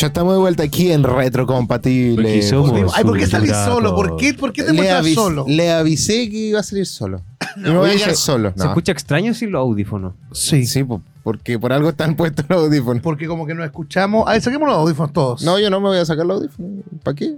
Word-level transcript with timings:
Ya 0.00 0.06
estamos 0.08 0.32
de 0.34 0.38
vuelta 0.38 0.62
aquí 0.62 0.92
en 0.92 1.02
Retrocompatible. 1.02 2.42
Somos 2.42 2.72
Ay, 2.94 3.02
¿por 3.04 3.18
qué 3.18 3.26
salís 3.26 3.50
solo? 3.52 3.94
¿Por 3.96 4.16
qué, 4.16 4.32
¿Por 4.34 4.52
qué 4.52 4.62
te 4.62 4.72
muestras 4.72 5.04
avis- 5.04 5.14
solo? 5.14 5.44
le 5.48 5.72
avisé 5.72 6.30
que 6.30 6.36
iba 6.36 6.60
a 6.60 6.62
salir 6.62 6.86
solo. 6.86 7.22
Me 7.56 7.70
voy 7.76 7.90
a 7.90 7.98
se- 7.98 8.14
solo. 8.14 8.52
¿Se 8.56 8.58
No. 8.62 8.66
escucha 8.66 8.92
extraño 8.92 9.34
sin 9.34 9.50
los 9.50 9.60
audífonos? 9.60 10.14
Sí. 10.32 10.66
Sí, 10.66 10.84
po, 10.84 11.02
porque 11.24 11.58
por 11.58 11.72
algo 11.72 11.88
están 11.88 12.14
puestos 12.16 12.44
los 12.48 12.64
audífonos. 12.64 13.02
Porque 13.02 13.26
como 13.26 13.44
que 13.46 13.54
no 13.54 13.64
escuchamos. 13.64 14.28
A 14.28 14.32
ver, 14.32 14.42
saquemos 14.42 14.68
los 14.68 14.76
audífonos 14.76 15.12
todos. 15.12 15.42
No, 15.42 15.58
yo 15.58 15.68
no 15.68 15.80
me 15.80 15.88
voy 15.88 15.98
a 15.98 16.04
sacar 16.04 16.26
los 16.26 16.42
audífonos. 16.42 16.84
¿Para 17.02 17.14
qué? 17.16 17.37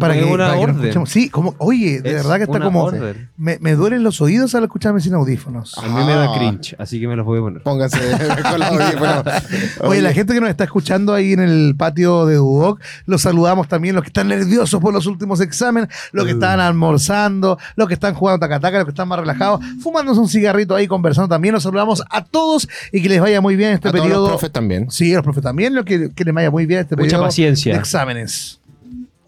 Para 0.00 0.14
que, 0.14 0.24
una 0.24 0.46
para 0.48 0.52
que 0.54 0.56
nos 0.60 0.64
orden. 0.70 0.76
escuchemos. 0.80 1.10
Sí, 1.10 1.28
como, 1.30 1.54
oye, 1.58 2.00
de 2.00 2.10
Es 2.10 2.16
verdad 2.16 2.36
que 2.38 2.42
está 2.44 2.60
como. 2.60 2.90
Me, 3.36 3.58
me 3.60 3.74
duelen 3.74 4.02
los 4.02 4.20
oídos 4.20 4.54
al 4.54 4.64
escucharme 4.64 5.00
sin 5.00 5.14
audífonos. 5.14 5.76
A 5.78 5.82
mí 5.82 6.04
me 6.04 6.12
da 6.12 6.32
Ah. 6.32 6.34
cringe, 6.36 6.74
así 6.78 6.98
que 7.00 7.06
me 7.08 7.16
los 7.16 7.24
voy 7.26 7.38
a 7.38 7.42
poner. 7.42 7.62
Pónganse 7.62 7.98
con 8.50 8.58
los 8.58 8.68
audífonos. 8.68 9.24
Oye, 9.82 10.02
la 10.02 10.12
gente 10.12 10.34
que 10.34 10.40
nos 10.40 10.50
está 10.50 10.64
escuchando 10.64 11.14
ahí 11.14 11.32
en 11.32 11.40
el 11.40 11.74
patio 11.76 12.26
de 12.26 12.36
Duoc, 12.36 12.80
los 13.06 13.22
saludamos 13.22 13.68
también, 13.68 13.94
los 13.94 14.02
que 14.04 14.08
están 14.08 14.28
nerviosos 14.28 14.80
por 14.80 14.92
los 14.92 15.06
últimos 15.06 15.40
exámenes, 15.40 15.88
los 16.12 16.24
que 16.24 16.32
están 16.32 16.60
almorzando, 16.60 17.58
los 17.76 17.88
que 17.88 17.94
están 17.94 18.14
jugando 18.14 18.40
tacataca, 18.40 18.78
los 18.78 18.84
que 18.86 18.90
están 18.90 19.08
más 19.08 19.18
relajados, 19.20 19.60
fumándose 19.82 20.20
un 20.20 20.28
cigarrito 20.28 20.74
ahí, 20.74 20.86
conversando 20.86 21.28
también. 21.28 21.54
Los 21.54 21.62
saludamos 21.62 22.02
a 22.10 22.24
todos 22.24 22.68
y 22.92 23.02
que 23.02 23.08
les 23.08 23.20
vaya 23.20 23.40
muy 23.40 23.56
bien 23.56 23.72
este 23.72 23.88
A 23.88 23.92
todos 23.92 24.02
periodo. 24.04 24.22
los 24.22 24.30
profes 24.32 24.52
también. 24.52 24.90
Sí, 24.90 25.12
los 25.12 25.22
profes 25.22 25.42
también, 25.42 25.74
lo 25.74 25.84
que, 25.84 26.10
que 26.14 26.24
les 26.24 26.34
vaya 26.34 26.50
muy 26.50 26.66
bien 26.66 26.80
este 26.80 26.96
Mucha 26.96 27.04
periodo 27.06 27.24
paciencia. 27.24 27.72
de 27.74 27.78
exámenes. 27.80 28.59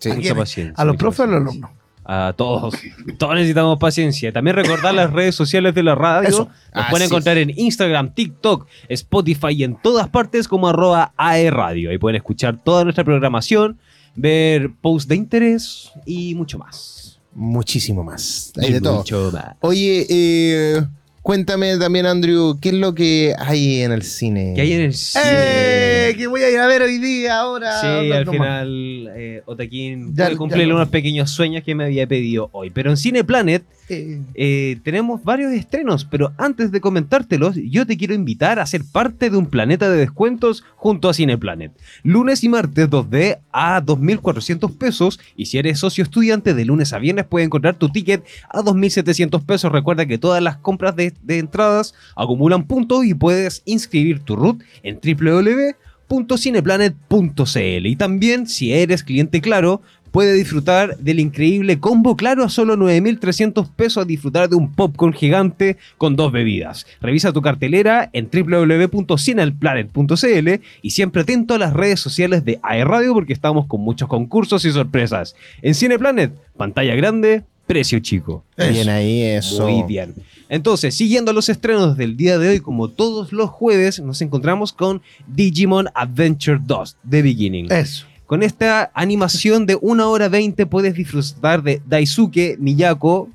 Sí. 0.03 0.11
¿A 0.11 0.15
Mucha 0.17 0.35
paciencia. 0.35 0.75
A 0.77 0.85
los 0.85 0.97
profes 0.97 1.21
o 1.21 1.23
a 1.23 1.27
los 1.27 1.37
alumnos. 1.37 1.71
A 2.05 2.35
todos. 2.37 2.75
Todos 3.19 3.35
necesitamos 3.35 3.79
paciencia. 3.79 4.33
También 4.33 4.57
recordar 4.57 4.93
las 4.93 5.13
redes 5.13 5.37
sociales 5.37 5.75
de 5.75 5.85
la 5.85 5.95
radio. 5.95 6.29
Eso. 6.29 6.45
Nos 6.47 6.57
Así 6.73 6.91
pueden 6.91 7.07
encontrar 7.07 7.39
en 7.39 7.51
Instagram, 7.57 8.13
TikTok, 8.13 8.67
Spotify 8.89 9.51
y 9.51 9.63
en 9.63 9.77
todas 9.81 10.09
partes 10.09 10.49
como 10.49 10.69
arroba 10.69 11.13
aerradio. 11.17 11.91
Ahí 11.91 11.99
pueden 11.99 12.17
escuchar 12.17 12.59
toda 12.63 12.83
nuestra 12.83 13.05
programación, 13.05 13.79
ver 14.17 14.73
posts 14.81 15.07
de 15.07 15.15
interés 15.15 15.93
y 16.05 16.35
mucho 16.35 16.59
más. 16.59 17.21
Muchísimo 17.35 18.03
más. 18.03 18.53
Hay 18.61 18.73
de 18.73 18.81
todo. 18.81 18.99
mucho 18.99 19.31
más. 19.33 19.55
Oye, 19.61 20.05
eh, 20.11 20.85
cuéntame 21.23 21.77
también, 21.79 22.07
Andrew, 22.07 22.59
¿qué 22.61 22.71
es 22.71 22.75
lo 22.75 22.95
que 22.95 23.35
hay 23.39 23.81
en 23.83 23.93
el 23.93 24.03
cine? 24.03 24.53
¿Qué 24.55 24.63
hay 24.63 24.73
en 24.73 24.81
el 24.83 24.95
cine? 24.95 25.25
¡Eh! 25.27 26.15
Que 26.17 26.27
voy 26.27 26.43
a 26.43 26.51
ir 26.51 26.59
a 26.59 26.67
ver 26.67 26.83
hoy 26.83 26.99
día, 26.99 27.39
ahora. 27.41 27.81
Sí, 27.81 27.87
No, 28.09 28.15
al 28.15 28.25
no, 28.27 28.33
final 28.33 29.11
eh, 29.17 29.43
Otaquín 29.47 30.15
Ya- 30.15 30.31
puede 30.37 30.59
ya 30.61 30.67
no. 30.67 30.75
unos 30.77 30.89
pequeños 30.89 31.31
sueños 31.31 31.65
que 31.65 31.75
me 31.75 31.85
había 31.85 32.07
pedido 32.07 32.49
hoy. 32.53 32.71
Pero 32.71 32.91
en 32.91 32.97
Cine 32.97 33.25
Planet 33.25 33.63
eh, 33.89 34.21
eh, 34.35 34.79
tenemos 34.85 35.23
varios 35.25 35.53
estrenos, 35.53 36.05
pero 36.05 36.33
antes 36.39 36.71
de 36.71 36.81
comentártelos, 36.81 37.57
yo 37.57 37.87
te 37.87 37.97
quiero 37.97 38.15
invitar 38.15 38.59
a 38.59 38.67
ser 38.67 38.83
parte 38.91 39.29
de 39.31 39.37
un 39.37 39.47
planeta 39.47 39.91
de 39.91 39.97
descuentos 39.99 40.65
junto 40.77 41.09
a 41.09 41.15
Cineplanet. 41.15 41.73
Lunes 42.03 42.43
y 42.45 42.49
martes 42.49 42.89
2D 42.91 43.39
a 43.53 43.83
2.400 43.83 44.77
pesos 44.77 45.19
y 45.37 45.47
si 45.47 45.59
eres 45.59 45.79
socio 45.79 46.05
estudiante 46.05 46.55
de 46.55 46.65
lunes 46.65 46.93
a 46.93 46.99
viernes 46.99 47.25
puedes 47.27 47.47
encontrar 47.47 47.75
tu 47.77 47.89
ticket 47.89 48.23
a 48.51 48.61
2.700 48.63 49.45
pesos. 49.45 49.73
Recuerda 49.73 50.07
que 50.07 50.19
todas 50.19 50.43
las 50.43 50.57
compras 50.57 50.95
de, 50.97 51.12
de 51.23 51.39
entradas 51.39 51.95
acumulan 52.17 52.67
puntos 52.67 53.05
y 53.05 53.15
puedes 53.15 53.63
inscribir 53.65 54.21
tu 54.21 54.37
root 54.37 54.63
en 54.83 55.01
www.cineplanet.cl 55.03 57.87
y 57.87 57.97
también 57.97 58.47
si 58.47 58.73
eres 58.73 59.03
cliente 59.03 59.41
claro 59.41 59.81
puede 60.13 60.35
disfrutar 60.35 60.97
del 60.99 61.19
increíble 61.19 61.81
combo 61.81 62.15
claro 62.17 62.45
a 62.45 62.49
solo 62.49 62.77
9.300 62.77 63.69
pesos 63.75 64.05
a 64.05 64.07
disfrutar 64.07 64.49
de 64.49 64.55
un 64.55 64.73
popcorn 64.73 65.15
gigante 65.15 65.79
con 65.99 66.15
dos 66.15 66.31
bebidas. 66.31 66.87
Revisa 67.01 67.33
tu 67.33 67.43
cartelera 67.43 68.09
en 68.13 68.31
www.cineplanet.cl 68.31 70.49
y 70.83 70.91
siempre 70.91 71.23
atento 71.23 71.55
a 71.55 71.59
las 71.59 71.73
redes 71.73 71.99
sociales 71.99 72.45
de 72.45 72.61
AERradio 72.63 73.15
porque 73.15 73.33
estamos 73.33 73.67
con 73.67 73.81
muchos 73.81 74.09
concursos 74.09 74.65
y 74.65 74.71
sorpresas. 74.71 75.35
En 75.63 75.75
Cineplanet, 75.75 76.33
pantalla 76.57 76.95
grande, 76.95 77.43
precio 77.67 77.99
chico. 78.01 78.45
Bien 78.57 78.89
ahí, 78.89 79.23
eso. 79.23 79.69
Muy 79.69 79.83
bien. 79.85 80.15
Entonces, 80.49 80.95
siguiendo 80.95 81.33
los 81.33 81.49
estrenos 81.49 81.97
del 81.97 82.17
día 82.17 82.39
de 82.39 82.49
hoy, 82.49 82.61
como 82.61 82.89
todos 82.89 83.33
los 83.33 83.51
jueves, 83.51 84.01
nos 84.01 84.21
encontramos 84.21 84.73
con 84.73 85.01
Digimon 85.27 85.89
Adventure 85.95 86.61
2, 86.63 86.97
The 87.09 87.23
Beginning. 87.23 87.73
eso. 87.73 88.07
Con 88.27 88.43
esta 88.43 88.91
animación 88.95 89.67
de 89.67 89.77
1 89.81 90.11
hora 90.11 90.29
20 90.29 90.65
puedes 90.67 90.95
disfrutar 90.95 91.63
de 91.63 91.83
Daisuke, 91.87 92.57
Miyako, 92.59 93.29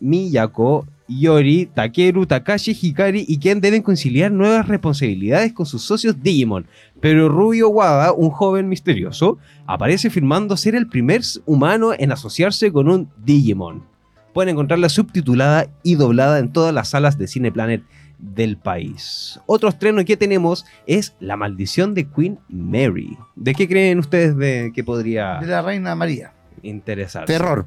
Miyako, 0.00 0.86
Yori, 1.08 1.66
Takeru, 1.66 2.26
Takashi, 2.26 2.76
Hikari 2.80 3.24
y 3.26 3.38
Ken 3.38 3.60
deben 3.60 3.82
conciliar 3.82 4.30
nuevas 4.32 4.68
responsabilidades 4.68 5.52
con 5.52 5.66
sus 5.66 5.82
socios 5.82 6.22
Digimon. 6.22 6.66
Pero 7.00 7.28
Rubio 7.28 7.68
Wada, 7.68 8.12
un 8.12 8.30
joven 8.30 8.68
misterioso, 8.68 9.38
aparece 9.66 10.08
afirmando 10.08 10.56
ser 10.56 10.74
el 10.74 10.88
primer 10.88 11.22
humano 11.46 11.92
en 11.98 12.12
asociarse 12.12 12.72
con 12.72 12.88
un 12.88 13.10
Digimon. 13.24 13.84
Pueden 14.32 14.50
encontrarla 14.50 14.88
subtitulada 14.88 15.66
y 15.82 15.96
doblada 15.96 16.38
en 16.38 16.52
todas 16.52 16.72
las 16.72 16.88
salas 16.88 17.18
de 17.18 17.26
Cineplanet 17.26 17.82
del 18.22 18.56
país. 18.56 19.40
Otro 19.46 19.68
estreno 19.68 20.04
que 20.04 20.16
tenemos 20.16 20.64
es 20.86 21.14
La 21.20 21.36
maldición 21.36 21.92
de 21.92 22.08
Queen 22.08 22.38
Mary. 22.48 23.18
¿De 23.34 23.54
qué 23.54 23.68
creen 23.68 23.98
ustedes 23.98 24.36
de 24.36 24.72
que 24.74 24.84
podría 24.84 25.38
De 25.40 25.48
la 25.48 25.60
Reina 25.60 25.94
María. 25.94 26.32
interesar? 26.62 27.26
Terror. 27.26 27.66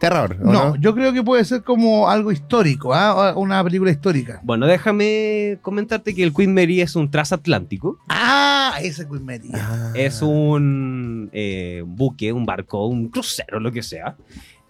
Terror, 0.00 0.38
¿o 0.40 0.44
No, 0.44 0.52
no? 0.52 0.76
yo 0.76 0.94
creo 0.94 1.12
que 1.12 1.22
puede 1.22 1.44
ser 1.44 1.62
como 1.62 2.08
algo 2.08 2.32
histórico, 2.32 2.94
¿ah? 2.94 3.34
una 3.36 3.62
película 3.62 3.90
histórica. 3.90 4.40
Bueno, 4.42 4.66
déjame 4.66 5.58
comentarte 5.60 6.14
que 6.14 6.22
el 6.22 6.32
Queen 6.32 6.54
Mary 6.54 6.80
es 6.80 6.96
un 6.96 7.10
transatlántico. 7.10 7.98
Ah, 8.08 8.78
ese 8.82 9.06
Queen 9.06 9.26
Mary. 9.26 9.50
Ah. 9.52 9.92
Es 9.94 10.22
un 10.22 11.28
eh, 11.34 11.84
buque, 11.86 12.32
un 12.32 12.46
barco, 12.46 12.86
un 12.86 13.10
crucero, 13.10 13.60
lo 13.60 13.70
que 13.70 13.82
sea. 13.82 14.16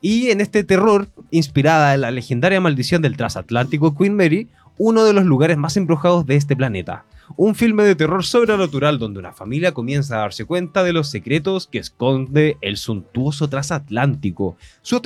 Y 0.00 0.30
en 0.30 0.40
este 0.40 0.64
terror, 0.64 1.06
inspirada 1.30 1.94
en 1.94 2.00
la 2.00 2.10
legendaria 2.10 2.60
maldición 2.60 3.00
del 3.00 3.16
transatlántico 3.16 3.96
Queen 3.96 4.16
Mary, 4.16 4.48
uno 4.78 5.04
de 5.04 5.12
los 5.12 5.24
lugares 5.24 5.56
más 5.56 5.76
embrujados 5.76 6.26
de 6.26 6.34
este 6.34 6.56
planeta. 6.56 7.04
Un 7.36 7.54
filme 7.54 7.84
de 7.84 7.94
terror 7.94 8.24
sobrenatural 8.24 8.98
donde 8.98 9.18
una 9.20 9.32
familia 9.32 9.72
comienza 9.72 10.16
a 10.16 10.20
darse 10.20 10.44
cuenta 10.44 10.82
de 10.82 10.92
los 10.92 11.08
secretos 11.08 11.66
que 11.66 11.78
esconde 11.78 12.56
el 12.60 12.76
suntuoso 12.76 13.48
transatlántico. 13.48 14.56
Su, 14.82 15.00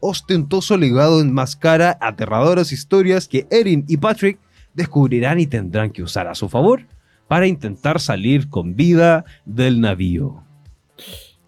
ostentoso 0.00 0.76
legado 0.76 1.20
enmascara 1.20 1.98
aterradoras 2.00 2.70
historias 2.72 3.26
que 3.28 3.46
Erin 3.50 3.84
y 3.88 3.96
Patrick 3.96 4.38
descubrirán 4.74 5.40
y 5.40 5.46
tendrán 5.46 5.90
que 5.90 6.02
usar 6.02 6.28
a 6.28 6.34
su 6.34 6.48
favor 6.48 6.82
para 7.28 7.46
intentar 7.46 8.00
salir 8.00 8.48
con 8.50 8.76
vida 8.76 9.24
del 9.44 9.80
navío. 9.80 10.42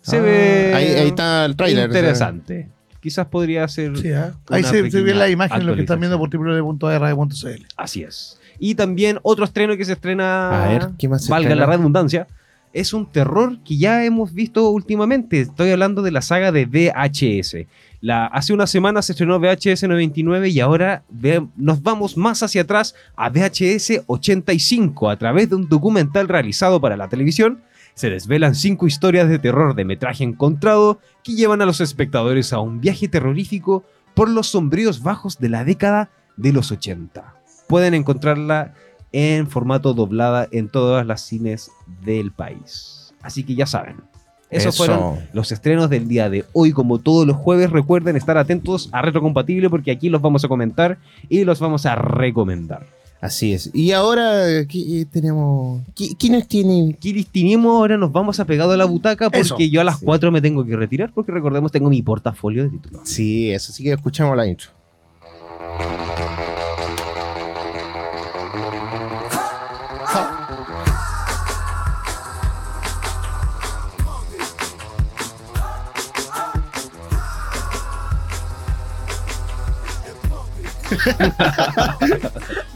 Se 0.00 0.18
Ah, 0.18 0.22
ve 0.22 0.72
Ahí, 0.74 0.86
ahí 0.86 1.06
está 1.08 1.44
el 1.44 1.56
tráiler. 1.56 1.86
interesante. 1.86 2.70
Quizás 3.06 3.26
podría 3.28 3.68
ser 3.68 3.96
Sí, 3.98 4.10
¿ah? 4.10 4.34
Ahí 4.50 4.64
se, 4.64 4.90
se 4.90 5.00
ve 5.00 5.14
la 5.14 5.28
imagen, 5.28 5.64
lo 5.64 5.76
que 5.76 5.82
están 5.82 6.00
viendo 6.00 6.18
por 6.18 6.28
www.radio.cl. 6.28 7.66
así 7.76 8.02
es. 8.02 8.40
Y 8.58 8.74
también 8.74 9.20
otro 9.22 9.44
estreno 9.44 9.76
que 9.76 9.84
se 9.84 9.92
estrena, 9.92 10.64
A 10.64 10.68
ver, 10.68 10.88
¿qué 10.98 11.08
más 11.08 11.24
se 11.24 11.30
valga 11.30 11.50
estrena? 11.50 11.66
la 11.66 11.76
redundancia, 11.76 12.26
es 12.72 12.92
un 12.92 13.06
terror 13.06 13.58
que 13.64 13.76
ya 13.76 14.04
hemos 14.04 14.34
visto 14.34 14.68
últimamente. 14.70 15.40
Estoy 15.42 15.70
hablando 15.70 16.02
de 16.02 16.10
la 16.10 16.20
saga 16.20 16.50
de 16.50 16.66
VHS. 16.66 17.66
La, 18.00 18.26
hace 18.26 18.52
una 18.52 18.66
semana 18.66 19.02
se 19.02 19.12
estrenó 19.12 19.38
VHS 19.38 19.84
99 19.84 20.48
y 20.48 20.58
ahora 20.58 21.04
ve- 21.08 21.46
nos 21.56 21.80
vamos 21.82 22.16
más 22.16 22.42
hacia 22.42 22.62
atrás 22.62 22.96
a 23.14 23.30
VHS 23.30 24.02
85 24.06 25.10
a 25.10 25.16
través 25.16 25.48
de 25.48 25.54
un 25.56 25.68
documental 25.68 26.26
realizado 26.26 26.80
para 26.80 26.96
la 26.96 27.08
televisión. 27.08 27.60
Se 27.96 28.10
desvelan 28.10 28.54
cinco 28.54 28.86
historias 28.86 29.26
de 29.26 29.38
terror 29.38 29.74
de 29.74 29.86
metraje 29.86 30.22
encontrado 30.22 31.00
que 31.24 31.32
llevan 31.32 31.62
a 31.62 31.64
los 31.64 31.80
espectadores 31.80 32.52
a 32.52 32.60
un 32.60 32.82
viaje 32.82 33.08
terrorífico 33.08 33.84
por 34.12 34.28
los 34.28 34.48
sombríos 34.48 35.02
bajos 35.02 35.38
de 35.38 35.48
la 35.48 35.64
década 35.64 36.10
de 36.36 36.52
los 36.52 36.70
80. 36.70 37.34
Pueden 37.66 37.94
encontrarla 37.94 38.74
en 39.12 39.48
formato 39.48 39.94
doblada 39.94 40.46
en 40.50 40.68
todas 40.68 41.06
las 41.06 41.22
cines 41.22 41.70
del 42.04 42.32
país. 42.32 43.14
Así 43.22 43.44
que 43.44 43.54
ya 43.54 43.64
saben. 43.64 43.96
Esos 44.50 44.74
Eso. 44.74 44.84
fueron 44.84 45.18
los 45.32 45.50
estrenos 45.50 45.88
del 45.88 46.06
día 46.06 46.28
de 46.28 46.44
hoy. 46.52 46.72
Como 46.72 46.98
todos 46.98 47.26
los 47.26 47.38
jueves, 47.38 47.70
recuerden 47.70 48.14
estar 48.14 48.36
atentos 48.36 48.90
a 48.92 49.00
Retrocompatible 49.00 49.70
porque 49.70 49.90
aquí 49.90 50.10
los 50.10 50.20
vamos 50.20 50.44
a 50.44 50.48
comentar 50.48 50.98
y 51.30 51.44
los 51.44 51.60
vamos 51.60 51.86
a 51.86 51.94
recomendar. 51.94 52.84
Así 53.26 53.52
es. 53.54 53.70
Y 53.74 53.90
ahora, 53.90 54.64
¿qué 54.68 55.04
tenemos? 55.10 55.82
¿Qui- 55.96 56.16
¿Quiénes 56.16 56.46
tienen? 56.46 56.92
Kiris 56.94 57.26
Tinimo, 57.26 57.72
ahora 57.72 57.96
nos 57.96 58.12
vamos 58.12 58.38
a 58.38 58.44
pegado 58.44 58.70
a 58.70 58.76
la 58.76 58.84
butaca 58.84 59.26
porque 59.30 59.40
Eso. 59.40 59.58
yo 59.58 59.80
a 59.80 59.84
las 59.84 59.98
Sí. 59.98 60.04
4 60.04 60.30
me 60.30 60.40
tengo 60.40 60.64
que 60.64 60.76
retirar 60.76 61.10
porque 61.12 61.32
recordemos 61.32 61.72
tengo 61.72 61.90
mi 61.90 62.02
portafolio 62.02 62.62
de 62.62 62.70
títulos. 62.70 63.00
Sí, 63.04 63.50
eso 63.50 63.72
sí 63.72 63.82
que 63.82 63.92
escuchamos 63.92 64.36
la 64.36 64.46
intro. 64.46 64.70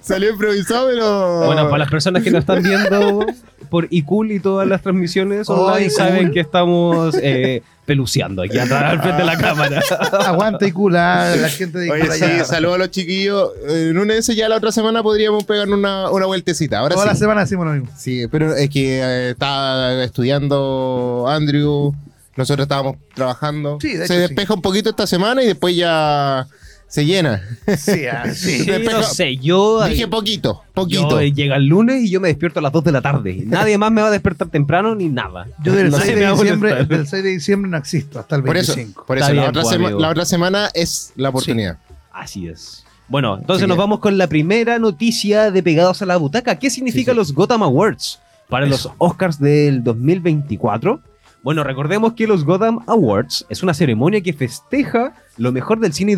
Salió 0.00 0.30
improvisado, 0.30 0.88
pero. 0.88 1.46
Bueno, 1.46 1.64
para 1.64 1.78
las 1.78 1.90
personas 1.90 2.22
que 2.22 2.30
no 2.30 2.38
están 2.38 2.62
viendo, 2.62 3.26
por 3.70 3.86
iCool 3.90 4.32
y 4.32 4.40
todas 4.40 4.66
las 4.68 4.82
transmisiones 4.82 5.48
Oh, 5.48 5.66
online 5.66 5.86
iCool. 5.86 5.96
saben 5.96 6.30
que 6.32 6.40
estamos 6.40 7.16
eh, 7.20 7.62
peluceando 7.84 8.42
aquí 8.42 8.58
atrás 8.58 8.84
al 8.84 9.00
frente 9.00 9.18
de 9.22 9.26
la 9.26 9.36
cámara. 9.36 9.82
Aguanta 10.24 10.66
y 10.66 10.72
cula 10.72 11.34
la 11.36 11.48
gente 11.48 11.78
de 11.78 11.90
Oye, 11.90 12.10
sí, 12.12 12.24
saludos 12.44 12.74
a 12.76 12.78
los 12.78 12.90
chiquillos. 12.90 13.50
En 13.68 13.98
una 13.98 14.14
de 14.14 14.20
esas 14.20 14.36
ya 14.36 14.48
la 14.48 14.56
otra 14.56 14.72
semana 14.72 15.02
podríamos 15.02 15.44
pegar 15.44 15.68
una, 15.68 16.10
una 16.10 16.26
vueltecita. 16.26 16.78
Ahora 16.78 16.94
Toda 16.94 17.06
la 17.06 17.14
semana 17.14 17.40
decimos 17.42 17.66
lo 17.66 17.72
mismo. 17.72 17.90
Sí, 17.96 18.26
pero 18.30 18.54
es 18.54 18.70
que 18.70 19.00
eh, 19.00 19.30
está 19.30 20.02
estudiando 20.04 21.26
Andrew, 21.28 21.94
nosotros 22.36 22.64
estábamos 22.64 22.96
trabajando. 23.14 23.78
Sí, 23.80 23.94
de 23.96 24.06
se 24.06 24.18
despeja 24.18 24.54
un 24.54 24.62
poquito 24.62 24.90
esta 24.90 25.06
semana 25.06 25.42
y 25.42 25.46
después 25.46 25.74
ya 25.76 26.46
se 26.88 27.04
llena. 27.04 27.42
Sí, 27.78 28.06
ah, 28.06 28.32
sí. 28.34 28.66
No 28.84 29.02
sé, 29.02 29.36
yo, 29.36 29.84
Dije 29.86 30.06
poquito, 30.08 30.62
poquito. 30.72 31.10
yo, 31.10 31.20
eh, 31.20 31.32
llega 31.32 31.56
el 31.56 31.66
lunes 31.66 32.02
y 32.04 32.10
yo 32.10 32.20
me 32.20 32.28
despierto 32.28 32.60
a 32.60 32.62
las 32.62 32.72
2 32.72 32.84
de 32.84 32.92
la 32.92 33.00
tarde. 33.02 33.42
Nadie 33.44 33.76
más 33.78 33.90
me 33.92 34.00
va 34.02 34.08
a 34.08 34.10
despertar 34.10 34.48
temprano 34.48 34.94
ni 34.94 35.08
nada. 35.08 35.48
Yo 35.62 35.72
del, 35.74 35.90
No 35.90 35.98
6 35.98 36.08
sé, 36.10 36.16
de 36.16 36.30
diciembre, 36.30 36.84
del 36.84 37.06
6 37.06 37.22
de 37.24 37.30
diciembre 37.30 37.70
no 37.70 37.76
existo 37.76 38.18
hasta 38.20 38.36
el 38.36 38.42
por 38.44 38.56
eso, 38.56 38.74
25. 38.76 39.04
por 39.06 39.18
eso 39.18 39.26
la, 39.28 39.32
bien, 39.32 39.44
otra 39.48 39.62
pues, 39.62 39.74
sema- 39.74 39.90
la 39.90 40.08
otra 40.08 40.24
semana 40.24 40.70
es 40.74 41.12
la 41.16 41.28
oportunidad. 41.30 41.78
Así 42.12 42.48
es. 42.48 42.84
Bueno, 43.08 43.36
entonces 43.38 43.62
Así 43.64 43.68
nos 43.68 43.78
vamos 43.78 44.00
con 44.00 44.16
la 44.18 44.26
primera 44.28 44.78
noticia 44.78 45.50
de 45.50 45.62
Pegados 45.62 46.02
a 46.02 46.06
la 46.06 46.16
Butaca. 46.16 46.58
¿Qué 46.58 46.70
significa 46.70 47.12
Sí, 47.12 47.14
sí. 47.14 47.16
los 47.18 47.32
Gotham 47.32 47.62
Awards 47.62 48.18
para 48.48 48.66
los 48.66 48.88
Oscars 48.98 49.38
del 49.38 49.84
2024? 49.84 51.00
Bueno, 51.46 51.62
recordemos 51.62 52.14
que 52.14 52.26
los 52.26 52.44
Gotham 52.44 52.80
Awards 52.88 53.46
es 53.48 53.62
una 53.62 53.72
ceremonia 53.72 54.20
que 54.20 54.32
festeja 54.32 55.14
lo 55.36 55.52
mejor 55.52 55.78
del 55.78 55.92
cine 55.92 56.16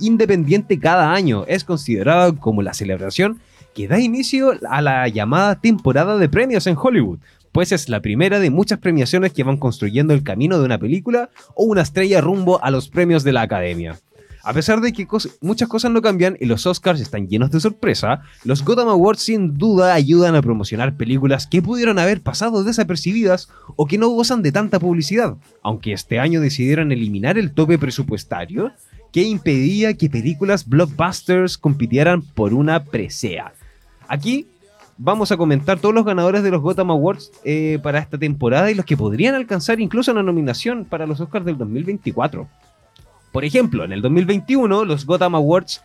independiente 0.00 0.78
cada 0.80 1.12
año. 1.12 1.44
Es 1.46 1.62
considerada 1.62 2.32
como 2.32 2.62
la 2.62 2.72
celebración 2.72 3.38
que 3.74 3.86
da 3.86 4.00
inicio 4.00 4.54
a 4.66 4.80
la 4.80 5.06
llamada 5.08 5.60
temporada 5.60 6.16
de 6.16 6.30
premios 6.30 6.66
en 6.66 6.78
Hollywood, 6.80 7.18
pues 7.52 7.70
es 7.70 7.90
la 7.90 8.00
primera 8.00 8.40
de 8.40 8.48
muchas 8.48 8.78
premiaciones 8.78 9.34
que 9.34 9.44
van 9.44 9.58
construyendo 9.58 10.14
el 10.14 10.22
camino 10.22 10.58
de 10.58 10.64
una 10.64 10.78
película 10.78 11.28
o 11.54 11.64
una 11.64 11.82
estrella 11.82 12.22
rumbo 12.22 12.64
a 12.64 12.70
los 12.70 12.88
premios 12.88 13.24
de 13.24 13.34
la 13.34 13.42
academia. 13.42 13.98
A 14.42 14.52
pesar 14.54 14.80
de 14.80 14.92
que 14.92 15.06
muchas 15.40 15.68
cosas 15.68 15.90
no 15.90 16.00
cambian 16.00 16.36
y 16.40 16.46
los 16.46 16.66
Oscars 16.66 17.00
están 17.00 17.28
llenos 17.28 17.50
de 17.50 17.60
sorpresa, 17.60 18.22
los 18.44 18.64
Gotham 18.64 18.88
Awards 18.88 19.20
sin 19.22 19.58
duda 19.58 19.92
ayudan 19.92 20.34
a 20.34 20.42
promocionar 20.42 20.96
películas 20.96 21.46
que 21.46 21.60
pudieron 21.62 21.98
haber 21.98 22.22
pasado 22.22 22.64
desapercibidas 22.64 23.48
o 23.76 23.86
que 23.86 23.98
no 23.98 24.08
gozan 24.08 24.42
de 24.42 24.52
tanta 24.52 24.80
publicidad, 24.80 25.36
aunque 25.62 25.92
este 25.92 26.18
año 26.18 26.40
decidieron 26.40 26.90
eliminar 26.92 27.36
el 27.36 27.52
tope 27.52 27.78
presupuestario 27.78 28.72
que 29.12 29.22
impedía 29.22 29.94
que 29.94 30.08
películas 30.08 30.68
blockbusters 30.68 31.58
compitieran 31.58 32.22
por 32.22 32.54
una 32.54 32.84
presea. 32.84 33.52
Aquí 34.08 34.46
vamos 34.96 35.32
a 35.32 35.36
comentar 35.36 35.78
todos 35.80 35.94
los 35.94 36.04
ganadores 36.04 36.42
de 36.42 36.50
los 36.50 36.60
Gotham 36.60 36.90
Awards 36.90 37.32
eh, 37.44 37.78
para 37.82 37.98
esta 37.98 38.18
temporada 38.18 38.70
y 38.70 38.74
los 38.74 38.84
que 38.84 38.96
podrían 38.96 39.34
alcanzar 39.34 39.80
incluso 39.80 40.12
una 40.12 40.22
nominación 40.22 40.84
para 40.84 41.06
los 41.06 41.20
Oscars 41.20 41.44
del 41.44 41.58
2024. 41.58 42.48
Por 43.32 43.44
ejemplo, 43.44 43.84
en 43.84 43.92
el 43.92 44.02
2021 44.02 44.84
los 44.84 45.06
Gotham 45.06 45.34
Awards 45.34 45.82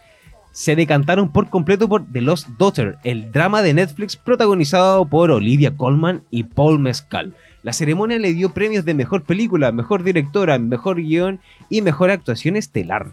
se 0.52 0.76
decantaron 0.76 1.32
por 1.32 1.50
completo 1.50 1.90
por 1.90 2.06
The 2.12 2.22
Lost 2.22 2.48
Daughter, 2.58 2.98
el 3.04 3.32
drama 3.32 3.62
de 3.62 3.74
Netflix 3.74 4.16
protagonizado 4.16 5.06
por 5.06 5.30
Olivia 5.30 5.76
Colman 5.76 6.24
y 6.32 6.46
Paul 6.46 6.80
Mescal. 6.80 7.34
La 7.62 7.74
ceremonia 7.74 8.18
le 8.20 8.34
dio 8.34 8.54
premios 8.54 8.86
de 8.86 8.94
mejor 8.94 9.24
película, 9.24 9.72
mejor 9.72 10.04
directora, 10.04 10.58
mejor 10.58 10.98
guion 11.02 11.42
y 11.70 11.82
mejor 11.82 12.10
actuación 12.10 12.56
estelar. 12.56 13.12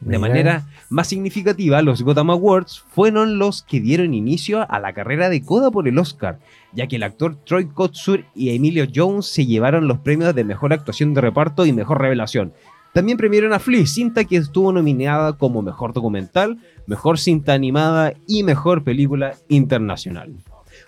De 0.00 0.16
Mira. 0.16 0.20
manera 0.20 0.66
más 0.90 1.08
significativa, 1.08 1.82
los 1.82 2.02
Gotham 2.02 2.30
Awards 2.30 2.84
fueron 2.88 3.38
los 3.38 3.64
que 3.64 3.80
dieron 3.80 4.14
inicio 4.14 4.64
a 4.70 4.78
la 4.78 4.92
carrera 4.92 5.28
de 5.28 5.42
Coda 5.42 5.72
por 5.72 5.88
el 5.88 5.98
Oscar, 5.98 6.38
ya 6.72 6.86
que 6.86 6.96
el 6.96 7.02
actor 7.02 7.34
Troy 7.44 7.66
Kotsur 7.66 8.24
y 8.36 8.54
Emilio 8.54 8.86
Jones 8.94 9.26
se 9.26 9.44
llevaron 9.44 9.88
los 9.88 9.98
premios 9.98 10.36
de 10.36 10.44
mejor 10.44 10.72
actuación 10.72 11.14
de 11.14 11.20
reparto 11.20 11.66
y 11.66 11.72
mejor 11.72 12.00
revelación. 12.00 12.52
También 12.92 13.18
premiaron 13.18 13.52
a 13.52 13.58
Flea, 13.58 13.86
cinta 13.86 14.24
que 14.24 14.36
estuvo 14.36 14.72
nominada 14.72 15.34
como 15.34 15.62
mejor 15.62 15.92
documental, 15.92 16.58
mejor 16.86 17.18
cinta 17.18 17.52
animada 17.52 18.14
y 18.26 18.42
mejor 18.42 18.82
película 18.82 19.34
internacional. 19.48 20.34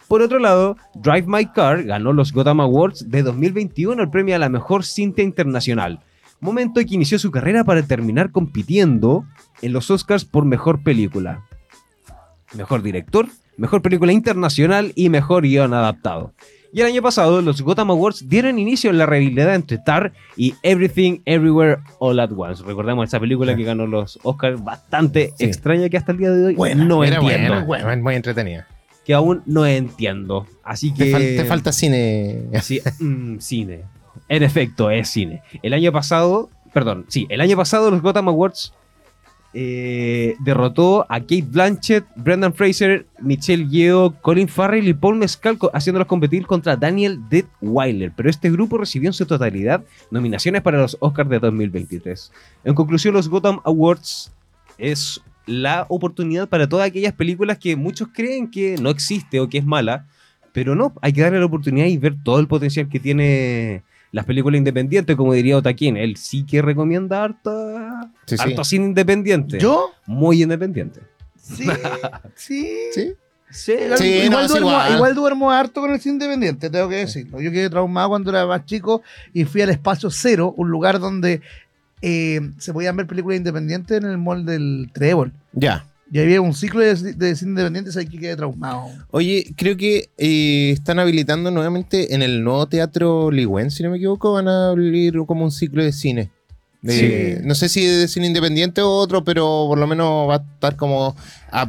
Por 0.09 0.23
otro 0.23 0.39
lado, 0.39 0.77
Drive 0.95 1.27
My 1.27 1.47
Car 1.47 1.85
ganó 1.85 2.13
los 2.13 2.33
Gotham 2.33 2.61
Awards 2.61 3.11
de 3.11 3.23
2021 3.23 4.03
el 4.03 4.11
premio 4.11 4.35
a 4.35 4.39
la 4.39 4.49
mejor 4.49 4.85
cinta 4.85 5.23
internacional, 5.23 6.01
momento 6.41 6.81
en 6.81 6.89
que 6.89 6.95
inició 6.95 7.19
su 7.19 7.31
carrera 7.31 7.65
para 7.65 7.83
terminar 7.83 8.33
compitiendo 8.33 9.25
en 9.63 9.73
los 9.73 9.91
Oscars 9.91 10.25
por 10.25 10.45
mejor 10.45 10.83
película, 10.83 11.47
mejor 12.57 12.83
director, 12.83 13.29
mejor 13.57 13.83
película 13.83 14.13
internacional 14.13 14.93
y 14.97 15.11
mejor 15.11 15.43
guion 15.43 15.75
adaptado. 15.75 16.33
Y 16.73 16.81
el 16.83 16.87
año 16.87 17.03
pasado, 17.03 17.43
los 17.43 17.63
Gotham 17.63 17.91
Awards 17.91 18.29
dieron 18.29 18.59
inicio 18.59 18.91
a 18.91 18.93
la 18.93 19.05
rivalidad 19.07 19.55
entre 19.55 19.79
Tar 19.79 20.13
y 20.37 20.55
Everything 20.63 21.19
Everywhere 21.25 21.79
All 21.99 22.21
at 22.21 22.31
Once. 22.37 22.63
Recordemos 22.63 23.09
esa 23.09 23.19
película 23.19 23.57
que 23.57 23.65
ganó 23.65 23.87
los 23.87 24.19
Oscars, 24.23 24.63
bastante 24.63 25.33
Sí. 25.37 25.45
extraña 25.47 25.89
que 25.89 25.97
hasta 25.97 26.13
el 26.13 26.19
día 26.19 26.31
de 26.31 26.47
hoy 26.47 26.55
Buena, 26.55 26.85
no 26.85 27.03
Era 27.03 27.17
entiendo. 27.17 27.65
buena, 27.65 27.85
buena, 27.85 28.03
muy 28.03 28.15
entretenida. 28.15 28.69
Que 29.05 29.15
aún 29.15 29.43
no 29.47 29.67
entiendo. 29.67 30.47
Así 30.63 30.95
que. 30.95 31.07
Te, 31.07 31.13
fal- 31.13 31.37
te 31.39 31.45
falta 31.45 31.73
cine. 31.73 32.43
Mm, 33.01 33.39
cine. 33.39 33.81
En 34.29 34.43
efecto, 34.45 34.91
es 34.91 35.09
cine. 35.09 35.43
El 35.63 35.73
año 35.73 35.91
pasado, 35.91 36.51
perdón, 36.73 37.07
sí, 37.09 37.27
el 37.31 37.41
año 37.41 37.57
pasado 37.57 37.91
los 37.91 38.01
Gotham 38.03 38.29
Awards 38.29 38.75
eh, 39.53 40.37
derrotó 40.41 41.05
a 41.09 41.21
Kate 41.21 41.45
Blanchett, 41.47 42.05
Brendan 42.15 42.55
Fraser, 42.55 43.07
Michelle 43.21 43.69
Yeoh, 43.69 44.15
Colin 44.21 44.49
Farrell 44.49 44.87
y 44.87 44.95
Paul 44.95 45.17
Mescal 45.17 45.59
haciéndolos 45.73 46.07
competir 46.07 46.47
contra 46.47 46.77
Daniel 46.77 47.19
Detweiler. 47.29 48.13
Pero 48.17 48.31
este 48.31 48.51
grupo 48.51 48.79
recibió 48.79 49.09
en 49.09 49.13
su 49.13 49.27
totalidad 49.27 49.83
nominaciones 50.11 50.63
para 50.63 50.79
los 50.79 50.97
Oscars 51.01 51.29
de 51.31 51.41
2023. 51.41 52.33
En 52.65 52.75
conclusión, 52.75 53.15
los 53.15 53.29
Gotham 53.29 53.61
Awards 53.65 54.33
es 54.79 55.21
la 55.47 55.85
oportunidad 55.89 56.49
para 56.49 56.69
todas 56.69 56.87
aquellas 56.87 57.13
películas 57.13 57.59
que 57.59 57.75
muchos 57.75 58.09
creen 58.13 58.51
que 58.51 58.77
no 58.81 58.91
existe 58.91 59.41
o 59.41 59.49
que 59.49 59.59
es 59.59 59.65
mala, 59.65 60.07
pero 60.53 60.75
no, 60.75 60.93
hay 61.03 61.13
que 61.13 61.23
darle 61.23 61.41
la 61.41 61.47
oportunidad 61.47 61.87
y 61.87 61.99
ver 61.99 62.15
todo 62.23 62.39
el 62.39 62.47
potencial 62.47 62.89
que 62.89 63.01
tiene 63.01 63.83
las 64.13 64.25
películas 64.25 64.59
independientes, 64.59 65.17
como 65.17 65.33
diría 65.35 65.57
Otaquín. 65.57 65.97
Él 65.97 66.17
sí 66.17 66.45
que 66.45 66.63
recomienda 66.63 67.23
harta, 67.25 68.11
Sí, 68.27 68.37
sí. 68.37 68.43
harto 68.43 68.65
cine 68.65 68.87
independiente. 68.87 69.59
¿Yo? 69.59 69.91
Muy 70.07 70.43
independiente. 70.43 71.01
Sí. 71.37 71.67
Sí. 72.35 72.69
¿Sí? 72.93 73.13
Sí, 73.53 73.73
Igual, 73.73 73.99
Sí, 73.99 74.05
igual 74.07 74.31
no, 74.31 74.41
es 74.43 74.49
duermo, 74.49 74.69
igual. 74.71 74.95
igual 74.95 75.15
duermo 75.17 75.51
harto 75.51 75.81
con 75.81 75.91
el 75.91 76.01
cine 76.01 76.13
independiente, 76.15 76.71
tengo 76.71 76.89
que 76.89 76.97
decirlo. 76.97 77.41
Yo 77.41 77.51
quedé 77.51 77.69
traumado 77.69 78.11
cuando 78.11 78.31
era 78.31 78.47
más 78.47 78.65
chico 78.65 79.03
y 79.33 79.45
fui 79.45 79.61
al 79.63 79.71
Espacio 79.71 80.09
Cero, 80.11 80.55
un 80.57 80.71
lugar 80.71 81.01
donde 81.01 81.41
eh, 82.01 82.41
se 82.59 82.73
podían 82.73 82.97
ver 82.97 83.07
películas 83.09 83.39
independientes 83.39 83.99
en 83.99 84.05
el 84.09 84.19
mall 84.19 84.45
del 84.47 84.91
Trébol. 84.93 85.33
Ya. 85.53 85.85
Y 86.13 86.19
había 86.19 86.41
un 86.41 86.55
ciclo 86.55 86.81
de, 86.81 86.95
de 87.15 87.37
cine 87.37 87.51
independiente, 87.53 87.91
ahí 87.97 88.07
que 88.07 88.19
quedé 88.19 88.35
traumado. 88.37 88.87
Oye, 89.13 89.53
creo 89.57 89.77
que 89.77 90.11
eh, 90.19 90.71
están 90.73 90.99
habilitando 90.99 91.51
nuevamente 91.53 92.15
en 92.15 92.23
el 92.23 92.43
nuevo 92.43 92.67
teatro 92.67 93.31
Ligüen, 93.31 93.71
si 93.71 93.83
no 93.85 93.91
me 93.91 93.97
equivoco, 93.99 94.33
van 94.33 94.49
a 94.49 94.71
abrir 94.71 95.15
como 95.27 95.45
un 95.45 95.53
ciclo 95.53 95.85
de 95.85 95.93
cine. 95.93 96.31
De- 96.83 97.39
Sí. 97.39 97.47
No 97.47 97.55
sé 97.55 97.69
si 97.69 97.85
de 97.87 98.09
cine 98.09 98.27
independiente 98.27 98.81
o 98.81 98.91
otro, 98.91 99.23
pero 99.23 99.67
por 99.69 99.79
lo 99.79 99.87
menos 99.87 100.29
va 100.29 100.37
a 100.37 100.45
estar 100.55 100.77
como 100.77 101.15
ah, 101.53 101.69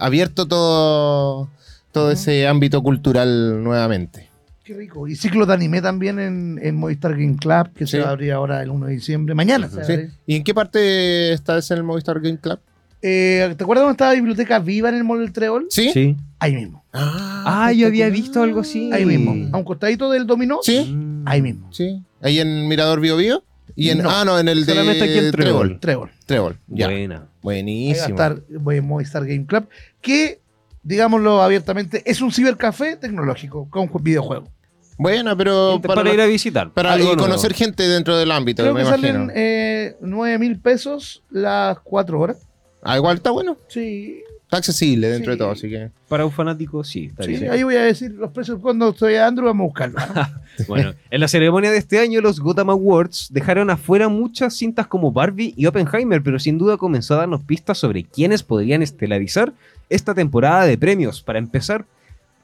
abierto 0.00 0.46
todo, 0.48 1.48
todo 1.92 2.10
ese 2.10 2.46
ámbito 2.48 2.82
cultural 2.82 3.62
nuevamente. 3.62 4.28
Qué 4.64 4.74
rico. 4.74 5.06
Y 5.06 5.14
ciclo 5.16 5.46
de 5.46 5.54
anime 5.54 5.80
también 5.80 6.18
en, 6.18 6.58
en 6.62 6.74
Movistar 6.76 7.12
Game 7.12 7.36
Club, 7.36 7.70
que 7.74 7.86
Sí. 7.86 7.92
se 7.92 8.00
va 8.00 8.08
a 8.08 8.10
abrir 8.10 8.32
ahora 8.32 8.62
el 8.62 8.70
1 8.70 8.86
de 8.86 8.92
diciembre. 8.92 9.34
Mañana 9.34 9.68
se 9.68 9.76
va 9.76 9.82
a 9.82 9.84
Sí. 9.86 9.94
¿Y 10.26 10.36
en 10.36 10.44
qué 10.44 10.52
parte 10.52 11.32
estás 11.32 11.70
en 11.70 11.76
el 11.78 11.84
Movistar 11.84 12.20
Game 12.20 12.38
Club? 12.38 12.58
Eh, 13.00 13.54
¿Te 13.56 13.62
acuerdas 13.64 13.82
dónde 13.84 13.92
estaba 13.92 14.10
la 14.10 14.16
biblioteca 14.16 14.58
viva 14.58 14.88
en 14.88 14.96
el 14.96 15.04
mall 15.04 15.20
del 15.20 15.32
Trébol? 15.32 15.66
¿Sí? 15.70 15.90
Sí. 15.92 16.16
Ahí 16.40 16.54
mismo. 16.54 16.84
Ah, 16.92 17.72
yo 17.72 17.86
había 17.86 18.08
visto 18.08 18.42
algo 18.42 18.60
así. 18.60 18.90
Ahí 18.92 19.04
mismo. 19.04 19.32
A 19.52 19.58
un 19.58 19.64
costadito 19.64 20.10
del 20.10 20.26
dominó. 20.26 20.58
Sí. 20.62 20.96
Ahí 21.24 21.40
mismo. 21.42 21.72
Sí. 21.72 22.02
¿Ahí 22.20 22.40
en 22.40 22.66
Mirador 22.68 23.00
Bio 23.00 23.16
Bio? 23.16 23.44
Y 23.76 23.90
en, 23.90 23.98
No. 23.98 24.10
ah, 24.10 24.24
no, 24.24 24.38
en 24.38 24.48
el 24.48 24.64
de 24.66 24.72
aquí 24.80 25.18
en 25.18 25.30
Trébol. 25.30 25.78
Trébol. 25.80 26.10
Trébol. 26.26 26.58
Ya. 26.68 26.86
Buena. 26.88 27.14
Ahí 27.14 27.18
va 27.20 27.24
a 27.24 27.28
Buenísimo. 27.42 28.08
estar 28.08 28.42
voy 28.60 28.78
a 28.78 28.82
Movistar 28.82 29.24
Game 29.24 29.46
Club, 29.46 29.68
que, 30.00 30.40
digámoslo 30.82 31.42
abiertamente, 31.42 32.02
es 32.04 32.20
un 32.20 32.32
cibercafé 32.32 32.96
tecnológico 32.96 33.68
con 33.70 33.88
ju- 33.88 34.02
videojuegos. 34.02 34.48
Bueno, 34.96 35.36
pero 35.36 35.80
para, 35.80 36.12
ir 36.12 36.20
a 36.20 36.26
visitar. 36.26 36.72
para 36.72 36.98
y 36.98 37.04
nuevo. 37.04 37.16
conocer 37.18 37.54
gente 37.54 37.86
dentro 37.86 38.16
del 38.16 38.32
ámbito, 38.32 38.64
Creo 38.64 38.74
me 38.74 38.80
que 38.82 38.88
imagino. 38.88 39.06
salen 39.12 39.32
eh, 39.36 39.96
9 40.00 40.38
mil 40.40 40.58
pesos 40.58 41.22
las 41.30 41.78
4 41.80 42.18
horas. 42.18 42.47
Ah, 42.82 42.96
igual 42.96 43.16
está 43.16 43.30
bueno. 43.30 43.56
Sí, 43.68 44.22
Está 44.44 44.56
accesible 44.56 45.08
dentro 45.10 45.32
Sí. 45.32 45.36
de 45.36 45.44
todo, 45.44 45.50
así 45.50 45.68
que. 45.68 45.90
Para 46.08 46.24
un 46.24 46.32
fanático, 46.32 46.82
sí. 46.82 47.04
está 47.10 47.24
sí, 47.24 47.32
bien. 47.36 47.50
ahí 47.50 47.62
voy 47.64 47.76
a 47.76 47.82
decir 47.82 48.12
los 48.12 48.30
precios 48.30 48.58
cuando 48.60 48.88
estoy 48.88 49.16
a 49.16 49.26
Andrew, 49.26 49.46
vamos 49.46 49.64
a 49.64 49.66
buscarlo. 49.66 49.98
¿no? 50.14 50.38
Bueno, 50.66 50.94
en 51.10 51.20
la 51.20 51.28
ceremonia 51.28 51.70
de 51.70 51.76
este 51.76 51.98
año, 52.00 52.20
los 52.22 52.40
Gotham 52.40 52.70
Awards 52.70 53.28
dejaron 53.30 53.68
afuera 53.68 54.08
muchas 54.08 54.54
cintas 54.56 54.86
como 54.86 55.12
Barbie 55.12 55.52
y 55.54 55.66
Oppenheimer, 55.66 56.22
pero 56.22 56.38
sin 56.38 56.56
duda 56.56 56.78
comenzó 56.78 57.14
a 57.14 57.18
darnos 57.18 57.42
pistas 57.42 57.76
sobre 57.78 58.04
quiénes 58.04 58.42
podrían 58.42 58.80
estelarizar 58.82 59.52
esta 59.90 60.14
temporada 60.14 60.64
de 60.64 60.78
premios. 60.78 61.22
Para 61.22 61.38
empezar, 61.38 61.84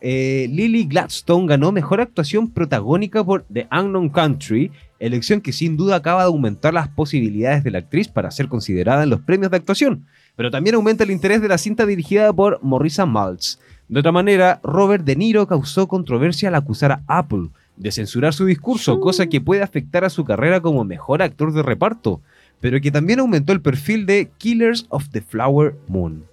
eh, 0.03 0.47
Lily 0.51 0.85
Gladstone 0.85 1.47
ganó 1.47 1.73
mejor 1.73 2.03
actuación 2.03 2.51
protagónica 2.51 3.25
por 3.25 3.45
The 3.51 3.67
Unknown 3.73 4.11
Country, 4.11 4.71
elección 5.01 5.41
que 5.41 5.53
sin 5.53 5.77
duda 5.79 5.97
acaba 5.97 6.21
de 6.23 6.27
aumentar 6.27 6.75
las 6.75 6.89
posibilidades 6.89 7.65
de 7.65 7.71
la 7.71 7.79
actriz 7.79 8.09
para 8.09 8.31
ser 8.31 8.49
considerada 8.49 9.05
en 9.05 9.11
los 9.11 9.21
premios 9.23 9.51
de 9.51 9.57
actuación, 9.57 10.07
pero 10.37 10.51
también 10.51 10.75
aumenta 10.77 11.05
el 11.05 11.11
interés 11.11 11.41
de 11.41 11.49
la 11.49 11.59
cinta 11.59 11.87
dirigida 11.87 12.33
por 12.33 12.59
Morrison 12.63 13.11
Maltz. 13.11 13.59
De 13.89 14.01
otra 14.01 14.13
manera, 14.13 14.61
Robert 14.63 15.05
De 15.05 15.17
Niro 15.17 15.47
causó 15.47 15.87
controversia 15.87 16.49
al 16.49 16.55
acusar 16.55 16.93
a 16.93 17.03
Apple 17.07 17.49
de 17.77 17.93
censurar 17.93 18.33
su 18.33 18.47
discurso, 18.47 19.01
cosa 19.01 19.27
que 19.27 19.41
puede 19.41 19.63
afectar 19.63 20.05
a 20.05 20.11
su 20.11 20.25
carrera 20.25 20.61
como 20.61 20.85
mejor 20.85 21.23
actor 21.23 21.53
de 21.53 21.63
reparto, 21.63 22.21
pero 22.61 22.81
que 22.81 22.91
también 22.91 23.21
aumentó 23.21 23.53
el 23.53 23.61
perfil 23.61 24.07
de 24.07 24.31
Killers 24.39 24.87
of 24.89 25.09
the 25.11 25.21
Flower 25.21 25.77
Moon. 25.89 26.25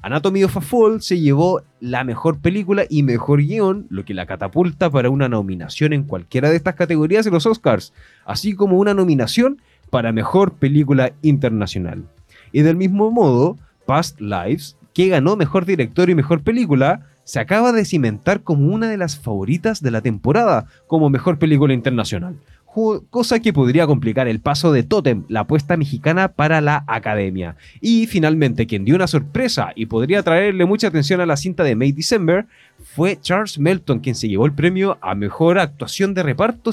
Anatomy 0.00 0.44
of 0.44 0.56
a 0.56 0.60
Fall 0.60 1.02
se 1.02 1.20
llevó 1.20 1.62
la 1.80 2.02
mejor 2.04 2.38
película 2.38 2.84
y 2.88 3.02
mejor 3.02 3.40
guion, 3.40 3.86
lo 3.90 4.04
que 4.04 4.14
la 4.14 4.26
catapulta 4.26 4.90
para 4.90 5.10
una 5.10 5.28
nominación 5.28 5.92
en 5.92 6.04
cualquiera 6.04 6.50
de 6.50 6.56
estas 6.56 6.74
categorías 6.74 7.26
en 7.26 7.32
los 7.32 7.46
Oscars, 7.46 7.92
así 8.24 8.54
como 8.54 8.78
una 8.78 8.94
nominación 8.94 9.60
para 9.90 10.12
mejor 10.12 10.54
película 10.54 11.12
internacional. 11.20 12.04
Y 12.52 12.62
del 12.62 12.76
mismo 12.76 13.10
modo, 13.10 13.58
Past 13.86 14.20
Lives, 14.20 14.76
que 14.94 15.08
ganó 15.08 15.36
mejor 15.36 15.66
director 15.66 16.10
y 16.10 16.14
mejor 16.14 16.42
película, 16.42 17.06
se 17.24 17.40
acaba 17.40 17.72
de 17.72 17.84
cimentar 17.84 18.42
como 18.42 18.72
una 18.72 18.88
de 18.88 18.96
las 18.96 19.18
favoritas 19.18 19.80
de 19.80 19.90
la 19.90 20.00
temporada 20.00 20.66
como 20.86 21.08
mejor 21.08 21.38
película 21.38 21.72
internacional, 21.72 22.36
cosa 23.10 23.40
que 23.40 23.52
podría 23.52 23.86
complicar 23.86 24.28
el 24.28 24.40
paso 24.40 24.72
de 24.72 24.82
Totem, 24.82 25.24
la 25.28 25.40
apuesta 25.40 25.76
mexicana 25.76 26.28
para 26.28 26.60
la 26.60 26.84
academia. 26.86 27.56
Y 27.80 28.06
finalmente, 28.06 28.66
quien 28.66 28.84
dio 28.84 28.96
una 28.96 29.06
sorpresa 29.06 29.72
y 29.76 29.86
podría 29.86 30.22
traerle 30.22 30.64
mucha 30.64 30.88
atención 30.88 31.20
a 31.20 31.26
la 31.26 31.36
cinta 31.36 31.64
de 31.64 31.76
May 31.76 31.92
December 31.92 32.46
fue 32.82 33.18
Charles 33.20 33.58
Melton, 33.58 34.00
quien 34.00 34.14
se 34.14 34.28
llevó 34.28 34.46
el 34.46 34.52
premio 34.52 34.98
a 35.00 35.14
mejor 35.14 35.58
actuación 35.58 36.14
de 36.14 36.22
reparto 36.22 36.72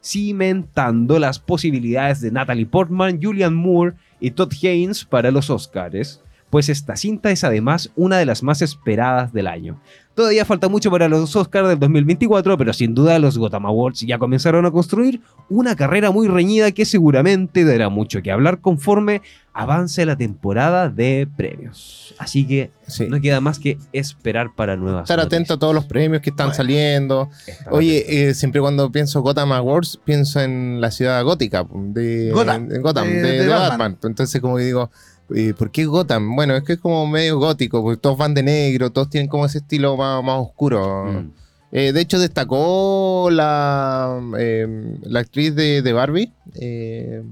cimentando 0.00 1.18
las 1.18 1.38
posibilidades 1.38 2.20
de 2.20 2.30
Natalie 2.30 2.66
Portman, 2.66 3.20
Julian 3.22 3.54
Moore 3.54 3.94
y 4.24 4.30
Todd 4.30 4.54
Haynes 4.62 5.04
para 5.04 5.30
los 5.30 5.50
Oscars 5.50 6.22
pues 6.54 6.68
esta 6.68 6.94
cinta 6.94 7.32
es 7.32 7.42
además 7.42 7.90
una 7.96 8.16
de 8.16 8.26
las 8.26 8.44
más 8.44 8.62
esperadas 8.62 9.32
del 9.32 9.48
año. 9.48 9.80
Todavía 10.14 10.44
falta 10.44 10.68
mucho 10.68 10.88
para 10.88 11.08
los 11.08 11.34
Oscars 11.34 11.66
del 11.68 11.80
2024, 11.80 12.56
pero 12.56 12.72
sin 12.72 12.94
duda 12.94 13.18
los 13.18 13.36
Gotham 13.36 13.66
Awards 13.66 14.02
ya 14.02 14.20
comenzaron 14.20 14.64
a 14.64 14.70
construir 14.70 15.20
una 15.50 15.74
carrera 15.74 16.12
muy 16.12 16.28
reñida 16.28 16.70
que 16.70 16.84
seguramente 16.84 17.64
dará 17.64 17.88
mucho 17.88 18.22
que 18.22 18.30
hablar 18.30 18.60
conforme 18.60 19.20
avance 19.52 20.06
la 20.06 20.14
temporada 20.14 20.88
de 20.90 21.26
premios. 21.36 22.14
Así 22.18 22.46
que 22.46 22.70
Sí. 22.86 23.08
no 23.08 23.20
queda 23.20 23.40
más 23.40 23.58
que 23.58 23.76
esperar 23.92 24.54
para 24.54 24.76
nuevas. 24.76 25.02
Estar 25.02 25.18
atento 25.18 25.54
a 25.54 25.58
todos 25.58 25.74
los 25.74 25.86
premios 25.86 26.22
que 26.22 26.30
están 26.30 26.46
Bueno. 26.48 26.56
saliendo. 26.56 27.30
Oye, 27.72 28.28
eh, 28.28 28.34
siempre 28.34 28.60
cuando 28.60 28.92
pienso 28.92 29.22
Gotham 29.22 29.50
Awards, 29.50 29.98
pienso 30.04 30.40
en 30.40 30.80
la 30.80 30.92
ciudad 30.92 31.24
gótica 31.24 31.66
de 31.72 32.30
Gotham, 32.32 32.68
de, 32.68 32.78
Gotham, 32.78 33.08
de- 33.08 33.12
de, 33.14 33.22
de 33.22 33.42
de 33.42 33.48
Batman. 33.48 33.68
Batman. 33.70 33.98
Entonces, 34.04 34.40
como 34.40 34.58
digo, 34.58 34.90
eh, 35.34 35.54
¿por 35.56 35.70
qué 35.70 35.84
Gotham? 35.86 36.34
Bueno, 36.36 36.54
es 36.56 36.62
que 36.64 36.74
es 36.74 36.78
como 36.78 37.06
medio 37.06 37.38
gótico, 37.38 37.82
porque 37.82 38.00
todos 38.00 38.16
van 38.16 38.34
de 38.34 38.42
negro, 38.42 38.90
todos 38.90 39.10
tienen 39.10 39.28
como 39.28 39.46
ese 39.46 39.58
estilo 39.58 39.96
más, 39.96 40.22
más 40.24 40.38
oscuro. 40.38 41.06
Mm. 41.06 41.30
Eh, 41.72 41.92
de 41.92 42.00
hecho, 42.00 42.18
destacó 42.20 43.28
la, 43.32 44.20
eh, 44.38 44.96
la 45.02 45.20
actriz 45.20 45.54
de, 45.54 45.82
de 45.82 45.92
Barbie. 45.92 46.32
eh, 46.54 47.22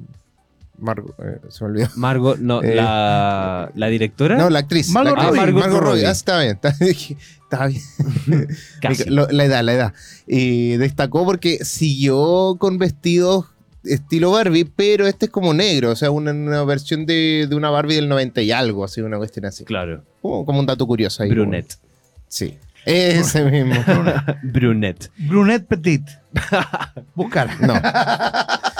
Margot, 0.78 1.14
eh, 1.20 1.38
se 1.48 1.62
me 1.62 1.70
olvidó. 1.70 1.88
Margot, 1.94 2.38
no, 2.38 2.60
Eh, 2.62 2.74
la, 2.74 3.70
la 3.76 3.86
directora. 3.86 4.36
No, 4.36 4.50
la 4.50 4.58
actriz. 4.58 4.90
Margot 4.90 5.16
la 5.16 5.22
actriz. 5.22 5.40
Robbie. 5.40 5.52
Margot 5.52 5.80
Robbie. 5.80 5.90
Robbie. 6.02 6.06
Ah, 6.06 6.10
está 6.10 6.40
bien. 6.40 6.52
Está, 6.60 6.68
está 6.80 7.66
bien. 7.66 8.48
Casi. 8.80 9.08
La 9.08 9.44
edad, 9.44 9.62
la 9.62 9.74
edad. 9.74 9.94
Y 10.26 10.76
destacó 10.78 11.24
porque 11.24 11.64
siguió 11.64 12.56
con 12.58 12.78
vestidos 12.78 13.46
estilo 13.84 14.30
Barbie, 14.30 14.64
pero 14.64 15.06
este 15.06 15.26
es 15.26 15.30
como 15.32 15.52
negro, 15.54 15.90
o 15.90 15.96
sea, 15.96 16.10
una, 16.10 16.32
una 16.32 16.64
versión 16.64 17.04
de, 17.06 17.46
de 17.48 17.54
una 17.56 17.70
Barbie 17.70 17.96
del 17.96 18.08
90 18.08 18.42
y 18.42 18.50
algo, 18.52 18.84
así, 18.84 19.00
una 19.00 19.18
cuestión 19.18 19.44
así. 19.46 19.64
Claro, 19.64 20.02
Como, 20.20 20.44
como 20.46 20.60
un 20.60 20.66
dato 20.66 20.86
curioso 20.86 21.22
ahí. 21.22 21.30
Brunette. 21.30 21.74
como- 21.76 21.92
Sí. 22.28 22.56
Ese 22.84 23.44
mismo. 23.50 23.74
Brunette. 24.42 25.10
Brunette 25.16 25.66
Petit. 25.66 26.02
Buscar. 27.14 27.48
No. 27.60 27.74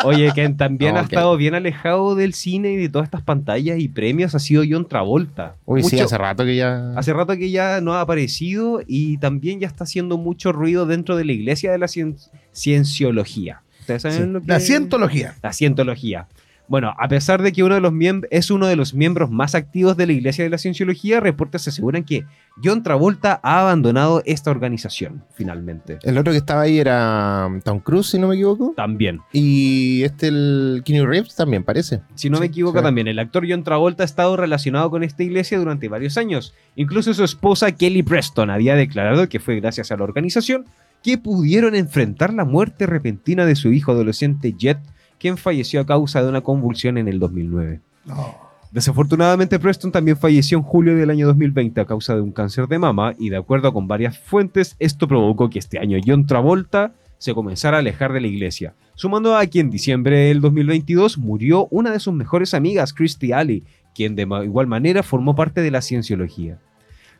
Oye, 0.04 0.32
quien 0.34 0.56
también 0.56 0.96
ha 0.96 1.02
estado 1.02 1.36
bien 1.36 1.54
alejado 1.54 2.16
del 2.16 2.34
cine 2.34 2.72
y 2.72 2.76
de 2.76 2.88
todas 2.88 3.06
estas 3.06 3.22
pantallas 3.22 3.78
y 3.78 3.88
premios 3.88 4.34
ha 4.34 4.40
sido 4.40 4.64
John 4.68 4.88
Travolta. 4.88 5.54
Uy, 5.66 5.84
sí, 5.84 6.00
hace 6.00 6.18
rato 6.18 6.44
que 6.44 6.56
ya. 6.56 6.92
hace 6.96 7.12
rato 7.12 7.36
que 7.36 7.50
ya 7.52 7.80
no 7.80 7.94
ha 7.94 8.00
aparecido 8.00 8.80
y 8.84 9.18
también 9.18 9.60
ya 9.60 9.68
está 9.68 9.84
haciendo 9.84 10.18
mucho 10.18 10.50
ruido 10.50 10.86
dentro 10.86 11.16
de 11.16 11.24
la 11.24 11.32
iglesia 11.32 11.70
de 11.70 11.78
la 11.78 11.86
cien- 11.86 12.16
cienciología. 12.52 13.62
¿Ustedes 13.82 14.02
saben 14.02 14.18
Sí. 14.18 14.26
lo 14.32 14.40
que 14.40 14.46
La 14.46 14.60
cientología. 14.60 15.34
La 15.42 15.52
cientología. 15.52 16.26
Bueno, 16.68 16.94
a 16.98 17.08
pesar 17.08 17.42
de 17.42 17.52
que 17.52 17.64
uno 17.64 17.74
de 17.74 17.80
los 17.82 17.92
es 18.30 18.50
uno 18.50 18.66
de 18.66 18.76
los 18.76 18.94
miembros 18.94 19.30
más 19.30 19.54
activos 19.54 19.96
de 19.96 20.06
la 20.06 20.12
Iglesia 20.12 20.44
de 20.44 20.48
la 20.48 20.56
Cienciología, 20.58 21.20
reportes 21.20 21.66
aseguran 21.68 22.04
que 22.04 22.24
John 22.64 22.82
Travolta 22.82 23.40
ha 23.42 23.60
abandonado 23.60 24.22
esta 24.24 24.50
organización, 24.50 25.24
finalmente. 25.34 25.98
El 26.02 26.16
otro 26.16 26.32
que 26.32 26.38
estaba 26.38 26.62
ahí 26.62 26.78
era 26.78 27.46
um, 27.48 27.60
Tom 27.60 27.80
Cruise, 27.80 28.06
si 28.06 28.18
no 28.18 28.28
me 28.28 28.36
equivoco. 28.36 28.72
También. 28.76 29.20
Y 29.32 30.02
este, 30.04 30.28
el 30.28 30.82
Keanu 30.84 31.04
Reeves, 31.04 31.34
también 31.34 31.64
parece. 31.64 32.00
Si 32.14 32.30
no 32.30 32.38
me 32.38 32.46
Sí, 32.46 32.50
equivoco 32.52 32.78
sí. 32.78 32.84
también, 32.84 33.08
el 33.08 33.18
actor 33.18 33.44
John 33.46 33.64
Travolta 33.64 34.04
ha 34.04 34.06
estado 34.06 34.36
relacionado 34.36 34.88
con 34.88 35.02
esta 35.02 35.24
iglesia 35.24 35.58
durante 35.58 35.88
varios 35.88 36.16
años. 36.16 36.54
Incluso 36.76 37.12
su 37.12 37.24
esposa 37.24 37.72
Kelly 37.72 38.02
Preston 38.04 38.48
había 38.50 38.76
declarado 38.76 39.28
que 39.28 39.40
fue 39.40 39.58
gracias 39.60 39.90
a 39.92 39.96
la 39.96 40.04
organización 40.04 40.64
que 41.02 41.18
pudieron 41.18 41.74
enfrentar 41.74 42.32
la 42.32 42.44
muerte 42.44 42.86
repentina 42.86 43.44
de 43.44 43.56
su 43.56 43.72
hijo 43.72 43.92
adolescente 43.92 44.54
Jet, 44.56 44.78
quien 45.18 45.36
falleció 45.36 45.80
a 45.80 45.86
causa 45.86 46.22
de 46.22 46.28
una 46.28 46.40
convulsión 46.40 46.98
en 46.98 47.08
el 47.08 47.18
2009. 47.18 47.80
No. 48.04 48.52
Desafortunadamente, 48.72 49.58
Preston 49.58 49.92
también 49.92 50.16
falleció 50.16 50.56
en 50.56 50.64
julio 50.64 50.96
del 50.96 51.10
año 51.10 51.26
2020 51.26 51.78
a 51.80 51.84
causa 51.84 52.14
de 52.14 52.22
un 52.22 52.32
cáncer 52.32 52.68
de 52.68 52.78
mama 52.78 53.14
y 53.18 53.28
de 53.28 53.36
acuerdo 53.36 53.70
con 53.72 53.86
varias 53.86 54.18
fuentes, 54.18 54.76
esto 54.78 55.06
provocó 55.06 55.50
que 55.50 55.58
este 55.58 55.78
año 55.78 55.98
John 56.04 56.26
Travolta 56.26 56.94
se 57.18 57.34
comenzara 57.34 57.76
a 57.76 57.80
alejar 57.80 58.14
de 58.14 58.22
la 58.22 58.28
iglesia, 58.28 58.74
sumando 58.94 59.36
a 59.36 59.46
que 59.46 59.60
en 59.60 59.70
diciembre 59.70 60.18
del 60.20 60.40
2022 60.40 61.18
murió 61.18 61.68
una 61.70 61.90
de 61.90 62.00
sus 62.00 62.14
mejores 62.14 62.54
amigas, 62.54 62.94
Christy 62.94 63.32
Alley, 63.32 63.62
quien 63.94 64.16
de 64.16 64.22
igual 64.22 64.66
manera 64.66 65.02
formó 65.02 65.36
parte 65.36 65.60
de 65.60 65.70
la 65.70 65.82
cienciología. 65.82 66.58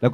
La, 0.00 0.10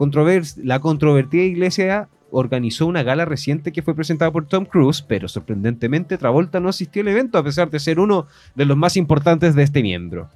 la 0.56 0.80
controvertida 0.80 1.42
iglesia 1.44 2.08
organizó 2.30 2.86
una 2.86 3.02
gala 3.02 3.24
reciente 3.24 3.72
que 3.72 3.82
fue 3.82 3.94
presentada 3.94 4.30
por 4.30 4.46
Tom 4.46 4.64
Cruise, 4.64 5.02
pero 5.02 5.28
sorprendentemente 5.28 6.18
Travolta 6.18 6.60
no 6.60 6.68
asistió 6.68 7.02
al 7.02 7.08
evento 7.08 7.38
a 7.38 7.44
pesar 7.44 7.70
de 7.70 7.80
ser 7.80 8.00
uno 8.00 8.26
de 8.54 8.64
los 8.64 8.76
más 8.76 8.96
importantes 8.96 9.54
de 9.54 9.62
este 9.62 9.82
miembro. 9.82 10.28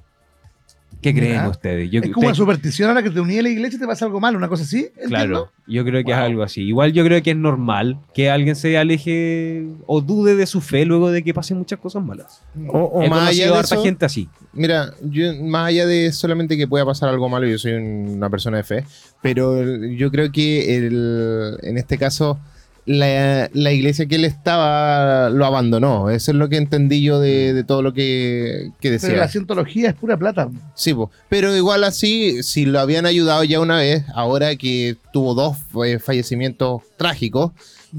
¿Qué 1.03 1.13
creen 1.13 1.45
ustedes? 1.45 1.91
Yo, 1.91 1.99
Es 2.01 2.09
como 2.11 2.21
una 2.25 2.31
usted- 2.31 2.41
superstición 2.41 2.89
a 2.89 2.93
la 2.95 3.03
que 3.03 3.09
te 3.11 3.19
uní 3.19 3.37
a 3.37 3.43
la 3.43 3.49
iglesia 3.49 3.77
y 3.77 3.79
te 3.79 3.85
pasa 3.85 4.05
algo 4.05 4.19
mal, 4.19 4.35
una 4.35 4.47
cosa 4.47 4.63
así. 4.63 4.87
¿entiendo? 4.95 5.07
Claro, 5.09 5.51
yo 5.67 5.83
creo 5.85 6.03
que 6.03 6.11
es 6.11 6.17
algo 6.17 6.41
así. 6.43 6.61
Igual 6.63 6.93
yo 6.93 7.03
creo 7.03 7.21
que 7.21 7.31
es 7.31 7.37
normal 7.37 7.99
que 8.13 8.29
alguien 8.31 8.55
se 8.55 8.77
aleje 8.77 9.65
o 9.85 10.01
dude 10.01 10.35
de 10.35 10.45
su 10.47 10.61
fe 10.61 10.85
luego 10.85 11.11
de 11.11 11.23
que 11.23 11.33
pasen 11.33 11.57
muchas 11.57 11.79
cosas 11.79 12.03
malas. 12.03 12.41
O, 12.69 12.79
o 12.79 13.03
He 13.03 13.09
más 13.09 13.29
allá 13.29 13.51
de 13.51 13.57
harta 13.57 13.75
eso, 13.75 13.83
gente 13.83 14.05
así. 14.05 14.29
Mira, 14.53 14.93
yo 15.01 15.33
más 15.43 15.67
allá 15.69 15.85
de 15.85 16.11
solamente 16.11 16.57
que 16.57 16.67
pueda 16.67 16.85
pasar 16.85 17.09
algo 17.09 17.27
malo, 17.29 17.45
yo 17.47 17.57
soy 17.57 17.73
una 17.73 18.29
persona 18.29 18.57
de 18.57 18.63
fe, 18.63 18.85
pero 19.21 19.63
yo 19.87 20.09
creo 20.11 20.31
que 20.31 20.77
el- 20.77 21.57
en 21.63 21.77
este 21.77 21.97
caso 21.97 22.39
la, 22.85 23.49
la 23.53 23.71
iglesia 23.71 24.05
que 24.07 24.15
él 24.15 24.25
estaba 24.25 25.29
lo 25.29 25.45
abandonó. 25.45 26.09
Eso 26.09 26.31
es 26.31 26.37
lo 26.37 26.49
que 26.49 26.57
entendí 26.57 27.01
yo 27.01 27.19
de, 27.19 27.53
de 27.53 27.63
todo 27.63 27.81
lo 27.81 27.93
que, 27.93 28.71
que 28.79 28.89
Pero 28.89 28.93
decía. 29.01 29.15
la 29.17 29.27
cientología 29.27 29.89
es 29.89 29.95
pura 29.95 30.17
plata. 30.17 30.49
Sí, 30.75 30.93
po. 30.93 31.09
pero 31.29 31.55
igual 31.55 31.83
así, 31.83 32.43
si 32.43 32.65
lo 32.65 32.79
habían 32.79 33.05
ayudado 33.05 33.43
ya 33.43 33.59
una 33.59 33.77
vez, 33.77 34.03
ahora 34.13 34.55
que 34.55 34.97
tuvo 35.13 35.33
dos 35.33 35.57
eh, 35.85 35.99
fallecimientos 35.99 36.81
trágicos, 36.97 37.51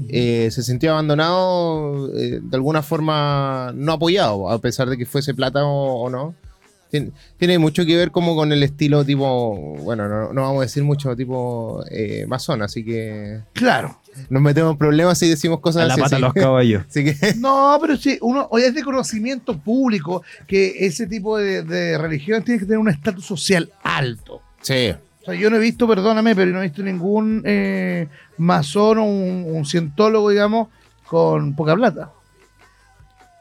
eh, 0.09 0.49
se 0.51 0.61
sintió 0.61 0.91
abandonado, 0.91 2.11
eh, 2.17 2.39
de 2.43 2.55
alguna 2.57 2.81
forma 2.83 3.71
no 3.75 3.93
apoyado, 3.93 4.49
a 4.49 4.59
pesar 4.59 4.89
de 4.89 4.97
que 4.97 5.05
fuese 5.05 5.33
plata 5.33 5.63
o, 5.65 6.03
o 6.03 6.09
no. 6.09 6.35
Tien- 6.91 7.11
Tiene 7.37 7.57
mucho 7.57 7.85
que 7.85 7.95
ver 7.95 8.11
como 8.11 8.35
con 8.35 8.51
el 8.51 8.61
estilo 8.61 9.03
tipo, 9.03 9.55
bueno, 9.83 10.07
no, 10.07 10.31
no 10.33 10.41
vamos 10.43 10.59
a 10.59 10.61
decir 10.61 10.83
mucho 10.83 11.15
tipo 11.15 11.83
masón, 12.27 12.61
así 12.61 12.83
que 12.85 13.39
Claro. 13.53 13.99
Nos 14.29 14.41
metemos 14.41 14.71
en 14.71 14.77
problemas 14.77 15.17
si 15.17 15.29
decimos 15.29 15.59
cosas 15.59 15.83
A 15.83 15.85
la 15.87 15.93
así. 15.93 16.01
pata 16.01 16.15
así. 16.15 16.21
los 16.23 16.33
caballos. 16.33 16.83
Así 16.89 17.03
que 17.03 17.15
No, 17.37 17.77
pero 17.81 17.95
sí, 17.97 18.17
uno 18.21 18.47
hoy 18.51 18.63
es 18.63 18.73
de 18.73 18.83
conocimiento 18.83 19.57
público 19.57 20.23
que 20.47 20.85
ese 20.85 21.07
tipo 21.07 21.37
de, 21.37 21.63
de 21.63 21.97
religión 21.97 22.43
tiene 22.43 22.59
que 22.59 22.65
tener 22.65 22.79
un 22.79 22.89
estatus 22.89 23.25
social 23.25 23.71
alto. 23.83 24.41
sí, 24.61 24.93
O 25.21 25.25
sea, 25.25 25.33
yo 25.35 25.49
no 25.49 25.57
he 25.57 25.59
visto, 25.59 25.87
perdóname, 25.87 26.35
pero 26.35 26.51
no 26.51 26.59
he 26.59 26.63
visto 26.63 26.81
ningún 26.83 27.41
eh, 27.45 28.07
masón 28.37 28.97
o 28.99 29.03
un, 29.05 29.45
un 29.47 29.65
cientólogo, 29.65 30.29
digamos, 30.29 30.67
con 31.07 31.55
poca 31.55 31.75
plata. 31.75 32.11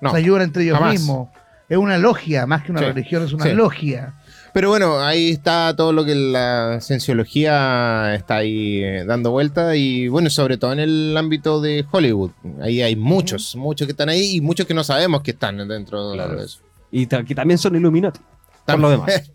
no. 0.01 0.11
Se 0.11 0.17
ayudan 0.19 0.43
entre 0.43 0.65
ellos 0.65 0.79
jamás. 0.79 0.93
mismos. 0.95 1.29
Es 1.69 1.79
una 1.79 1.97
logia, 1.99 2.47
más 2.47 2.63
que 2.63 2.73
una 2.73 2.81
Sí, 2.81 2.87
religión, 2.87 3.25
es 3.25 3.33
una 3.33 3.45
sí. 3.45 3.53
logia. 3.53 4.13
Pero 4.55 4.69
bueno, 4.69 5.01
ahí 5.01 5.31
está 5.31 5.75
todo 5.77 5.93
lo 5.93 6.05
que 6.05 6.15
la 6.15 6.79
cienciología 6.81 8.15
está 8.15 8.37
ahí 8.37 8.85
eh, 8.85 9.05
dando 9.05 9.33
vuelta 9.33 9.75
y 9.75 10.07
bueno, 10.07 10.31
sobre 10.31 10.57
todo 10.59 10.73
en 10.73 10.79
el 10.79 11.17
ámbito 11.17 11.61
de 11.61 11.85
Hollywood. 11.91 12.31
Ahí 12.63 12.81
hay 12.81 12.95
muchos, 12.95 13.57
muchos 13.57 13.87
que 13.89 13.91
están 13.91 14.09
ahí 14.09 14.37
y 14.37 14.41
muchos 14.41 14.65
que 14.67 14.73
no 14.73 14.85
sabemos 14.85 15.23
que 15.23 15.33
están 15.33 15.57
dentro 15.67 16.13
Claro. 16.13 16.37
de 16.37 16.45
eso. 16.45 16.61
Y 16.93 17.07
que 17.07 17.35
también 17.35 17.59
son 17.59 17.75
Illuminati. 17.75 18.21
Por 18.65 18.79
lo 18.79 18.91
demás. 18.91 19.33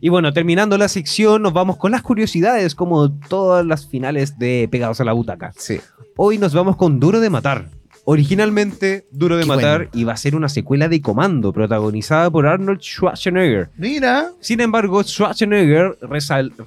Y 0.00 0.08
bueno, 0.08 0.32
terminando 0.32 0.76
la 0.78 0.88
sección, 0.88 1.42
nos 1.42 1.52
vamos 1.52 1.76
con 1.76 1.92
las 1.92 2.02
curiosidades, 2.02 2.74
como 2.74 3.12
todas 3.12 3.64
las 3.64 3.86
finales 3.86 4.38
de 4.38 4.68
Pegados 4.70 5.00
a 5.00 5.04
la 5.04 5.12
Butaca. 5.12 5.52
Sí. 5.56 5.80
Hoy 6.16 6.38
nos 6.38 6.54
vamos 6.54 6.76
con 6.76 6.98
Duro 6.98 7.20
de 7.20 7.30
Matar. 7.30 7.68
Originalmente, 8.08 9.04
Duro 9.10 9.36
de 9.36 9.42
Qué 9.42 9.48
Matar 9.48 9.76
bueno. 9.78 9.90
iba 9.94 10.12
a 10.12 10.16
ser 10.16 10.36
una 10.36 10.48
secuela 10.48 10.88
de 10.88 11.02
Comando, 11.02 11.52
protagonizada 11.52 12.30
por 12.30 12.46
Arnold 12.46 12.80
Schwarzenegger. 12.80 13.70
Mira. 13.76 14.30
Sin 14.38 14.60
embargo, 14.60 15.02
Schwarzenegger 15.02 15.98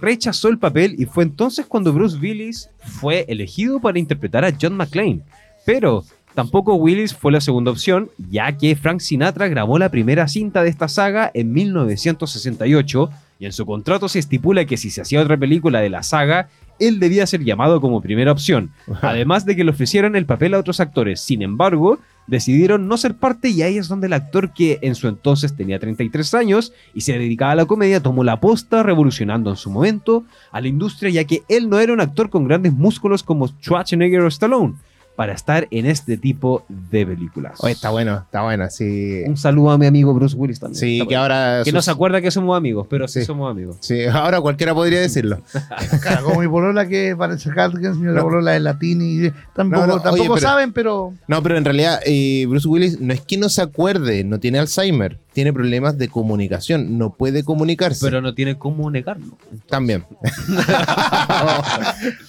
rechazó 0.02 0.50
el 0.50 0.60
papel 0.60 0.96
y 1.00 1.06
fue 1.06 1.24
entonces 1.24 1.66
cuando 1.66 1.94
Bruce 1.94 2.18
Willis 2.18 2.70
fue 2.80 3.24
elegido 3.30 3.80
para 3.80 3.98
interpretar 3.98 4.44
a 4.44 4.54
John 4.62 4.76
McClane. 4.76 5.22
Pero 5.66 6.04
tampoco 6.36 6.76
Willis 6.76 7.14
fue 7.16 7.32
la 7.32 7.40
segunda 7.40 7.72
opción, 7.72 8.10
ya 8.30 8.58
que 8.58 8.76
Frank 8.76 9.00
Sinatra 9.00 9.48
grabó 9.48 9.80
la 9.80 9.88
primera 9.88 10.28
cinta 10.28 10.62
de 10.62 10.70
esta 10.70 10.90
saga 10.90 11.32
en 11.34 11.54
1968 11.54 13.10
y 13.40 13.46
en 13.46 13.54
su 13.54 13.66
contrato 13.66 14.10
se 14.10 14.20
estipula 14.20 14.66
que 14.66 14.76
si 14.76 14.90
se 14.90 15.00
hacía 15.00 15.22
otra 15.22 15.38
película 15.38 15.80
de 15.80 15.90
la 15.90 16.04
saga, 16.04 16.50
él 16.80 17.00
debía 17.00 17.28
ser 17.28 17.44
llamado 17.44 17.82
como 17.82 18.02
primera 18.02 18.32
opción, 18.32 18.72
además 19.02 19.46
de 19.46 19.56
que 19.56 19.64
le 19.64 19.72
ofrecieran 19.72 20.16
el 20.16 20.26
papel 20.26 20.54
a 20.54 20.60
otros 20.60 20.80
actores. 20.80 21.22
Sin 21.22 21.42
embargo, 21.42 22.00
decidieron 22.30 22.88
no 22.88 22.98
ser 22.98 23.16
parte 23.16 23.50
y 23.50 23.62
ahí 23.64 23.78
es 23.78 23.88
donde 23.88 24.08
el 24.08 24.14
actor 24.14 24.54
que 24.54 24.78
en 24.82 24.96
su 24.96 25.08
entonces 25.08 25.56
tenía 25.56 25.80
33 25.80 26.34
años 26.36 26.74
y 26.94 27.02
se 27.02 27.18
dedicaba 27.18 27.54
a 27.54 27.56
la 27.56 27.66
comedia 27.66 28.04
tomó 28.04 28.24
la 28.24 28.40
posta 28.40 28.84
revolucionando 28.84 29.50
en 29.50 29.56
su 29.56 29.72
momento 29.72 30.26
a 30.52 30.62
la 30.62 30.68
industria 30.68 31.10
ya 31.10 31.24
que 31.24 31.42
él 31.50 31.70
no 31.70 31.80
era 31.80 31.92
un 31.92 32.02
actor 32.02 32.30
con 32.30 32.48
grandes 32.48 32.72
músculos 32.72 33.24
como 33.24 33.48
Schwarzenegger 33.48 34.22
o 34.22 34.28
Stallone 34.28 34.76
para 35.20 35.34
estar 35.34 35.68
en 35.72 35.86
este 35.86 36.16
tipo 36.16 36.64
de 36.70 37.06
películas. 37.06 37.56
Oye, 37.62 37.74
está 37.74 37.90
bueno, 37.90 38.22
está 38.24 38.42
bueno, 38.44 38.70
sí. 38.70 39.22
Un 39.28 39.36
saludo 39.36 39.72
a 39.72 39.78
mi 39.78 39.86
amigo 39.86 40.14
Bruce 40.14 40.34
Willis 40.38 40.62
también. 40.62 40.80
Sí, 40.80 40.94
Está 41.00 41.10
que 41.10 41.16
bueno. 41.18 41.22
ahora. 41.24 41.62
Que 41.66 41.74
no 41.74 41.80
sus- 41.80 41.86
se 41.86 41.92
acuerda 41.92 42.22
que 42.22 42.32
somos 42.32 42.56
amigos, 42.56 42.88
pero 42.90 43.06
sí, 43.06 43.20
Sí. 43.20 43.26
somos 43.26 43.52
amigos. 43.52 43.76
Sí, 43.82 44.06
ahora 44.06 44.40
cualquiera 44.40 44.74
podría 44.74 45.02
decirlo. 45.02 45.42
Claro, 46.02 46.24
como 46.24 46.40
mi 46.40 46.48
polola 46.48 46.88
que 46.88 47.18
parece 47.18 47.50
Harkins, 47.54 47.98
mi 47.98 48.08
otra 48.08 48.22
No. 48.22 48.28
polola 48.30 48.56
es 48.56 48.62
latín 48.62 49.02
y 49.02 49.30
tampoco, 49.54 49.82
No, 49.82 49.88
no, 49.88 50.02
tampoco 50.02 50.14
oye, 50.14 50.30
pero- 50.36 50.38
saben, 50.40 50.72
pero 50.72 51.14
No, 51.28 51.44
pero 51.44 51.58
en 51.58 51.66
realidad 51.66 52.00
eh, 52.06 52.46
Bruce 52.48 52.70
Willis 52.70 53.02
no 53.02 53.12
es 53.14 53.20
que 53.20 53.38
no 53.38 53.50
se 53.50 53.62
acuerde, 53.62 54.24
no 54.24 54.40
tiene 54.40 54.60
Alzheimer, 54.60 55.20
tiene 55.34 55.54
problemas 55.54 55.98
de 55.98 56.08
comunicación, 56.10 56.98
no 56.98 57.12
puede 57.14 57.44
comunicarse. 57.44 58.06
Pero 58.06 58.22
no 58.22 58.34
tiene 58.34 58.58
cómo 58.58 58.90
negarlo. 58.92 59.38
También. 59.68 60.06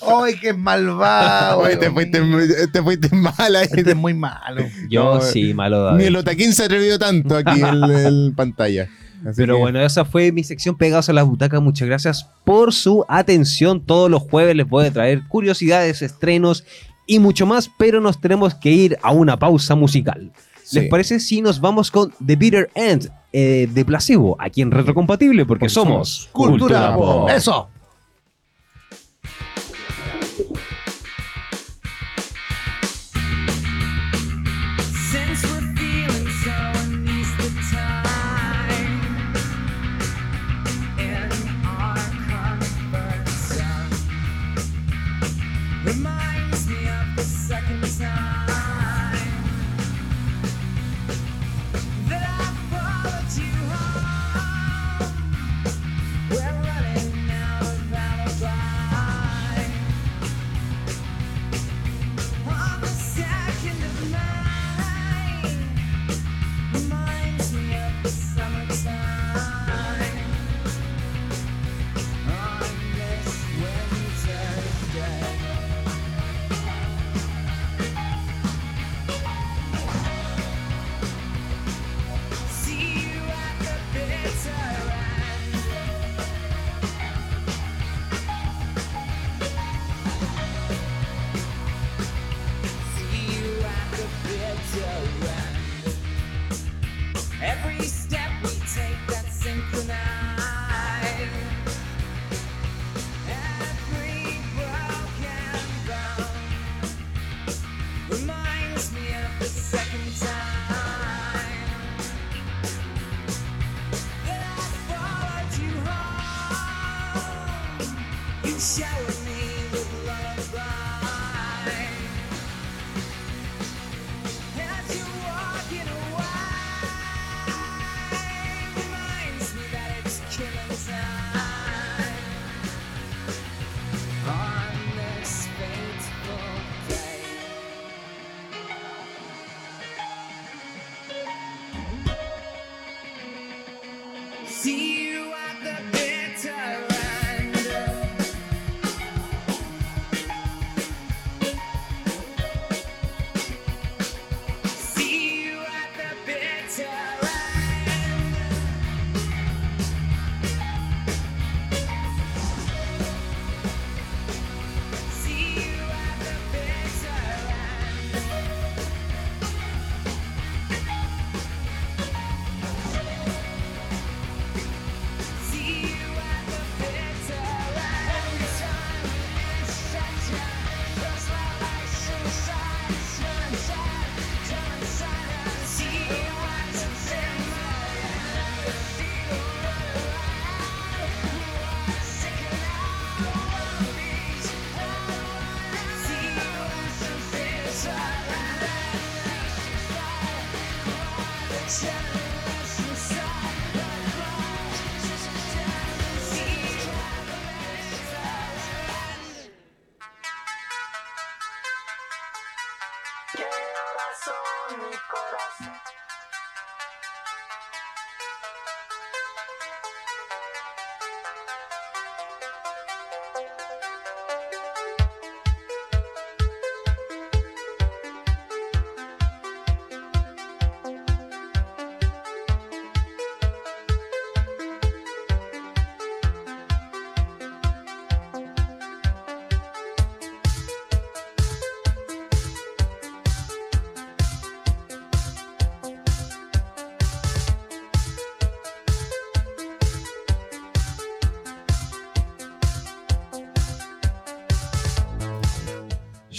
¡ay, 0.07 0.35
qué 0.40 0.52
malvado! 0.52 1.61
Oye, 1.61 1.76
te 1.76 1.90
fuiste, 1.90 2.21
te 2.73 2.83
fuiste 2.83 3.14
mal 3.14 3.57
ahí. 3.57 3.64
Este 3.70 3.90
es 3.90 3.96
muy 3.96 4.14
malo. 4.14 4.64
Yo 4.88 5.14
No, 5.16 5.20
sí, 5.20 5.55
malo 5.55 5.79
Ni 5.79 5.85
David. 5.92 6.05
el 6.07 6.16
Otaquín 6.16 6.53
se 6.53 6.64
atrevió 6.64 6.98
tanto 6.98 7.37
aquí 7.37 7.61
en, 7.61 7.85
en 7.85 8.35
pantalla. 8.35 8.88
Así 9.25 9.35
Pero 9.37 9.55
que- 9.57 9.61
bueno, 9.61 9.81
esa 9.81 10.05
fue 10.05 10.33
mi 10.33 10.44
sección 10.44 10.77
Pegados 10.77 11.09
a 11.09 11.12
la 11.12 11.22
Butaca. 11.22 11.61
Muchas 11.61 11.88
gracias 11.88 12.27
por 12.44 12.72
su 12.72 13.05
atención. 13.09 13.85
Todos 13.85 14.11
los 14.11 14.22
jueves 14.22 14.57
les 14.57 14.68
voy 14.68 14.87
a 14.87 14.90
traer 14.92 15.27
curiosidades, 15.29 16.03
estrenos 16.03 16.64
y 17.07 17.18
mucho 17.18 17.44
más, 17.44 17.70
pero 17.79 18.01
nos 18.01 18.20
tenemos 18.20 18.55
que 18.55 18.70
ir 18.70 18.98
a 19.03 19.11
una 19.12 19.38
pausa 19.38 19.75
musical. 19.75 20.33
¿Les 20.72 20.88
parece 20.88 21.20
si 21.20 21.40
nos 21.42 21.61
vamos 21.61 21.90
con 21.90 22.12
The 22.24 22.37
Bitter 22.37 22.70
End 22.74 23.11
eh, 23.33 23.68
de 23.72 23.85
Placebo, 23.85 24.37
aquí 24.38 24.62
en 24.62 24.70
Retrocompatible? 24.70 25.44
Porque, 25.46 25.61
Porque 25.64 25.74
somos 25.74 26.09
somos 26.09 26.28
Cultura, 26.33 26.59
Cultura 26.59 26.94
pop. 26.94 27.20
pop. 27.22 27.30
Eso. 27.30 27.68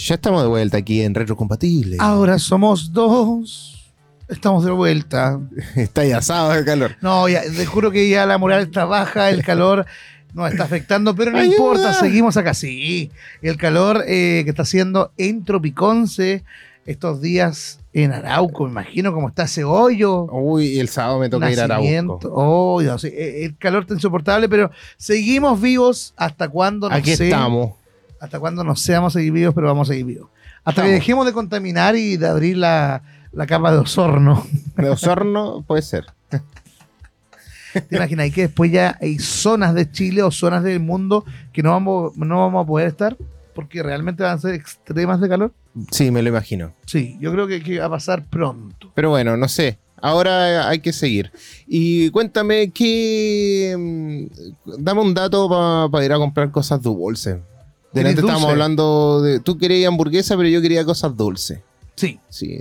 Ya 0.04 0.16
estamos 0.16 0.42
de 0.42 0.48
vuelta 0.48 0.78
aquí 0.78 1.00
en 1.02 1.14
Retrocompatible. 1.14 1.96
Ahora 2.00 2.40
somos 2.40 2.92
dos. 2.92 3.92
Estamos 4.28 4.64
de 4.64 4.72
vuelta. 4.72 5.38
Está 5.76 6.04
ya 6.04 6.18
asado 6.18 6.50
de 6.50 6.64
calor. 6.64 6.96
No, 7.00 7.28
ya, 7.28 7.42
te 7.42 7.64
juro 7.66 7.92
que 7.92 8.08
ya 8.08 8.26
la 8.26 8.36
moral 8.36 8.62
está 8.62 8.84
baja, 8.84 9.30
el 9.30 9.44
calor 9.44 9.86
nos 10.34 10.50
está 10.50 10.64
afectando, 10.64 11.14
pero 11.14 11.30
no 11.30 11.38
Ayuda. 11.38 11.54
importa, 11.54 11.92
seguimos 11.92 12.36
acá. 12.36 12.52
Sí, 12.52 13.12
el 13.42 13.56
calor 13.56 14.02
eh, 14.08 14.42
que 14.42 14.50
está 14.50 14.62
haciendo 14.62 15.12
en 15.18 15.44
Tropiconce 15.44 16.42
estos 16.84 17.20
días 17.20 17.78
en 17.92 18.10
Arauco, 18.10 18.64
me 18.64 18.70
imagino 18.70 19.12
cómo 19.12 19.28
está 19.28 19.44
ese 19.44 19.62
hoyo. 19.62 20.24
Uy, 20.32 20.80
el 20.80 20.88
sábado 20.88 21.20
me 21.20 21.28
toca 21.28 21.48
ir 21.48 21.60
a. 21.60 21.64
Arauco. 21.64 22.18
Oh, 22.32 22.82
eh, 22.82 23.44
el 23.44 23.56
calor 23.56 23.82
está 23.82 23.94
insoportable, 23.94 24.48
pero 24.48 24.72
seguimos 24.96 25.60
vivos 25.60 26.12
hasta 26.16 26.48
cuando 26.48 26.88
no 26.88 26.94
Aquí 26.96 27.14
sé, 27.14 27.26
estamos. 27.26 27.81
Hasta 28.22 28.38
cuando 28.38 28.62
no 28.62 28.76
seamos 28.76 29.12
seguir 29.14 29.32
vivos, 29.32 29.52
pero 29.52 29.66
vamos 29.66 29.88
a 29.88 29.92
seguir 29.92 30.06
vivos. 30.06 30.30
Hasta 30.64 30.84
que 30.84 30.90
dejemos 30.90 31.26
de 31.26 31.32
contaminar 31.32 31.96
y 31.96 32.16
de 32.16 32.28
abrir 32.28 32.56
la, 32.56 33.02
la 33.32 33.46
capa 33.46 33.72
de 33.72 33.78
osorno. 33.78 34.46
De 34.76 34.88
Osorno 34.90 35.64
puede 35.66 35.82
ser. 35.82 36.06
¿Te 37.72 37.96
imaginas? 37.96 38.28
Y 38.28 38.30
que 38.30 38.42
después 38.42 38.70
ya 38.70 38.96
hay 39.00 39.18
zonas 39.18 39.74
de 39.74 39.90
Chile 39.90 40.22
o 40.22 40.30
zonas 40.30 40.62
del 40.62 40.78
mundo 40.78 41.24
que 41.52 41.64
no 41.64 41.70
vamos, 41.70 42.16
no 42.16 42.38
vamos 42.38 42.62
a 42.62 42.66
poder 42.66 42.86
estar 42.88 43.16
porque 43.56 43.82
realmente 43.82 44.22
van 44.22 44.36
a 44.36 44.40
ser 44.40 44.54
extremas 44.54 45.20
de 45.20 45.28
calor. 45.28 45.52
Sí, 45.90 46.10
me 46.12 46.22
lo 46.22 46.28
imagino. 46.28 46.74
Sí, 46.86 47.16
yo 47.20 47.32
creo 47.32 47.48
que, 47.48 47.60
que 47.60 47.80
va 47.80 47.86
a 47.86 47.90
pasar 47.90 48.24
pronto. 48.26 48.92
Pero 48.94 49.10
bueno, 49.10 49.36
no 49.36 49.48
sé. 49.48 49.78
Ahora 50.00 50.68
hay 50.68 50.78
que 50.78 50.92
seguir. 50.92 51.32
Y 51.66 52.10
cuéntame 52.10 52.70
qué. 52.70 53.74
mm, 53.76 54.80
Dame 54.82 55.00
un 55.00 55.12
dato 55.12 55.88
para 55.90 56.04
ir 56.04 56.12
a 56.12 56.18
comprar 56.18 56.50
cosas 56.52 56.80
dulces. 56.82 57.36
¿Querés 57.36 57.42
Delante 57.92 58.20
estábamos 58.20 58.48
hablando 58.50 59.22
de. 59.22 59.40
Tú 59.40 59.58
querías 59.58 59.88
hamburguesa, 59.88 60.36
pero 60.36 60.48
yo 60.48 60.62
quería 60.62 60.84
cosas 60.84 61.16
dulces. 61.16 61.60
Sí. 61.94 62.18
Sí, 62.28 62.58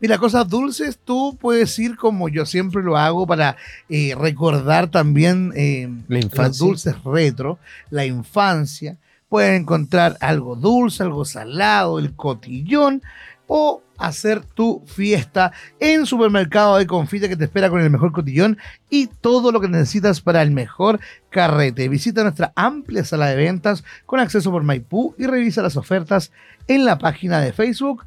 Mira, 0.00 0.18
cosas 0.18 0.48
dulces, 0.48 0.98
tú 1.02 1.36
puedes 1.40 1.76
ir 1.78 1.96
como 1.96 2.28
yo 2.28 2.44
siempre 2.46 2.82
lo 2.82 2.96
hago 2.96 3.26
para 3.26 3.56
eh, 3.88 4.14
recordar 4.16 4.90
también 4.90 5.52
eh, 5.56 5.88
La 6.08 6.20
los 6.20 6.58
dulces 6.58 7.02
retro, 7.02 7.58
la 7.90 8.04
infancia. 8.04 8.98
Pueden 9.30 9.62
encontrar 9.62 10.18
algo 10.20 10.56
dulce, 10.56 11.02
algo 11.02 11.24
salado, 11.24 11.98
el 11.98 12.14
cotillón 12.14 13.00
o 13.46 13.80
hacer 13.98 14.40
tu 14.44 14.82
fiesta 14.86 15.52
en 15.78 16.04
supermercado 16.06 16.76
de 16.76 16.86
confite 16.86 17.28
que 17.28 17.36
te 17.36 17.44
espera 17.44 17.68
con 17.70 17.80
el 17.80 17.90
mejor 17.90 18.12
cotillón 18.12 18.58
y 18.90 19.06
todo 19.06 19.50
lo 19.52 19.60
que 19.60 19.68
necesitas 19.68 20.20
para 20.20 20.42
el 20.42 20.50
mejor 20.50 21.00
carrete. 21.30 21.88
Visita 21.88 22.22
nuestra 22.22 22.52
amplia 22.56 23.04
sala 23.04 23.26
de 23.28 23.36
ventas 23.36 23.84
con 24.06 24.20
acceso 24.20 24.50
por 24.50 24.62
Maipú 24.62 25.14
y 25.18 25.26
revisa 25.26 25.62
las 25.62 25.76
ofertas 25.76 26.30
en 26.68 26.84
la 26.84 26.98
página 26.98 27.40
de 27.40 27.52
Facebook 27.52 28.04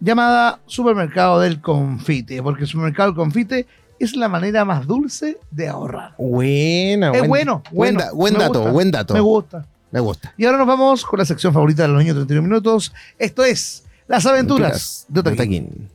llamada 0.00 0.60
Supermercado 0.66 1.40
del 1.40 1.60
Confite, 1.60 2.42
porque 2.42 2.62
el 2.62 2.68
Supermercado 2.68 3.10
del 3.10 3.16
Confite 3.16 3.66
es 3.98 4.16
la 4.16 4.28
manera 4.28 4.64
más 4.64 4.86
dulce 4.86 5.38
de 5.50 5.68
ahorrar. 5.68 6.14
Buena, 6.18 7.12
Es 7.12 7.18
buen- 7.20 7.28
bueno, 7.28 7.62
buen, 7.72 7.94
bueno, 7.94 8.00
da- 8.00 8.12
buen 8.12 8.32
me 8.34 8.38
dato, 8.40 8.52
gusta, 8.58 8.70
buen 8.72 8.90
dato. 8.90 9.14
Me 9.14 9.20
gusta. 9.20 9.66
Me 9.92 10.00
gusta. 10.00 10.32
Y 10.38 10.46
ahora 10.46 10.58
nos 10.58 10.66
vamos 10.66 11.04
con 11.04 11.18
la 11.18 11.24
sección 11.24 11.52
favorita 11.52 11.82
de 11.82 11.88
los 11.88 11.98
niños 11.98 12.16
31 12.16 12.48
minutos. 12.48 12.92
Esto 13.18 13.44
es 13.44 13.84
Las 14.08 14.26
aventuras 14.26 15.06
de. 15.08 15.88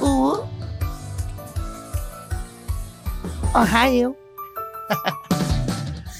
Uh. 0.00 0.36
Ohio. 3.54 4.14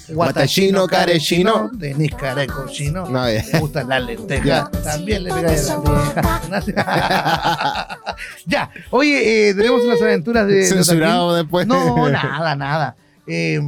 Guatachino, 0.09 0.87
carechino. 0.87 1.71
Denis 1.73 2.15
carecochino. 2.15 3.09
No, 3.09 3.31
ya. 3.31 3.45
Me 3.53 3.61
gustan 3.61 3.89
las 3.89 4.03
lentejas. 4.05 4.71
También 4.83 5.25
le 5.25 5.33
pega 5.33 5.51
a 5.51 6.51
la 6.51 6.61
vieja. 6.61 7.99
ya. 8.47 8.71
Oye, 8.91 9.49
eh, 9.49 9.55
tenemos 9.55 9.85
las 9.85 10.01
aventuras 10.01 10.47
de. 10.47 10.55
de 10.55 10.67
Censurado 10.67 11.35
después. 11.35 11.67
No, 11.67 12.09
nada, 12.09 12.55
nada. 12.55 12.97
Eh, 13.27 13.61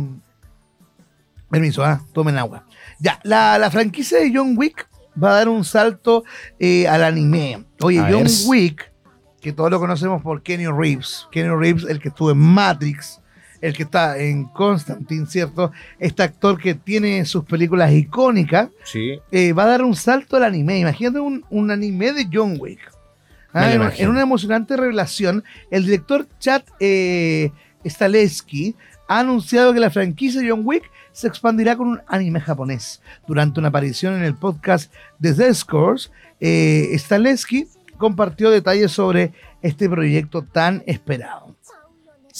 permiso, 1.50 1.84
ah, 1.84 2.00
tomen 2.12 2.38
agua. 2.38 2.64
Ya, 3.00 3.18
la, 3.22 3.58
la 3.58 3.70
franquicia 3.70 4.18
de 4.18 4.32
John 4.34 4.54
Wick 4.56 4.88
va 5.22 5.30
a 5.30 5.34
dar 5.34 5.48
un 5.48 5.64
salto 5.64 6.24
eh, 6.58 6.86
al 6.88 7.02
anime. 7.04 7.64
Oye, 7.80 8.00
A 8.00 8.10
John 8.10 8.24
ver. 8.24 8.32
Wick, 8.46 8.92
que 9.40 9.52
todos 9.52 9.70
lo 9.70 9.78
conocemos 9.80 10.22
por 10.22 10.42
Kenny 10.42 10.66
Reeves. 10.66 11.26
Kenny 11.30 11.48
Reeves, 11.48 11.84
el 11.84 12.00
que 12.00 12.08
estuvo 12.08 12.30
en 12.30 12.38
Matrix, 12.38 13.20
el 13.60 13.74
que 13.74 13.82
está 13.84 14.18
en 14.18 14.44
Constantine, 14.44 15.26
¿cierto? 15.26 15.72
Este 15.98 16.22
actor 16.22 16.58
que 16.58 16.74
tiene 16.74 17.24
sus 17.24 17.44
películas 17.44 17.92
icónicas, 17.92 18.68
Sí. 18.84 19.18
eh, 19.32 19.52
va 19.52 19.64
a 19.64 19.68
dar 19.68 19.82
un 19.82 19.94
salto 19.94 20.36
al 20.36 20.44
anime. 20.44 20.78
Imagínate 20.78 21.20
un, 21.20 21.44
un 21.50 21.70
anime 21.70 22.12
de 22.12 22.28
John 22.32 22.56
Wick. 22.58 22.80
Ah, 23.52 23.72
en, 23.72 24.08
una 24.08 24.20
emocionante 24.20 24.76
revelación, 24.76 25.42
el 25.70 25.84
director 25.86 26.26
Chad 26.38 26.62
eh, 26.80 27.50
Stahelski 27.84 28.76
ha 29.08 29.20
anunciado 29.20 29.72
que 29.72 29.80
la 29.80 29.90
franquicia 29.90 30.42
John 30.46 30.62
Wick 30.64 30.84
se 31.12 31.26
expandirá 31.26 31.74
con 31.76 31.88
un 31.88 32.00
anime 32.06 32.40
japonés. 32.40 33.00
Durante 33.26 33.58
una 33.58 33.70
aparición 33.70 34.14
en 34.14 34.22
el 34.22 34.34
podcast 34.34 34.92
The 35.20 35.32
Discourse, 35.32 36.10
eh, 36.40 36.94
Stahelski 36.96 37.66
compartió 37.96 38.50
detalles 38.50 38.92
sobre 38.92 39.32
este 39.62 39.88
proyecto 39.88 40.42
tan 40.42 40.82
esperado. 40.86 41.56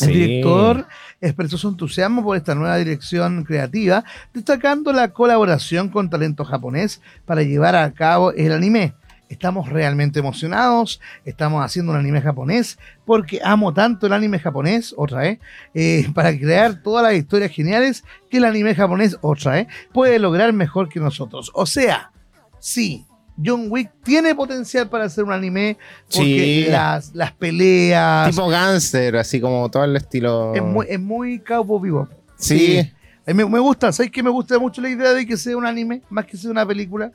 El 0.01 0.13
director 0.13 0.87
expresó 1.21 1.59
su 1.59 1.69
entusiasmo 1.69 2.23
por 2.23 2.37
esta 2.37 2.55
nueva 2.55 2.77
dirección 2.77 3.45
creativa, 3.45 4.05
destacando 4.33 4.93
la 4.93 5.13
colaboración 5.13 5.89
con 5.89 6.11
talento 6.11 6.45
japonés 6.45 7.01
para 7.25 7.43
llevar 7.43 7.75
a 7.77 7.93
cabo 7.93 8.33
el 8.33 8.53
anime. 8.53 8.95
Estamos 9.29 9.69
realmente 9.69 10.21
emocionados, 10.21 11.01
estamos 11.25 11.63
haciendo 11.63 11.93
un 11.93 11.99
anime 11.99 12.23
japonés 12.23 12.79
porque 13.05 13.41
amo 13.45 13.75
tanto 13.75 14.07
el 14.07 14.15
anime 14.15 14.39
japonés, 14.39 14.95
otra 14.97 15.21
vez, 15.21 15.39
eh, 15.75 16.09
para 16.15 16.37
crear 16.39 16.83
todas 16.83 17.03
las 17.05 17.15
historias 17.15 17.51
geniales 17.51 18.05
que 18.31 18.39
el 18.39 18.45
anime 18.45 18.75
japonés, 18.75 19.19
otra 19.21 19.53
vez, 19.53 19.67
puede 19.93 20.19
lograr 20.19 20.53
mejor 20.53 20.89
que 20.89 21.01
nosotros. 21.01 21.51
O 21.55 21.67
sea, 21.67 22.11
sí, 22.59 23.05
John 23.45 23.67
Wick 23.71 23.91
tiene 24.03 24.35
potencial 24.35 24.89
para 24.89 25.05
hacer 25.05 25.25
un 25.25 25.33
anime 25.33 25.77
porque 26.13 26.65
Sí. 26.65 26.71
las, 26.71 27.15
las 27.15 27.33
peleas, 27.33 28.31
Tipo 28.31 28.49
gánster, 28.49 29.17
así 29.17 29.41
como 29.41 29.71
todo 29.71 29.85
el 29.85 29.97
estilo. 29.97 30.55
es 30.55 30.63
muy, 30.63 30.87
es 30.89 31.01
muy 31.01 31.39
cowboy 31.41 31.83
vivo. 31.83 32.09
Sí. 32.37 32.79
A 33.27 33.33
mí 33.35 33.45
me, 33.45 33.59
gusta, 33.59 33.93
¿sabes 33.93 34.11
que 34.11 34.23
Me 34.23 34.31
gusta 34.31 34.59
mucho 34.59 34.81
la 34.81 34.89
idea 34.89 35.13
de 35.13 35.27
que 35.27 35.37
sea 35.37 35.57
un 35.57 35.67
anime, 35.67 36.01
más 36.09 36.25
que 36.27 36.37
sea 36.37 36.51
una 36.51 36.67
película. 36.67 37.13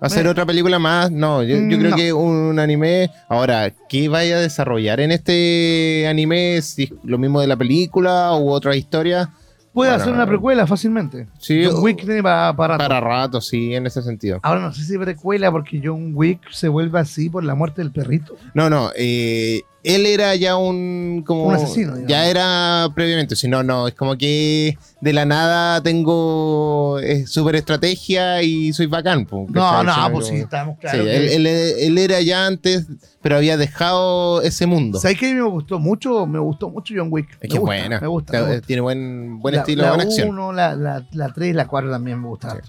¿Hacer 0.00 0.24
Me- 0.24 0.30
otra 0.30 0.46
película 0.46 0.78
más? 0.78 1.10
No, 1.10 1.42
yo, 1.42 1.56
yo 1.56 1.78
creo 1.78 1.90
No. 1.90 1.96
que 1.96 2.12
un 2.12 2.58
anime. 2.58 3.10
Ahora, 3.28 3.70
¿qué 3.88 4.08
vaya 4.08 4.36
a 4.36 4.40
desarrollar 4.40 4.98
en 5.00 5.12
este 5.12 6.06
anime? 6.08 6.60
Si 6.62 6.84
es 6.84 6.90
lo 7.04 7.18
mismo 7.18 7.40
de 7.40 7.46
la 7.46 7.56
película 7.56 8.34
u 8.36 8.50
otra 8.50 8.74
historia. 8.76 9.30
Puede 9.72 9.90
Bueno, 9.90 10.02
hacer 10.02 10.14
una 10.14 10.26
precuela 10.26 10.66
fácilmente. 10.66 11.28
Sí, 11.38 11.64
John 11.64 11.82
Wick 11.82 12.04
tiene 12.04 12.22
para, 12.22 12.54
para 12.56 12.76
rato. 12.76 12.88
Para 12.88 13.00
rato, 13.00 13.40
sí, 13.40 13.74
en 13.74 13.86
ese 13.86 14.02
sentido. 14.02 14.40
Ahora 14.42 14.60
no 14.60 14.72
sé 14.72 14.82
si 14.82 14.98
precuela 14.98 15.52
porque 15.52 15.80
John 15.82 16.10
Wick 16.12 16.50
se 16.50 16.68
vuelve 16.68 16.98
así 16.98 17.30
por 17.30 17.44
la 17.44 17.54
muerte 17.54 17.80
del 17.80 17.92
perrito. 17.92 18.36
No, 18.52 18.68
no, 18.68 18.90
eh, 18.96 19.62
él 19.82 20.04
era 20.06 20.34
ya 20.34 20.56
un 20.56 21.22
como 21.26 21.44
Un 21.44 21.54
asesino, 21.54 21.92
digamos. 21.94 22.08
Ya 22.08 22.26
era 22.28 22.88
previamente, 22.94 23.34
si 23.36 23.48
no, 23.48 23.62
no, 23.62 23.88
es 23.88 23.94
como 23.94 24.16
que 24.18 24.76
de 25.00 25.12
la 25.12 25.24
nada 25.24 25.82
tengo 25.82 26.98
eh, 27.00 27.26
super 27.26 27.56
estrategia 27.56 28.42
y 28.42 28.72
soy 28.72 28.86
bacán. 28.86 29.24
po, 29.26 29.46
No, 29.50 29.82
no, 29.82 29.92
pues 30.12 30.26
sí, 30.26 30.36
estamos 30.36 30.74
Sí, 30.76 30.80
claros. 30.80 31.06
él, 31.06 31.28
que- 31.28 31.34
él- 31.36 31.46
él 31.46 31.98
era 31.98 32.20
ya 32.20 32.46
antes, 32.46 32.86
pero 33.22 33.36
había 33.36 33.56
dejado 33.56 34.42
ese 34.42 34.66
mundo. 34.66 34.98
¿Sabes 35.00 35.18
que 35.18 35.26
a 35.26 35.28
mí 35.30 35.34
me 35.36 35.48
gustó 35.48 35.78
mucho? 35.78 36.26
Me 36.26 36.38
gustó 36.38 36.68
mucho 36.70 36.94
John 36.96 37.08
Wick. 37.10 37.30
Es 37.40 37.50
que 37.50 37.58
gusta, 37.58 37.60
buena. 37.60 38.00
Me 38.00 38.06
gusta. 38.06 38.32
me 38.32 38.40
gusta. 38.54 38.66
Tiene 38.66 38.82
buen, 38.82 39.38
buen 39.40 39.54
La- 39.54 39.60
estilo, 39.62 39.82
la 39.82 39.88
buena 39.90 40.04
acción. 40.04 40.28
1, 40.30 40.52
la, 40.52 40.74
la, 40.76 41.06
la 41.12 41.32
3 41.32 41.50
y 41.50 41.52
la 41.54 41.66
4 41.66 41.90
también 41.90 42.20
me 42.20 42.28
gustaron. 42.28 42.62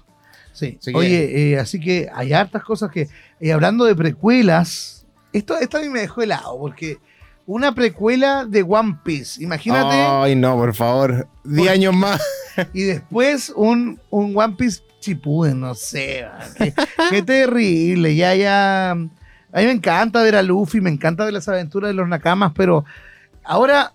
Sí. 0.53 0.77
Oye, 0.93 1.53
eh, 1.53 1.59
así 1.59 1.79
que 1.79 2.09
hay 2.13 2.33
hartas 2.33 2.63
cosas 2.63 2.91
que. 2.91 3.07
Y 3.39 3.49
hablando 3.51 3.85
de 3.85 3.95
precuelas, 3.95 5.00
esto, 5.33 5.57
esto 5.57 5.77
a 5.77 5.81
mí 5.81 5.89
me 5.89 6.01
dejó 6.01 6.21
helado, 6.21 6.57
porque 6.59 6.99
una 7.45 7.73
precuela 7.73 8.45
de 8.45 8.63
One 8.63 8.99
Piece, 9.03 9.43
imagínate, 9.43 9.95
Ay, 9.95 10.35
no, 10.35 10.55
por 10.55 10.73
favor. 10.73 11.27
Diez 11.43 11.67
Por- 11.67 11.73
años 11.73 11.93
más. 11.95 12.21
y 12.73 12.83
después 12.83 13.51
un, 13.55 13.99
un 14.09 14.37
One 14.37 14.55
Piece 14.57 14.81
Chipuden, 14.99 15.59
no 15.59 15.73
sé, 15.73 16.27
qué, 16.57 16.73
qué 17.09 17.21
terrible, 17.23 18.15
ya, 18.15 18.35
ya. 18.35 18.91
A 18.91 18.95
mí 18.95 19.65
me 19.65 19.71
encanta 19.71 20.21
ver 20.21 20.35
a 20.35 20.43
Luffy, 20.43 20.79
me 20.79 20.89
encanta 20.91 21.25
ver 21.25 21.33
las 21.33 21.47
aventuras 21.49 21.89
de 21.89 21.93
los 21.95 22.07
Nakamas, 22.07 22.53
pero 22.55 22.85
ahora 23.43 23.93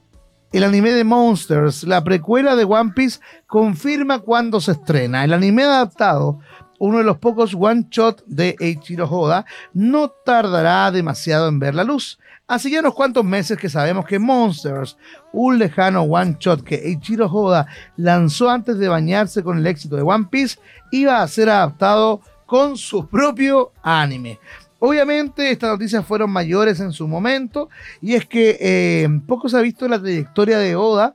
el 0.53 0.65
anime 0.65 0.91
de 0.91 1.05
Monsters, 1.05 1.85
la 1.85 2.03
precuela 2.03 2.57
de 2.57 2.65
One 2.65 2.93
Piece, 2.95 3.21
confirma 3.47 4.19
cuándo 4.19 4.61
se 4.61 4.73
estrena. 4.73 5.25
El 5.25 5.33
anime 5.33 5.65
adaptado, 5.65 6.41
uno 6.79 6.99
de 6.99 7.05
los 7.05 7.19
pocos 7.19 7.55
one 7.59 7.87
shot 7.91 8.25
de 8.27 8.57
Eiichiro 8.61 9.09
Oda, 9.09 9.47
no 9.73 10.09
tardará 10.09 10.91
demasiado 10.91 11.49
en 11.49 11.59
ver 11.59 11.75
la 11.75 11.85
luz. 11.85 12.19
Hace 12.49 12.71
ya 12.71 12.81
unos 12.81 12.95
cuantos 12.95 13.25
meses 13.25 13.59
que 13.59 13.69
sabemos 13.69 14.07
que 14.07 14.19
Monsters, 14.19 14.97
un 15.33 15.59
lejano 15.59 16.03
one 16.03 16.37
shot 16.39 16.63
que 16.63 16.77
Eiichiro 16.77 17.27
Oda 17.27 17.67
lanzó 17.97 18.51
antes 18.51 18.79
de 18.79 18.89
bañarse 18.89 19.43
con 19.43 19.59
el 19.59 19.67
éxito 19.67 19.97
de 19.97 20.03
One 20.03 20.29
Piece, 20.31 20.59
iba 20.93 21.23
a 21.23 21.29
ser 21.29 21.51
adaptado 21.51 22.21
con 22.47 22.77
su 22.77 23.09
propio 23.09 23.73
anime. 23.83 24.39
Obviamente 24.79 25.51
estas 25.51 25.71
noticias 25.71 26.07
fueron 26.07 26.31
mayores 26.31 26.81
en 26.81 26.93
su 26.93 27.09
momento 27.09 27.69
y 28.01 28.15
es 28.15 28.27
que 28.27 28.57
eh, 28.61 29.09
poco 29.27 29.49
se 29.49 29.57
ha 29.57 29.63
visto 29.63 29.89
la 29.89 30.01
trayectoria 30.01 30.59
de 30.59 30.77
Oda 30.77 31.15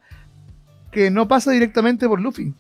que 0.91 1.09
no 1.09 1.27
pasa 1.27 1.51
directamente 1.51 2.07
por 2.07 2.19
Luffy. 2.19 2.53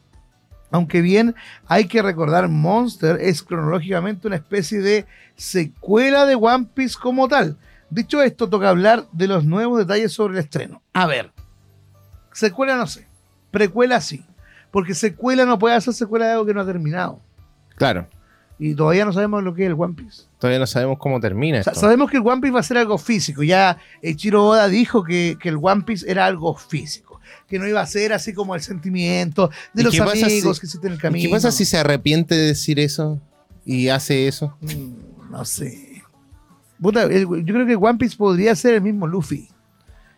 Aunque 0.71 1.01
bien 1.01 1.35
hay 1.67 1.85
que 1.85 2.01
recordar, 2.01 2.47
Monster 2.47 3.17
es 3.19 3.43
cronológicamente 3.43 4.27
una 4.27 4.37
especie 4.37 4.79
de 4.79 5.05
secuela 5.35 6.25
de 6.25 6.35
One 6.35 6.67
Piece 6.73 6.95
como 6.99 7.27
tal. 7.27 7.57
Dicho 7.89 8.21
esto, 8.21 8.49
toca 8.49 8.69
hablar 8.69 9.05
de 9.11 9.27
los 9.27 9.43
nuevos 9.43 9.77
detalles 9.77 10.13
sobre 10.13 10.35
el 10.35 10.39
estreno. 10.39 10.81
A 10.93 11.05
ver, 11.05 11.31
secuela 12.31 12.77
no 12.77 12.87
sé, 12.87 13.05
precuela 13.51 13.99
sí, 13.99 14.25
porque 14.71 14.93
secuela 14.93 15.45
no 15.45 15.59
puede 15.59 15.75
hacer 15.75 15.93
secuela 15.93 16.25
de 16.25 16.31
algo 16.31 16.45
que 16.45 16.53
no 16.53 16.61
ha 16.61 16.65
terminado. 16.65 17.19
Claro. 17.75 18.07
Y 18.57 18.75
todavía 18.75 19.03
no 19.05 19.11
sabemos 19.11 19.43
lo 19.43 19.53
que 19.53 19.63
es 19.63 19.69
el 19.69 19.75
One 19.77 19.95
Piece. 19.95 20.23
Todavía 20.37 20.59
no 20.59 20.67
sabemos 20.67 20.99
cómo 20.99 21.19
termina 21.19 21.57
esto. 21.57 21.73
sabemos 21.73 22.09
que 22.09 22.17
el 22.17 22.23
One 22.25 22.41
Piece 22.41 22.53
va 22.53 22.59
a 22.59 22.63
ser 22.63 22.77
algo 22.77 22.97
físico. 22.97 23.41
Ya 23.41 23.77
Ichiro 24.03 24.45
Oda 24.45 24.67
dijo 24.67 25.03
que, 25.03 25.35
que 25.41 25.49
el 25.49 25.57
One 25.59 25.81
Piece 25.81 26.09
era 26.09 26.27
algo 26.27 26.55
físico. 26.55 27.10
Que 27.47 27.59
no 27.59 27.67
iba 27.67 27.81
a 27.81 27.85
ser 27.85 28.13
así 28.13 28.33
como 28.33 28.55
el 28.55 28.61
sentimiento 28.61 29.49
de 29.73 29.81
¿Y 29.81 29.85
los 29.85 29.99
amigos 29.99 30.57
si- 30.57 30.61
que 30.61 30.65
existen 30.67 30.87
en 30.87 30.93
el 30.93 30.97
¿Y 30.97 31.01
camino. 31.01 31.27
¿Qué 31.27 31.31
pasa 31.31 31.51
si 31.51 31.65
se 31.65 31.77
arrepiente 31.77 32.35
de 32.35 32.47
decir 32.47 32.79
eso 32.79 33.19
y 33.65 33.89
hace 33.89 34.27
eso? 34.27 34.55
Mm, 34.61 35.31
No 35.31 35.45
sé. 35.45 36.01
Puta, 36.81 37.03
el- 37.03 37.25
yo 37.45 37.53
creo 37.53 37.65
que 37.67 37.75
One 37.75 37.97
Piece 37.97 38.17
podría 38.17 38.55
ser 38.55 38.73
el 38.75 38.81
mismo 38.81 39.05
Luffy. 39.07 39.47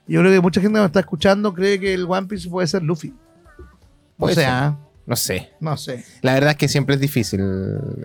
Yo 0.07 0.19
creo 0.21 0.31
que 0.31 0.41
mucha 0.41 0.59
gente 0.61 0.75
que 0.75 0.79
me 0.81 0.85
está 0.87 0.99
escuchando 1.01 1.53
cree 1.53 1.79
que 1.79 1.93
el 1.93 2.05
One 2.09 2.27
Piece 2.27 2.49
puede 2.49 2.67
ser 2.67 2.83
Luffy. 2.83 3.13
O 4.17 4.29
sea, 4.29 4.77
No 5.05 5.15
sé. 5.15 5.49
no 5.59 5.75
sé. 5.77 6.03
La 6.21 6.33
verdad 6.33 6.51
es 6.51 6.57
que 6.57 6.67
siempre 6.69 6.95
es 6.95 7.01
difícil 7.01 7.41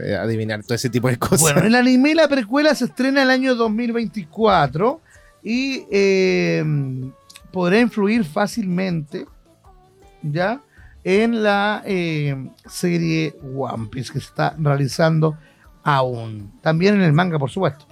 eh, 0.03 0.16
adivinar 0.16 0.62
todo 0.64 0.75
ese 0.75 0.90
tipo 0.90 1.09
de 1.09 1.16
cosas. 1.16 1.40
Bueno, 1.40 1.61
el 1.62 1.75
anime 1.77 2.14
La 2.14 2.29
Precuela 2.29 2.75
se 2.75 2.87
estrena 2.87 3.23
el 3.23 3.31
año 3.31 3.55
2024 3.55 5.01
y 5.42 5.85
eh, 5.90 6.64
podrá 7.52 7.80
influir 7.80 8.24
fácilmente 8.24 9.26
ya 10.22 10.61
en 11.04 11.42
la 11.42 11.82
eh, 11.87 12.50
serie 12.66 13.34
One 13.56 13.87
Piece 13.90 14.12
que 14.12 14.20
se 14.20 14.26
está 14.26 14.54
realizando 14.58 15.38
aún. 15.82 16.52
También 16.61 16.96
en 16.96 17.02
el 17.02 17.12
manga, 17.12 17.38
por 17.38 17.50
supuesto. 17.50 17.87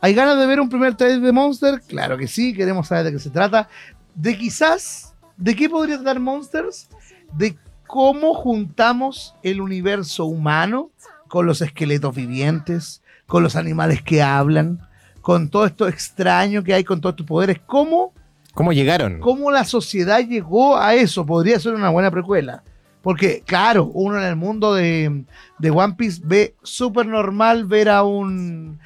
¿Hay 0.00 0.14
ganas 0.14 0.38
de 0.38 0.46
ver 0.46 0.60
un 0.60 0.68
primer 0.68 0.96
trailer 0.96 1.20
de 1.20 1.32
Monster? 1.32 1.80
Claro 1.86 2.18
que 2.18 2.26
sí, 2.26 2.54
queremos 2.54 2.88
saber 2.88 3.04
de 3.04 3.12
qué 3.12 3.18
se 3.18 3.30
trata. 3.30 3.68
De 4.14 4.36
quizás, 4.36 5.14
¿de 5.36 5.54
qué 5.54 5.68
podría 5.68 5.96
tratar 5.96 6.20
Monsters? 6.20 6.88
De 7.34 7.56
cómo 7.86 8.34
juntamos 8.34 9.34
el 9.42 9.60
universo 9.60 10.24
humano 10.26 10.90
con 11.28 11.46
los 11.46 11.60
esqueletos 11.60 12.14
vivientes, 12.14 13.02
con 13.26 13.42
los 13.42 13.56
animales 13.56 14.02
que 14.02 14.22
hablan, 14.22 14.80
con 15.20 15.48
todo 15.48 15.66
esto 15.66 15.86
extraño 15.86 16.64
que 16.64 16.74
hay, 16.74 16.84
con 16.84 17.00
todos 17.00 17.14
estos 17.14 17.26
poderes. 17.26 17.60
¿Cómo, 17.64 18.12
¿Cómo 18.54 18.72
llegaron? 18.72 19.20
¿Cómo 19.20 19.50
la 19.50 19.64
sociedad 19.64 20.20
llegó 20.20 20.76
a 20.76 20.94
eso? 20.94 21.24
Podría 21.24 21.58
ser 21.58 21.74
una 21.74 21.90
buena 21.90 22.10
precuela. 22.10 22.62
Porque, 23.02 23.42
claro, 23.44 23.86
uno 23.86 24.18
en 24.18 24.24
el 24.24 24.36
mundo 24.36 24.74
de, 24.74 25.24
de 25.58 25.70
One 25.70 25.94
Piece 25.94 26.20
ve 26.24 26.54
súper 26.62 27.06
normal 27.06 27.66
ver 27.66 27.88
a 27.88 28.04
un. 28.04 28.78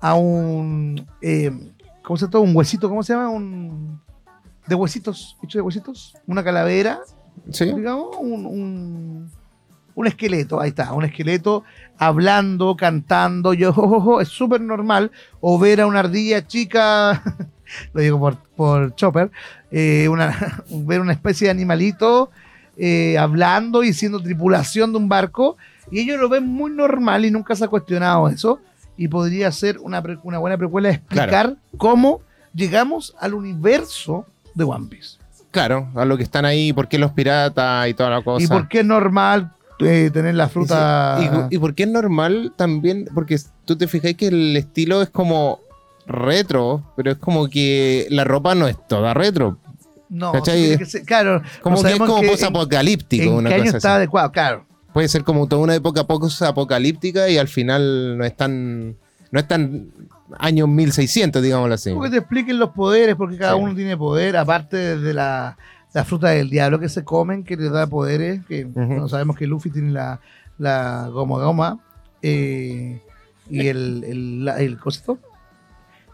a 0.00 0.14
un. 0.14 1.06
eh, 1.22 1.50
¿Cómo 2.02 2.16
se 2.16 2.26
llama? 2.26 2.40
Un 2.40 2.56
huesito, 2.56 2.88
¿cómo 2.88 3.02
se 3.02 3.14
llama? 3.14 3.30
Un. 3.30 4.00
de 4.66 4.74
huesitos, 4.74 5.36
hecho 5.42 5.58
de 5.58 5.62
huesitos. 5.62 6.14
Una 6.26 6.44
calavera 6.44 7.00
¿Sí? 7.50 7.66
digamos, 7.66 8.16
un, 8.18 8.46
un, 8.46 9.30
un 9.94 10.06
esqueleto, 10.06 10.60
ahí 10.60 10.70
está, 10.70 10.92
un 10.92 11.04
esqueleto 11.04 11.64
hablando, 11.98 12.76
cantando, 12.76 13.54
yo, 13.54 13.72
es 14.20 14.28
súper 14.28 14.60
normal, 14.60 15.10
o 15.40 15.58
ver 15.58 15.80
a 15.80 15.86
una 15.86 16.00
ardilla 16.00 16.46
chica, 16.46 17.22
lo 17.92 18.00
digo 18.00 18.18
por, 18.18 18.36
por 18.56 18.94
Chopper, 18.96 19.30
eh, 19.70 20.08
una, 20.08 20.36
ver 20.70 21.00
una 21.00 21.12
especie 21.12 21.46
de 21.46 21.50
animalito 21.52 22.30
eh, 22.76 23.16
hablando 23.18 23.82
y 23.84 23.92
siendo 23.92 24.20
tripulación 24.20 24.92
de 24.92 24.98
un 24.98 25.08
barco, 25.08 25.56
y 25.90 26.00
ellos 26.00 26.20
lo 26.20 26.28
ven 26.28 26.46
muy 26.46 26.70
normal 26.70 27.24
y 27.24 27.30
nunca 27.30 27.54
se 27.56 27.64
ha 27.64 27.68
cuestionado 27.68 28.28
eso, 28.28 28.60
y 28.98 29.08
podría 29.08 29.50
ser 29.52 29.78
una, 29.78 30.02
una 30.22 30.38
buena 30.38 30.56
precuela 30.56 30.90
explicar 30.90 31.56
cómo 31.76 32.20
llegamos 32.54 33.14
al 33.20 33.34
universo 33.34 34.26
de 34.54 34.64
One 34.64 34.86
Piece. 34.88 35.18
Claro, 35.50 35.88
a 35.94 36.04
lo 36.04 36.16
que 36.16 36.22
están 36.22 36.44
ahí, 36.44 36.72
por 36.72 36.88
qué 36.88 36.98
los 36.98 37.12
piratas 37.12 37.88
y 37.88 37.94
toda 37.94 38.10
la 38.10 38.22
cosa. 38.22 38.44
¿Y 38.44 38.46
por 38.46 38.68
qué 38.68 38.80
es 38.80 38.84
normal 38.86 39.52
eh, 39.80 40.10
tener 40.12 40.34
la 40.34 40.48
fruta? 40.48 41.18
Y, 41.50 41.54
y- 41.54 41.56
y 41.56 41.58
por 41.58 41.74
qué 41.74 41.84
es 41.84 41.88
normal 41.88 42.52
también, 42.56 43.08
porque 43.14 43.38
tú 43.64 43.76
te 43.76 43.86
fijas 43.88 44.14
que 44.14 44.28
el 44.28 44.56
estilo 44.56 45.00
es 45.02 45.08
como 45.10 45.60
retro, 46.06 46.82
pero 46.96 47.12
es 47.12 47.18
como 47.18 47.48
que 47.48 48.06
la 48.10 48.24
ropa 48.24 48.54
no 48.54 48.68
es 48.68 48.76
toda 48.88 49.12
retro. 49.14 49.58
no, 50.08 50.32
claro. 51.06 51.42
Como 51.62 51.76
no 51.76 51.82
que 51.82 51.92
es 51.94 51.98
como 51.98 52.22
posapocalíptico, 52.22 53.34
una 53.36 53.48
qué 53.48 53.54
año 53.56 53.64
cosa 53.64 53.76
está 53.78 53.88
así. 53.90 53.96
adecuado, 53.96 54.32
claro. 54.32 54.66
Puede 54.92 55.08
ser 55.08 55.24
como 55.24 55.46
toda 55.46 55.62
una 55.62 55.74
época 55.74 56.04
posapocalíptica 56.04 57.28
y 57.28 57.36
al 57.38 57.48
final 57.48 58.16
no 58.16 58.24
es 58.24 58.34
tan, 58.36 58.96
no 59.30 59.40
es 59.40 59.46
tan 59.48 59.88
años 60.38 60.68
1600, 60.68 61.42
digámoslo 61.42 61.74
así. 61.74 61.92
Porque 61.92 62.10
te 62.10 62.18
expliquen 62.18 62.58
los 62.58 62.70
poderes, 62.70 63.14
porque 63.16 63.36
cada 63.36 63.54
Sí. 63.54 63.60
uno 63.60 63.74
tiene 63.74 63.96
poder, 63.96 64.36
aparte 64.36 64.96
de 64.98 65.12
la, 65.12 65.58
la 65.92 66.04
fruta 66.04 66.28
del 66.30 66.48
diablo 66.48 66.78
que 66.80 66.88
se 66.88 67.04
comen, 67.04 67.44
que 67.44 67.56
te 67.56 67.68
da 67.68 67.86
poderes, 67.86 68.44
que 68.46 68.64
no 68.64 69.08
sabemos 69.08 69.36
que 69.36 69.46
Luffy 69.46 69.70
tiene 69.70 69.92
la, 69.92 70.20
la 70.58 71.08
goma 71.12 71.42
goma, 71.44 71.78
eh, 72.22 73.00
y 73.50 73.66
el, 73.68 74.02
el, 74.04 74.48
el 74.58 74.78
cosito. 74.78 75.18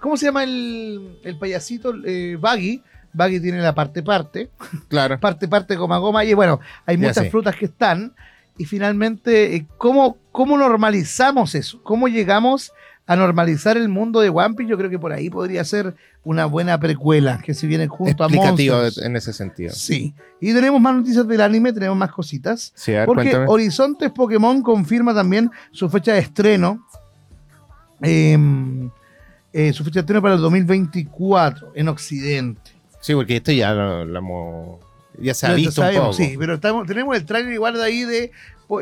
¿Cómo 0.03 0.17
se 0.19 0.27
llama 0.27 0.43
el, 0.45 1.19
el 1.25 1.39
payasito? 1.39 1.95
Eh, 2.05 2.37
Baggy. 2.39 2.83
Baggy 3.15 3.41
tiene 3.41 3.61
la 3.63 3.75
parte 3.75 4.03
parte. 4.03 4.51
Claro. 4.89 5.19
parte, 5.21 5.47
parte, 5.49 5.77
goma, 5.77 5.97
goma. 5.99 6.25
Y 6.25 6.35
bueno, 6.35 6.61
hay 6.85 6.97
Ya 6.99 7.09
muchas 7.09 7.31
frutas 7.31 7.55
que 7.57 7.67
están. 7.67 8.13
Y 8.59 8.65
finalmente, 8.67 9.55
eh, 9.57 9.67
¿cómo, 9.79 10.19
¿cómo 10.33 10.59
normalizamos 10.59 11.55
eso? 11.55 11.81
¿Cómo 11.83 12.09
llegamos 12.09 12.73
a 13.07 13.17
normalizar 13.17 13.77
el 13.77 13.89
mundo 13.89 14.21
de 14.21 14.29
One 14.29 14.55
Piece? 14.55 14.71
Yo 14.71 14.77
creo 14.77 14.91
que 14.91 14.99
por 14.99 15.13
ahí 15.13 15.31
podría 15.31 15.65
ser 15.65 15.95
una 16.25 16.47
buena 16.47 16.79
precuela 16.79 17.41
que 17.45 17.55
se 17.55 17.67
viene 17.67 17.87
junto 17.89 18.23
a 18.25 18.27
Explicativo 18.27 18.77
Monsters. 18.77 19.07
en 19.07 19.17
ese 19.17 19.33
sentido. 19.33 19.73
Sí. 19.73 20.15
Y 20.41 20.53
tenemos 20.53 20.81
más 20.81 20.95
noticias 20.97 21.27
del 21.27 21.41
anime, 21.41 21.73
tenemos 21.73 21.97
más 21.97 22.11
cositas. 22.13 22.73
Sí, 22.75 22.93
a 22.95 22.99
ver, 23.01 23.07
Porque 23.07 23.23
cuéntame. 23.31 23.47
Horizontes 23.49 24.11
Pokémon 24.11 24.63
confirma 24.63 25.15
también 25.15 25.51
su 25.71 25.89
fecha 25.89 26.13
de 26.13 26.19
estreno. 26.21 26.87
em, 28.01 28.91
eh, 29.53 29.73
su 29.73 29.85
fecha 29.85 30.05
para 30.05 30.35
el 30.35 30.41
2024 30.41 31.73
en 31.75 31.89
Occidente. 31.89 32.71
Sí, 33.01 33.15
porque 33.15 33.37
esto 33.37 33.53
ya 33.53 33.73
lo, 33.73 34.05
lo 34.05 34.19
hemos- 34.19 34.79
ya 35.19 35.35
se 35.35 35.47
ha 35.47 35.53
visto 35.55 35.81
un 35.83 35.87
sabemos, 35.87 36.17
poco. 36.17 36.29
Sí, 36.29 36.37
pero 36.39 36.55
estamos, 36.55 36.87
tenemos 36.87 37.17
el 37.17 37.25
trailer 37.27 37.53
igual 37.53 37.75
de 37.75 37.85
ahí 37.85 38.03
de, 38.05 38.31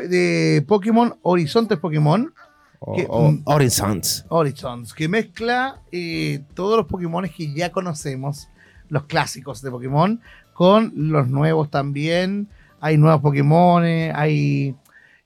de 0.07 0.63
Pokémon 0.67 1.17
Horizontes 1.23 1.77
Pokémon 1.77 2.33
O, 2.79 2.95
que- 2.95 3.05
o 3.09 3.31
mm. 3.31 3.41
Horizons. 3.45 4.25
Horizons, 4.29 4.93
que 4.93 5.07
mezcla 5.07 5.81
eh, 5.91 6.41
todos 6.55 6.77
los 6.77 6.87
Pokémon 6.87 7.27
que 7.29 7.53
ya 7.53 7.71
conocemos, 7.71 8.47
los 8.89 9.03
clásicos 9.05 9.61
de 9.61 9.69
Pokémon, 9.71 10.19
con 10.53 10.91
los 10.95 11.27
nuevos 11.27 11.69
también. 11.69 12.47
Hay 12.79 12.97
nuevos 12.97 13.21
Pokémon, 13.21 13.83
hay, 13.83 14.75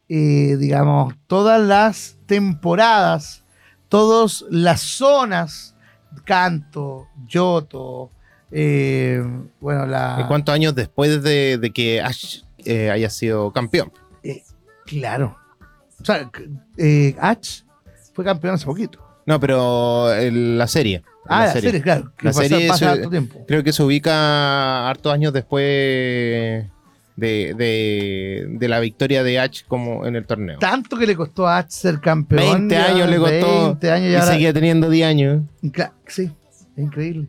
eh, 0.10 0.58
digamos, 0.60 1.14
todas 1.28 1.62
las 1.62 2.18
temporadas, 2.26 3.45
todas 3.90 4.44
las 4.50 4.82
zonas, 4.82 5.76
Canto, 6.24 7.08
Yoto, 7.28 8.12
eh, 8.52 9.22
bueno, 9.60 9.86
la... 9.86 10.18
¿Y 10.22 10.24
cuántos 10.28 10.54
años 10.56 10.74
después 10.76 11.22
de, 11.24 11.58
de 11.58 11.72
que 11.72 12.02
Ash 12.02 12.42
eh, 12.60 12.90
haya 12.92 13.10
sido 13.10 13.52
campeón? 13.52 13.92
Claro. 14.86 15.38
O 16.02 16.06
sea, 16.06 16.30
eh, 16.78 17.16
H 17.20 17.64
fue 18.14 18.24
campeón 18.24 18.54
hace 18.56 18.66
poquito. 18.66 19.00
No, 19.26 19.40
pero 19.40 20.14
el- 20.14 20.58
la 20.58 20.68
serie. 20.68 21.04
Ah, 21.28 21.46
la 21.48 21.54
serie, 21.54 21.82
claro. 21.82 22.12
La 22.22 22.30
pasa, 22.32 22.42
serie 22.48 22.68
pasa 22.68 22.78
se- 22.80 22.86
harto 22.86 23.10
tiempo. 23.10 23.44
Creo 23.48 23.64
que 23.64 23.74
se 23.74 23.82
ubica 23.82 24.88
hartos 24.88 25.12
años 25.12 25.34
después 25.34 26.66
de, 27.16 27.54
de, 27.58 28.46
de 28.50 28.68
la 28.68 28.80
victoria 28.80 29.24
de 29.24 29.40
H 29.40 29.64
como 29.68 30.06
en 30.06 30.16
el 30.16 30.26
torneo. 30.26 30.60
Tanto 30.60 30.98
que 30.98 31.08
le 31.08 31.16
costó 31.16 31.48
a 31.48 31.60
H 31.60 31.70
ser 31.72 32.00
campeón. 32.02 32.68
20 32.68 32.76
ya, 32.76 32.86
años 32.94 33.10
le 33.10 33.18
costó 33.18 33.66
20 33.68 33.92
años 33.92 34.10
y 34.12 34.16
ahora- 34.16 34.32
seguía 34.34 34.54
teniendo 34.54 34.90
10 34.90 35.08
años. 35.08 35.42
Sí, 36.08 36.32
es 36.76 36.84
increíble. 36.84 37.28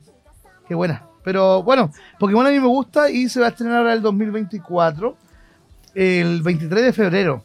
Qué 0.69 0.75
buena. 0.75 1.05
Pero 1.23 1.63
bueno, 1.63 1.91
Pokémon 2.19 2.47
a 2.47 2.51
mí 2.51 2.59
me 2.61 2.67
gusta 2.67 3.11
y 3.11 3.29
se 3.29 3.41
va 3.41 3.47
a 3.47 3.49
estrenar 3.51 3.79
ahora 3.79 3.93
el 3.95 4.03
2024, 4.03 5.17
el 5.95 6.43
23 6.43 6.85
de 6.85 6.93
febrero, 6.93 7.45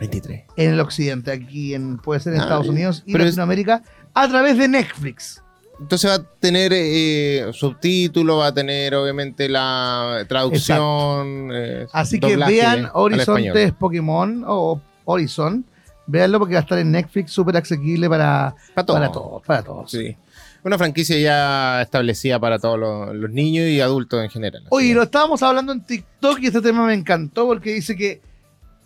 23. 0.00 0.44
en 0.56 0.72
el 0.72 0.80
occidente, 0.80 1.32
aquí 1.32 1.74
en 1.74 1.96
puede 1.98 2.20
ser 2.20 2.34
en 2.34 2.40
Ah, 2.40 2.42
Estados 2.44 2.66
ya. 2.66 2.72
Unidos 2.72 3.02
y 3.06 3.12
es- 3.16 3.18
Latinoamérica, 3.24 3.82
a 4.14 4.28
través 4.28 4.58
de 4.58 4.68
Netflix. 4.68 5.42
Entonces 5.80 6.10
va 6.10 6.14
a 6.16 6.22
tener 6.40 6.72
eh, 6.74 7.46
subtítulos, 7.52 8.40
va 8.40 8.46
a 8.48 8.52
tener 8.54 8.94
obviamente 8.94 9.48
la 9.48 10.24
traducción. 10.28 11.50
eh, 11.52 11.86
Así 11.92 12.18
que 12.18 12.36
vean 12.36 12.88
Horizontes. 12.94 13.72
Pokémon 13.72 14.44
o 14.46 14.80
Horizon. 15.04 15.64
Véanlo 16.06 16.38
porque 16.38 16.54
va 16.54 16.60
a 16.60 16.62
estar 16.62 16.78
en 16.78 16.90
Netflix, 16.90 17.30
súper 17.32 17.56
asequible 17.58 18.08
para, 18.08 18.54
Para 18.74 18.86
todos. 18.86 18.98
para 19.00 19.12
todos. 19.12 19.42
Para 19.46 19.62
todos. 19.62 19.90
Sí. 19.90 20.16
Una 20.64 20.78
franquicia 20.78 21.18
ya 21.18 21.82
establecida 21.82 22.40
para 22.40 22.58
todos 22.58 22.78
los, 22.78 23.14
los 23.14 23.30
niños 23.30 23.66
y 23.68 23.80
adultos 23.80 24.22
en 24.24 24.30
general. 24.30 24.64
Oye, 24.70 24.88
que- 24.88 24.94
lo 24.94 25.02
estábamos 25.02 25.42
hablando 25.42 25.72
en 25.72 25.84
TikTok 25.84 26.40
y 26.40 26.46
este 26.46 26.60
tema 26.62 26.84
me 26.86 26.94
encantó 26.94 27.46
porque 27.46 27.74
dice 27.74 27.94
que, 27.94 28.20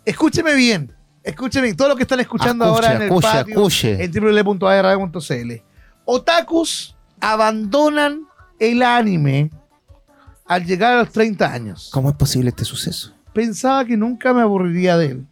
escúcheme 0.05 0.53
bien, 0.53 0.91
escúcheme, 1.23 1.73
todo 1.73 1.87
lo 1.89 1.95
que 1.95 2.03
están 2.03 2.19
escuchando 2.19 2.65
Escuche, 2.65 2.85
ahora 2.87 2.95
en 2.97 3.01
el 3.03 3.07
escuche, 3.07 3.27
patio, 3.27 3.53
escuche. 3.55 4.03
en 4.03 4.11
www.arradio.cl. 4.11 5.53
Otakus 6.05 6.95
abandonan 7.19 8.27
el 8.59 8.83
anime 8.83 9.49
al 10.45 10.65
llegar 10.65 10.93
a 10.93 10.99
los 11.03 11.11
30 11.11 11.51
años. 11.51 11.89
¿Cómo 11.93 12.09
es 12.09 12.15
posible 12.15 12.49
este 12.49 12.65
suceso? 12.65 13.11
Pensaba 13.33 13.85
que 13.85 13.97
nunca 13.97 14.33
me 14.33 14.41
aburriría 14.41 14.97
de 14.97 15.05
él. 15.07 15.25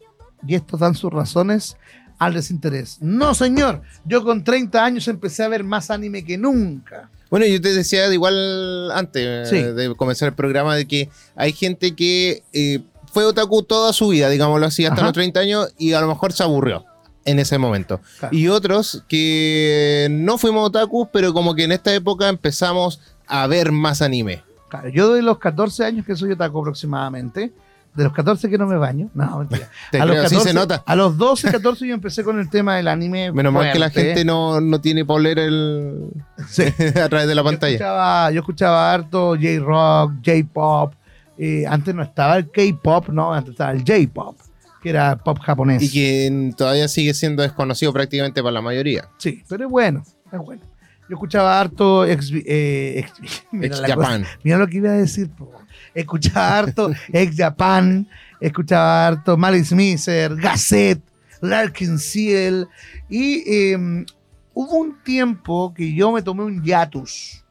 Y 0.48 0.56
estos 0.56 0.80
dan 0.80 0.96
sus 0.96 1.12
razones 1.12 1.78
al 2.18 2.34
desinterés. 2.34 2.98
No, 3.02 3.34
señor. 3.36 3.82
Yo 4.06 4.24
con 4.24 4.44
30 4.44 4.84
años 4.84 5.08
empecé 5.08 5.44
a 5.44 5.48
ver 5.48 5.64
más 5.64 5.92
anime 5.92 6.24
que 6.24 6.38
nunca. 6.38 7.10
Bueno, 7.30 7.46
yo 7.46 7.62
te 7.62 7.74
decía 7.74 8.08
de 8.10 8.14
igual 8.16 8.92
antes 8.92 9.50
Sí. 9.50 9.58
eh, 9.58 9.74
de 9.74 9.96
comenzar 9.96 10.30
el 10.30 10.36
programa 10.36 10.76
de 10.76 10.88
que 10.88 11.10
hay 11.36 11.54
gente 11.54 11.96
que 11.96 12.44
eh, 12.54 12.80
fue 13.14 13.24
otaku 13.26 13.64
toda 13.64 13.94
su 13.94 14.10
vida, 14.10 14.30
digámoslo 14.30 14.66
así, 14.66 14.84
hasta 14.86 14.96
Ajá. 14.96 15.06
los 15.06 15.14
30 15.14 15.40
años 15.40 15.74
y 15.78 15.94
a 15.94 16.02
lo 16.02 16.08
mejor 16.08 16.34
se 16.34 16.44
aburrió 16.44 16.86
en 17.26 17.40
ese 17.40 17.58
momento. 17.58 18.00
Claro. 18.20 18.36
Y 18.36 18.48
otros 18.48 19.04
que 19.08 20.08
no 20.12 20.38
fuimos 20.38 20.68
otakus, 20.70 21.08
pero 21.12 21.34
como 21.34 21.54
que 21.56 21.64
en 21.66 21.72
esta 21.72 21.94
época 21.94 22.30
empezamos 22.30 23.00
a 23.28 23.48
ver 23.48 23.72
más 23.72 24.02
anime. 24.02 24.44
Claro, 24.70 24.90
yo 24.90 25.14
de 25.14 25.22
los 25.22 25.38
14 25.38 25.86
años 25.86 26.06
que 26.06 26.16
soy 26.16 26.32
otaku 26.32 26.60
aproximadamente, 26.62 27.52
de 27.94 28.04
los 28.06 28.14
14 28.14 28.50
que 28.50 28.58
no 28.58 28.66
me 28.68 28.78
baño, 28.78 29.10
no, 29.14 29.40
mentira. 29.40 29.70
Te 29.92 30.00
a, 30.00 30.06
los 30.06 30.16
creo, 30.16 30.30
sí 30.30 30.40
se 30.40 30.54
nota. 30.54 30.82
a 30.86 30.96
los 30.96 31.18
12, 31.18 31.52
14 31.52 31.86
yo 31.88 31.94
empecé 31.94 32.24
con 32.24 32.40
el 32.40 32.50
tema 32.50 32.78
del 32.78 32.88
anime. 32.88 33.34
Menos 33.34 33.52
mal 33.52 33.72
que 33.74 33.80
la 33.80 33.90
gente 33.90 34.24
no, 34.24 34.62
no 34.62 34.80
tiene 34.80 35.04
polera 35.06 35.44
el... 35.44 36.08
Sí. 36.48 36.64
a 36.96 37.10
través 37.10 37.28
de 37.28 37.36
la 37.36 37.42
Yo 37.42 37.46
pantalla. 37.46 37.74
escuchaba, 37.74 38.32
yo 38.32 38.40
escuchaba 38.40 38.94
harto 38.94 39.32
J-Rock, 39.36 40.14
J-Pop. 40.26 40.94
eh, 41.38 41.66
antes 41.68 41.94
no 41.94 42.02
estaba 42.04 42.38
el 42.38 42.50
K-Pop, 42.50 43.10
no, 43.10 43.34
antes 43.34 43.52
estaba 43.52 43.72
el 43.74 43.80
J-Pop, 43.80 44.38
que 44.82 44.90
era 44.90 45.16
pop 45.18 45.38
japonés. 45.40 45.82
Y 45.84 45.90
que 45.92 46.54
todavía 46.58 46.88
sigue 46.88 47.14
siendo 47.14 47.44
desconocido 47.44 47.94
prácticamente 47.94 48.42
para 48.42 48.54
la 48.54 48.62
mayoría. 48.62 49.08
Sí, 49.18 49.44
pero 49.48 49.66
es 49.66 49.70
bueno, 49.72 50.04
es 50.32 50.40
bueno. 50.40 50.62
Yo 51.10 51.16
escuchaba 51.16 51.60
harto 51.60 52.06
ex, 52.06 52.32
eh, 52.46 53.00
ex- 53.00 53.44
mira 53.52 53.68
Ex 53.68 53.82
cosa. 53.82 53.88
Japan. 53.96 54.26
Mira 54.44 54.58
lo 54.58 54.68
que 54.68 54.78
iba 54.78 54.90
a 54.90 54.94
decir. 54.94 55.30
po. 55.30 55.52
Escuchaba 55.94 56.58
harto 56.58 56.92
ex 57.14 57.36
Japan, 57.36 58.08
escuchaba 58.40 59.08
harto 59.08 59.36
Malice 59.38 59.76
Miser, 59.76 60.36
Gazette, 60.38 61.02
Larkin 61.42 62.00
Seal. 62.00 62.68
Y 63.10 63.44
eh, 63.46 64.06
hubo 64.54 64.78
un 64.78 65.04
tiempo 65.04 65.74
que 65.74 65.94
yo 65.94 66.12
me 66.14 66.22
tomé 66.22 66.44
un 66.44 66.64
hiatus. 66.64 67.44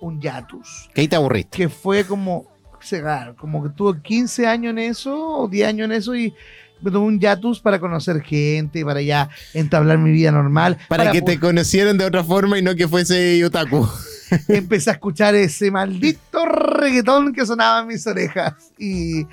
Un 0.00 0.20
hiatus. 0.20 0.90
Que 0.92 1.02
ahí 1.02 1.08
te 1.08 1.14
aburriste. 1.16 1.56
Que 1.56 1.68
fue 1.68 2.04
como, 2.04 2.46
como 3.38 3.62
que 3.62 3.70
tuve 3.70 4.00
15 4.02 4.46
años 4.46 4.70
en 4.72 4.78
eso, 4.78 5.16
o 5.42 5.48
10 5.48 5.68
años 5.68 5.84
en 5.86 5.92
eso, 5.92 6.14
y 6.16 6.34
un 6.82 7.18
hiatus 7.18 7.60
para 7.60 7.78
conocer 7.78 8.22
gente, 8.22 8.84
para 8.84 9.02
ya 9.02 9.28
entablar 9.54 9.98
mi 9.98 10.10
vida 10.10 10.30
normal. 10.30 10.78
Para, 10.88 11.10
que 11.12 11.22
te 11.22 11.38
conocieran 11.38 11.98
de 11.98 12.04
otra 12.04 12.24
forma 12.24 12.58
y 12.58 12.62
no 12.62 12.74
que 12.74 12.88
fuese 12.88 13.44
otaku. 13.44 13.88
empecé 14.48 14.90
a 14.90 14.94
escuchar 14.94 15.34
ese 15.34 15.70
maldito 15.70 16.44
reggaetón 16.44 17.32
que 17.32 17.46
sonaba 17.46 17.80
en 17.80 17.88
mis 17.88 18.06
orejas. 18.06 18.54
Y 18.78 19.26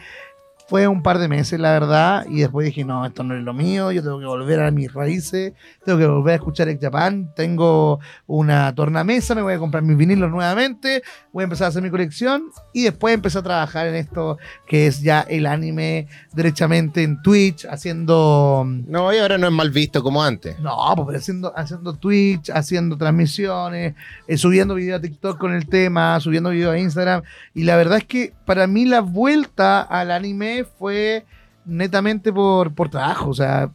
fue 0.67 0.87
un 0.87 1.03
par 1.03 1.19
de 1.19 1.27
meses, 1.27 1.59
la 1.59 1.71
verdad. 1.71 2.25
Y 2.29 2.39
después 2.39 2.65
dije, 2.65 2.85
no, 2.85 3.05
esto 3.05 3.23
no 3.23 3.35
es 3.35 3.43
lo 3.43 3.53
mío. 3.53 3.91
Yo 3.91 4.01
tengo 4.01 4.19
que 4.19 4.25
volver 4.25 4.61
a 4.61 4.71
mis 4.71 4.91
raíces. 4.93 5.53
Tengo 5.85 5.99
que 5.99 6.07
volver 6.07 6.33
a 6.33 6.35
escuchar 6.35 6.69
Ex 6.69 6.81
Japan. 6.81 7.31
Tengo 7.35 7.99
una 8.27 8.73
tornamesa. 8.73 9.35
Me 9.35 9.41
voy 9.41 9.53
a 9.53 9.59
comprar 9.59 9.83
mis 9.83 9.97
vinilos 9.97 10.31
nuevamente. 10.31 11.03
Voy 11.31 11.43
a 11.43 11.45
empezar 11.45 11.65
a 11.65 11.69
hacer 11.69 11.83
mi 11.83 11.89
colección. 11.89 12.45
Y 12.73 12.83
después 12.83 13.13
empecé 13.13 13.39
a 13.39 13.43
trabajar 13.43 13.87
en 13.87 13.95
esto 13.95 14.37
que 14.65 14.87
es 14.87 15.01
ya 15.01 15.21
el 15.21 15.45
anime 15.45 16.07
derechamente 16.33 17.03
en 17.03 17.21
Twitch, 17.21 17.65
haciendo. 17.65 18.65
No, 18.65 19.13
y 19.13 19.17
ahora 19.17 19.37
no 19.37 19.47
es 19.47 19.53
mal 19.53 19.69
visto 19.69 20.01
como 20.01 20.23
antes. 20.23 20.59
No, 20.59 20.75
pues 20.95 21.17
haciendo, 21.17 21.53
haciendo 21.55 21.93
Twitch, 21.93 22.49
haciendo 22.49 22.97
transmisiones, 22.97 23.95
eh, 24.27 24.37
subiendo 24.37 24.75
videos 24.75 24.99
a 24.99 25.01
TikTok 25.01 25.37
con 25.37 25.53
el 25.53 25.67
tema, 25.67 26.19
subiendo 26.19 26.51
videos 26.51 26.73
a 26.73 26.79
Instagram. 26.79 27.23
Y 27.53 27.63
la 27.63 27.75
verdad 27.75 27.97
es 27.97 28.05
que 28.05 28.33
para 28.45 28.65
mí 28.67 28.85
la 28.85 29.01
vuelta 29.01 29.81
al 29.81 30.11
anime 30.11 30.52
fue 30.63 31.25
netamente 31.65 32.31
por, 32.31 32.73
por 32.73 32.89
trabajo, 32.89 33.29
o 33.29 33.33
sea, 33.33 33.69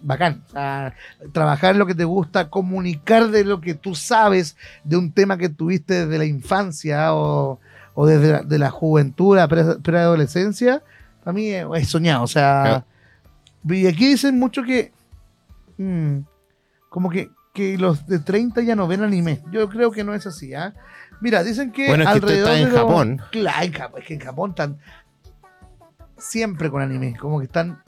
bacán. 0.00 0.42
O 0.48 0.50
sea, 0.52 0.94
trabajar 1.32 1.72
en 1.72 1.78
lo 1.78 1.86
que 1.86 1.94
te 1.94 2.04
gusta, 2.04 2.50
comunicar 2.50 3.28
de 3.28 3.44
lo 3.44 3.60
que 3.60 3.74
tú 3.74 3.94
sabes 3.94 4.56
de 4.82 4.96
un 4.96 5.12
tema 5.12 5.38
que 5.38 5.48
tuviste 5.48 6.06
desde 6.06 6.18
la 6.18 6.24
infancia 6.26 7.14
o, 7.14 7.58
o 7.94 8.06
desde 8.06 8.32
la, 8.32 8.42
de 8.42 8.58
la 8.58 8.70
juventud, 8.70 9.36
la 9.36 9.48
preadolescencia, 9.48 10.82
para 11.22 11.32
mí 11.34 11.48
es, 11.48 11.88
soñado. 11.88 12.22
O 12.24 12.26
sea, 12.28 12.84
y 13.68 13.86
aquí 13.86 14.08
dicen 14.08 14.38
mucho 14.38 14.62
que 14.62 14.92
mm, 15.78 16.18
como 16.90 17.08
que, 17.10 17.30
que 17.54 17.78
los 17.78 18.06
de 18.06 18.18
30 18.18 18.62
ya 18.62 18.76
no 18.76 18.86
ven 18.86 19.02
anime. 19.02 19.40
Yo 19.50 19.68
creo 19.68 19.90
que 19.90 20.04
no 20.04 20.14
es 20.14 20.26
así, 20.26 20.54
¿ah? 20.54 20.74
Mira, 21.20 21.42
dicen 21.42 21.72
que 21.72 21.86
Bueno, 21.88 22.04
es 22.04 22.10
que 22.10 22.20
tú 22.20 22.26
alrededor 22.26 22.50
estás 22.50 22.60
en 22.60 22.64
de 22.66 22.70
los- 22.72 22.80
Japón. 22.80 23.22
Claro, 23.30 23.96
es 23.98 24.04
que 24.04 24.14
en 24.14 24.20
Japón 24.20 24.50
están 24.50 24.78
siempre 26.28 26.70
con 26.70 26.82
anime, 26.82 27.16
como 27.18 27.38
que 27.38 27.46
están 27.46 27.82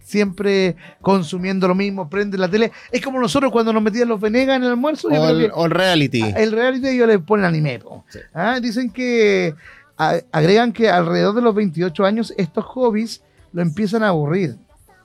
siempre 0.00 0.76
consumiendo 1.02 1.68
lo 1.68 1.74
mismo, 1.74 2.08
prenden 2.08 2.40
la 2.40 2.48
tele. 2.48 2.72
Es 2.90 3.02
como 3.02 3.20
nosotros 3.20 3.52
cuando 3.52 3.72
nos 3.72 3.82
metían 3.82 4.08
los 4.08 4.20
Venegas 4.20 4.56
en 4.56 4.62
el 4.64 4.70
almuerzo. 4.70 5.08
O 5.08 5.10
creo 5.10 5.28
el, 5.28 5.46
que- 5.46 5.50
o 5.54 5.64
el 5.66 5.70
reality. 5.70 6.22
el 6.36 6.52
reality 6.52 6.88
ellos 6.88 7.08
le 7.08 7.18
ponen 7.18 7.44
anime. 7.46 7.80
Sí. 8.08 8.18
Ah, 8.32 8.58
Dicen 8.60 8.90
que 8.90 9.54
a- 9.98 10.20
agregan 10.32 10.72
que 10.72 10.88
alrededor 10.88 11.34
de 11.34 11.42
los 11.42 11.54
28 11.54 12.04
años 12.06 12.32
estos 12.38 12.64
hobbies 12.64 13.22
lo 13.52 13.60
empiezan 13.62 14.02
a 14.02 14.08
aburrir 14.08 14.56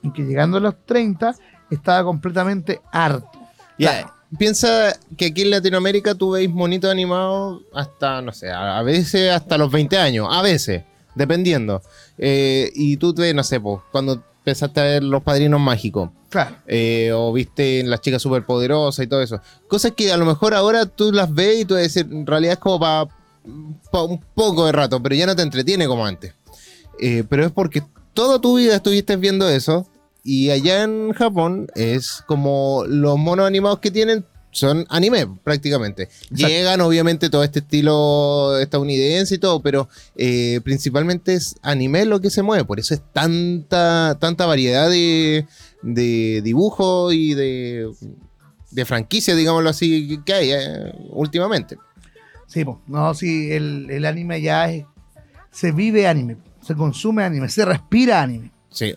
y 0.02 0.10
que 0.12 0.22
llegando 0.22 0.56
a 0.56 0.60
los 0.60 0.74
30 0.86 1.34
estaba 1.70 2.02
completamente 2.04 2.80
harto. 2.92 3.28
Ya, 3.78 4.10
Piensa 4.38 4.92
que 5.16 5.26
aquí 5.26 5.42
en 5.42 5.50
Latinoamérica 5.50 6.12
tú 6.16 6.32
veis 6.32 6.50
monitos 6.50 6.90
animados 6.90 7.62
hasta, 7.72 8.20
no 8.20 8.32
sé, 8.32 8.50
a 8.50 8.78
a 8.78 8.82
veces 8.82 9.30
hasta 9.30 9.56
los 9.56 9.70
20 9.70 9.96
años, 9.96 10.26
a 10.28 10.42
veces, 10.42 10.82
dependiendo. 11.14 11.80
Eh, 12.18 12.70
y 12.74 12.96
tú 12.96 13.12
te, 13.14 13.32
no 13.34 13.42
sé, 13.42 13.60
pues, 13.60 13.80
cuando 13.92 14.22
empezaste 14.38 14.80
a 14.80 14.84
ver 14.84 15.02
Los 15.04 15.22
Padrinos 15.22 15.60
Mágicos, 15.60 16.10
Claro. 16.28 16.56
eh, 16.66 17.12
o 17.14 17.32
viste 17.32 17.82
Las 17.84 18.00
Chicas 18.00 18.20
Superpoderosas 18.22 19.04
y 19.04 19.08
todo 19.08 19.22
eso. 19.22 19.40
Cosas 19.68 19.92
que 19.92 20.12
a 20.12 20.16
lo 20.16 20.24
mejor 20.26 20.54
ahora 20.54 20.86
tú 20.86 21.12
las 21.12 21.32
ves 21.32 21.60
y 21.60 21.64
tú 21.64 21.74
vas 21.74 21.80
a 21.80 21.82
decir, 21.84 22.06
en 22.10 22.26
realidad 22.26 22.54
es 22.54 22.58
como 22.58 22.78
para 22.80 23.08
un 23.44 24.20
poco 24.34 24.66
de 24.66 24.72
rato, 24.72 25.02
pero 25.02 25.14
ya 25.14 25.26
no 25.26 25.36
te 25.36 25.42
entretiene 25.42 25.86
como 25.86 26.04
antes. 26.06 26.34
Eh, 27.00 27.24
pero 27.28 27.44
es 27.46 27.52
porque 27.52 27.82
toda 28.12 28.40
tu 28.40 28.56
vida 28.56 28.76
estuviste 28.76 29.16
viendo 29.16 29.48
eso 29.48 29.86
y 30.22 30.50
allá 30.50 30.82
en 30.84 31.12
Japón 31.12 31.66
es 31.74 32.22
como 32.26 32.84
los 32.86 33.18
monos 33.18 33.46
animados 33.46 33.80
que 33.80 33.90
tienen 33.90 34.24
son 34.54 34.86
anime 34.88 35.26
prácticamente. 35.42 36.08
Llegan 36.30 36.80
obviamente 36.80 37.28
todo 37.28 37.42
este 37.42 37.58
estilo 37.58 38.56
estadounidense 38.58 39.34
y 39.34 39.38
todo, 39.38 39.60
pero 39.60 39.88
eh, 40.16 40.60
principalmente 40.64 41.34
es 41.34 41.56
anime 41.62 42.04
lo 42.04 42.20
que 42.20 42.30
se 42.30 42.42
mueve. 42.42 42.64
Por 42.64 42.78
eso 42.78 42.94
es 42.94 43.02
tanta, 43.12 44.16
tanta 44.20 44.46
variedad 44.46 44.88
de, 44.88 45.46
de 45.82 46.40
dibujos 46.42 47.12
y 47.12 47.34
de, 47.34 47.90
de 48.70 48.84
franquicias, 48.84 49.36
digámoslo 49.36 49.70
así, 49.70 50.20
que 50.24 50.32
hay 50.34 50.52
eh, 50.52 50.92
últimamente. 51.10 51.76
Sí, 52.46 52.64
no, 52.86 53.14
sí, 53.14 53.50
el, 53.50 53.90
el 53.90 54.04
anime 54.04 54.40
ya 54.40 54.70
es, 54.70 54.84
se 55.50 55.72
vive 55.72 56.06
anime, 56.06 56.36
se 56.60 56.74
consume 56.76 57.24
anime, 57.24 57.48
se 57.48 57.64
respira 57.64 58.22
anime. 58.22 58.52
Sí. 58.70 58.94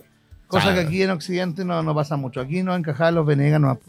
Cosa 0.47 0.67
Claro. 0.67 0.81
que 0.81 0.87
aquí 0.87 1.01
en 1.01 1.09
Occidente 1.09 1.65
no, 1.65 1.81
no 1.83 1.93
pasa 1.95 2.15
mucho. 2.15 2.39
Aquí 2.39 2.63
no 2.63 2.75
encajaban 2.75 3.15
los 3.15 3.25
Venegas 3.25 3.59
nomás. 3.59 3.79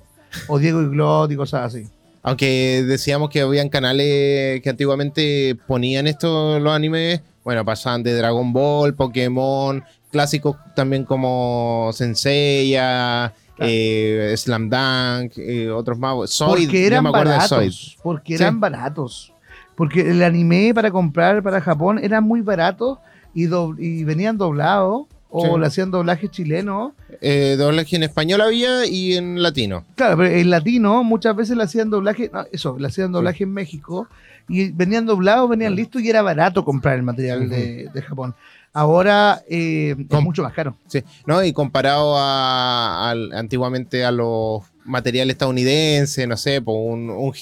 O 0.48 0.58
Diego 0.58 0.82
Iglot 0.82 1.30
y 1.32 1.36
cosas 1.36 1.74
así. 1.74 1.86
Aunque 2.22 2.84
decíamos 2.86 3.30
que 3.30 3.40
habían 3.42 3.68
canales 3.68 4.60
que 4.60 4.68
antiguamente 4.70 5.56
ponían 5.66 6.06
estos 6.06 6.60
los 6.60 6.72
animes, 6.72 7.22
bueno, 7.44 7.64
pasaban 7.64 8.02
de 8.02 8.14
Dragon 8.14 8.52
Ball, 8.52 8.94
Pokémon, 8.94 9.82
clásicos 10.10 10.56
también 10.74 11.04
como 11.04 11.90
Senseiya, 11.92 13.32
eh, 13.58 14.34
Slam 14.36 14.68
Dunk, 14.68 15.32
eh, 15.38 15.70
otros 15.70 15.98
más. 15.98 16.14
Porque 16.46 16.86
eran 16.86 17.04
me 17.04 17.08
acuerdo 17.10 17.32
de 17.32 17.40
Zoid. 17.40 17.50
baratos. 17.70 17.98
Porque 18.02 18.34
eran 18.34 18.54
Sí. 18.54 18.60
baratos. 18.60 19.32
Porque 19.76 20.00
el 20.10 20.22
anime 20.22 20.72
para 20.74 20.90
comprar 20.90 21.42
para 21.42 21.60
Japón 21.60 21.98
era 22.02 22.20
muy 22.20 22.40
barato 22.40 23.00
y, 23.32 23.46
do- 23.46 23.76
y 23.78 24.02
venían 24.04 24.36
doblados 24.36 25.06
o 25.30 25.42
Sí. 25.54 25.60
le 25.60 25.66
hacían 25.66 25.90
doblaje 25.90 26.28
chileno. 26.28 26.94
Eh, 27.20 27.56
doblaje 27.58 27.96
en 27.96 28.02
español 28.04 28.40
había 28.40 28.86
y 28.86 29.14
en 29.14 29.42
latino. 29.42 29.84
Claro, 29.94 30.16
pero 30.18 30.34
en 30.34 30.50
latino 30.50 31.04
muchas 31.04 31.36
veces 31.36 31.56
le 31.56 31.62
hacían 31.64 31.90
doblaje, 31.90 32.30
no, 32.32 32.44
eso, 32.52 32.76
le 32.78 32.86
hacían 32.88 33.12
doblaje 33.12 33.44
en 33.44 33.52
México 33.52 34.08
y 34.48 34.70
venían 34.70 35.04
doblados, 35.06 35.48
venían 35.50 35.74
listos 35.74 36.00
y 36.02 36.08
era 36.08 36.22
barato 36.22 36.64
comprar 36.64 36.96
el 36.96 37.02
material 37.02 37.48
de, 37.50 37.88
de 37.92 38.02
Japón. 38.02 38.34
Ahora 38.72 39.42
eh, 39.48 39.96
es 39.98 40.20
mucho 40.22 40.42
más 40.42 40.52
caro. 40.52 40.76
Sí, 40.86 41.02
¿no? 41.26 41.42
Y 41.42 41.52
comparado 41.52 42.14
a, 42.16 43.10
antiguamente 43.10 44.04
a 44.04 44.10
los 44.12 44.62
materiales 44.84 45.34
estadounidenses, 45.34 46.26
no 46.28 46.36
sé, 46.36 46.62
pues 46.62 46.76
un, 46.78 47.10
un, 47.10 47.32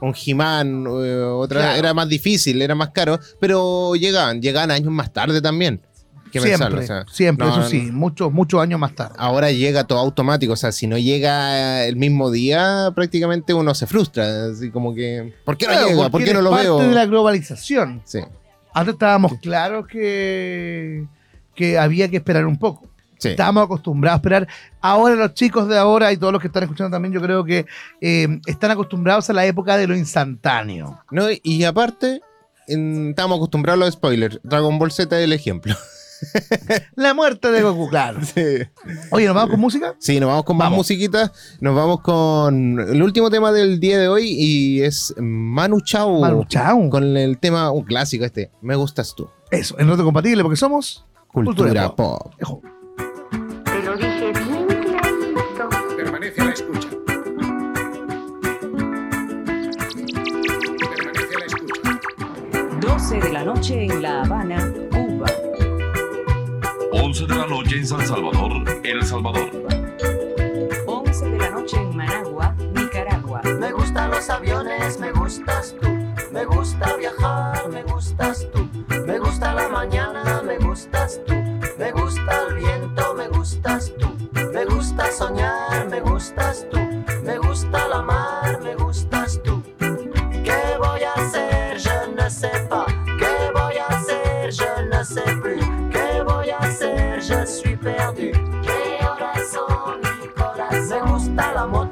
un 0.00 0.14
He-Man, 0.14 0.84
eh, 1.02 1.22
otra, 1.22 1.60
Claro. 1.60 1.78
era 1.78 1.94
más 1.94 2.08
difícil, 2.08 2.60
era 2.62 2.74
más 2.74 2.90
caro, 2.90 3.18
pero 3.40 3.94
llegaban, 3.96 4.42
llegaban 4.42 4.70
años 4.70 4.92
más 4.92 5.12
tarde 5.12 5.40
también. 5.40 5.80
Que 6.42 6.48
Siempre, 6.48 6.68
pensarlo, 6.68 6.80
o 6.80 6.86
sea, 6.86 7.14
siempre, 7.14 7.46
no, 7.46 7.52
eso 7.52 7.60
no, 7.62 7.68
sí, 7.68 7.90
muchos, 7.92 8.32
muchos 8.32 8.60
años 8.62 8.78
más 8.80 8.94
tarde. 8.94 9.14
Ahora 9.18 9.50
llega 9.52 9.84
todo 9.84 9.98
automático, 9.98 10.52
o 10.52 10.56
sea, 10.56 10.72
si 10.72 10.86
no 10.86 10.96
llega 10.98 11.84
el 11.84 11.96
mismo 11.96 12.30
día, 12.30 12.90
prácticamente 12.94 13.54
uno 13.54 13.74
se 13.74 13.86
frustra, 13.86 14.46
así 14.46 14.70
como 14.70 14.94
que, 14.94 15.34
¿por 15.44 15.56
qué 15.56 15.66
no 15.66 15.72
Claro, 15.72 15.88
llega? 15.88 16.08
¿Por 16.10 16.24
qué 16.24 16.34
no 16.34 16.42
lo 16.42 16.50
parte 16.50 16.64
veo? 16.64 16.78
de 16.78 16.94
la 16.94 17.06
globalización. 17.06 18.02
Sí, 18.04 18.20
Antes 18.74 18.92
estábamos 18.94 19.32
claros 19.40 19.86
que, 19.86 21.06
que 21.54 21.78
había 21.78 22.08
que 22.08 22.16
esperar 22.18 22.46
un 22.46 22.58
poco. 22.58 22.86
sí. 23.18 23.30
Estábamos 23.30 23.64
acostumbrados 23.64 24.16
a 24.16 24.18
esperar. 24.18 24.48
Ahora 24.82 25.14
los 25.14 25.32
chicos 25.34 25.66
de 25.68 25.78
ahora 25.78 26.12
y 26.12 26.16
todos 26.18 26.32
los 26.32 26.40
que 26.42 26.48
están 26.48 26.62
escuchando 26.64 26.94
también, 26.94 27.12
yo 27.14 27.20
creo 27.22 27.42
que 27.44 27.64
eh, 28.00 28.38
están 28.46 28.70
acostumbrados 28.70 29.30
a 29.30 29.32
la 29.32 29.46
época 29.46 29.76
de 29.78 29.86
lo 29.86 29.96
instantáneo. 29.96 31.00
No, 31.10 31.26
y 31.42 31.64
aparte, 31.64 32.20
en- 32.68 33.08
estamos 33.10 33.36
acostumbrados 33.36 33.80
a 33.80 33.84
los 33.86 33.94
spoilers. 33.94 34.38
Dragon 34.42 34.78
Ball 34.78 34.92
Z 34.92 35.16
es 35.18 35.24
el 35.24 35.32
ejemplo. 35.32 35.74
La 36.96 37.14
muerte 37.14 37.50
de 37.50 37.62
Goku, 37.62 37.88
claro. 37.88 38.20
Sí. 38.24 38.40
Oye, 39.10 39.26
¿nos 39.26 39.34
vamos 39.34 39.50
con 39.50 39.60
música? 39.60 39.94
Sí, 39.98 40.18
nos 40.20 40.28
vamos 40.28 40.44
con 40.44 40.56
más 40.56 40.66
Vamos. 40.66 40.78
musiquita. 40.78 41.32
Nos 41.60 41.74
vamos 41.74 42.00
con 42.00 42.78
el 42.80 43.02
último 43.02 43.30
tema 43.30 43.52
del 43.52 43.78
día 43.80 43.98
de 43.98 44.08
hoy 44.08 44.26
y 44.28 44.82
es 44.82 45.14
Manu 45.18 45.80
Chao. 45.80 46.20
Manu 46.20 46.44
Chao. 46.44 46.88
Con 46.90 47.16
el 47.16 47.38
tema, 47.38 47.70
un 47.70 47.84
clásico 47.84 48.24
este, 48.24 48.50
Me 48.62 48.76
gustas 48.76 49.14
tú. 49.14 49.28
Eso, 49.50 49.78
en 49.78 49.88
Roto 49.88 50.04
Compatible, 50.04 50.42
porque 50.42 50.56
somos 50.56 51.04
Cultura, 51.28 51.56
Cultura 51.56 51.94
pop. 51.94 52.32
Ejo. 52.38 52.62
Te 53.64 53.82
lo 53.84 53.96
dije 53.96 54.32
bien 54.32 54.66
clarito. 54.66 55.68
Permanece 55.96 56.40
a 56.40 56.44
la 56.46 56.50
escucha. 56.52 56.88
Permanece 60.90 61.34
a 61.34 61.38
la 61.38 61.46
escucha. 61.46 62.00
12 62.80 63.20
de 63.20 63.32
la 63.32 63.44
noche 63.44 63.84
en 63.84 64.02
La 64.02 64.22
Habana. 64.22 64.72
11 67.06 67.26
de 67.28 67.36
la 67.36 67.46
noche 67.46 67.76
en 67.76 67.86
San 67.86 68.04
Salvador, 68.04 68.64
El 68.82 69.04
Salvador. 69.04 69.48
11 70.88 71.30
de 71.30 71.38
la 71.38 71.50
noche 71.50 71.76
en 71.76 71.96
Managua, 71.96 72.52
Nicaragua. 72.74 73.42
Me 73.60 73.70
gustan 73.70 74.10
los 74.10 74.28
aviones, 74.28 74.98
me 74.98 75.12
gustas 75.12 75.76
tú. 75.80 75.86
Me 76.32 76.44
gusta 76.44 76.96
viajar, 76.96 77.68
me 77.68 77.84
gustas 77.84 78.44
tú. 78.52 78.68
Me 79.06 79.20
gusta 79.20 79.54
la 79.54 79.68
mañana, 79.68 80.42
me 80.42 80.58
gustas 80.58 81.20
tú. 81.28 81.34
Me 81.78 81.92
gusta 81.92 82.42
el 82.48 82.56
viento, 82.56 83.14
me 83.14 83.28
gustas 83.28 83.92
tú. 84.00 84.08
Me 84.52 84.64
gusta 84.64 85.12
soñar, 85.12 85.88
me 85.88 86.00
gustas 86.00 86.66
tú. 86.72 86.78
Me 87.22 87.38
gusta 87.38 87.86
la 87.86 88.02
mar, 88.02 88.60
me 88.64 88.74
gustas 88.74 89.40
tú. 89.44 89.62
¿Qué 89.78 90.60
voy 90.80 91.02
a 91.04 91.12
hacer? 91.12 91.78
Je 91.78 92.12
ne 92.16 92.28
sais 92.28 92.66
pas. 92.68 92.86
¿Qué 93.16 93.52
voy 93.54 93.76
a 93.76 93.86
hacer? 93.94 94.50
Je 94.50 94.88
ne 94.90 95.04
sais 95.04 95.36
plus. 95.40 95.75
Je 97.28 97.44
suis 97.44 97.76
perdu. 97.76 98.30
¿Qué 98.62 99.04
horas 99.04 99.50
son 99.50 99.98
mi 100.20 100.28
corazón? 100.28 100.88
Me 100.88 101.10
gusta 101.10 101.52
la 101.54 101.66
moto, 101.66 101.85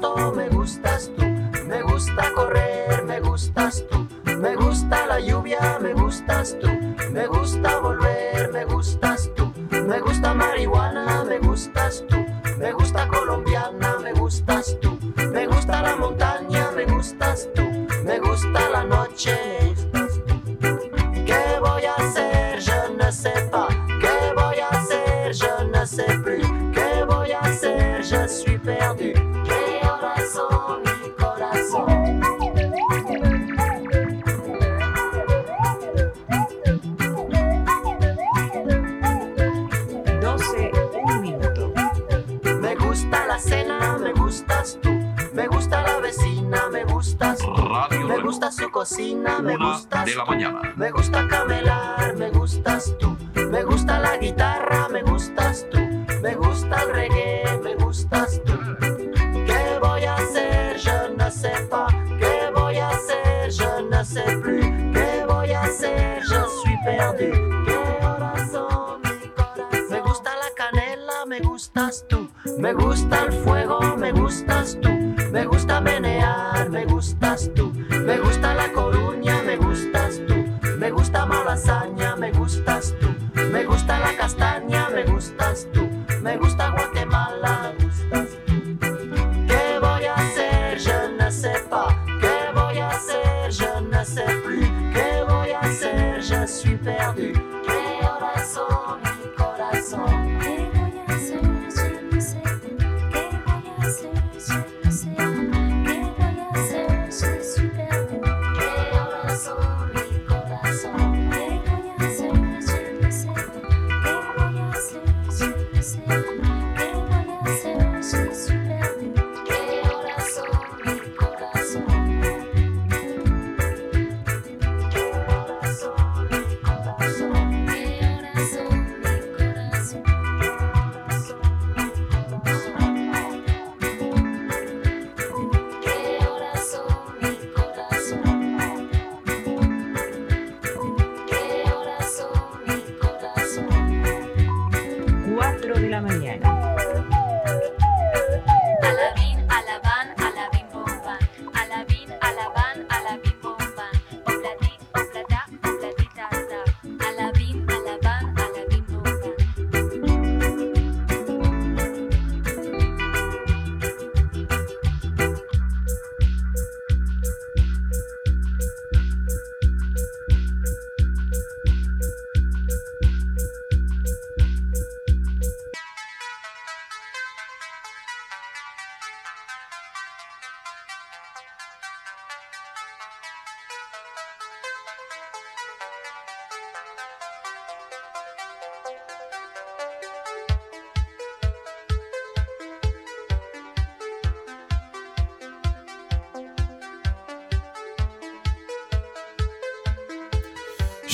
Me 83.51 83.63
gusta 83.63 83.99
la 83.99 84.15
castaña, 84.17 84.89
me 84.89 85.03
gustas 85.03 85.67
tú. 85.71 85.87
Me 86.21 86.37
gusta 86.37 86.74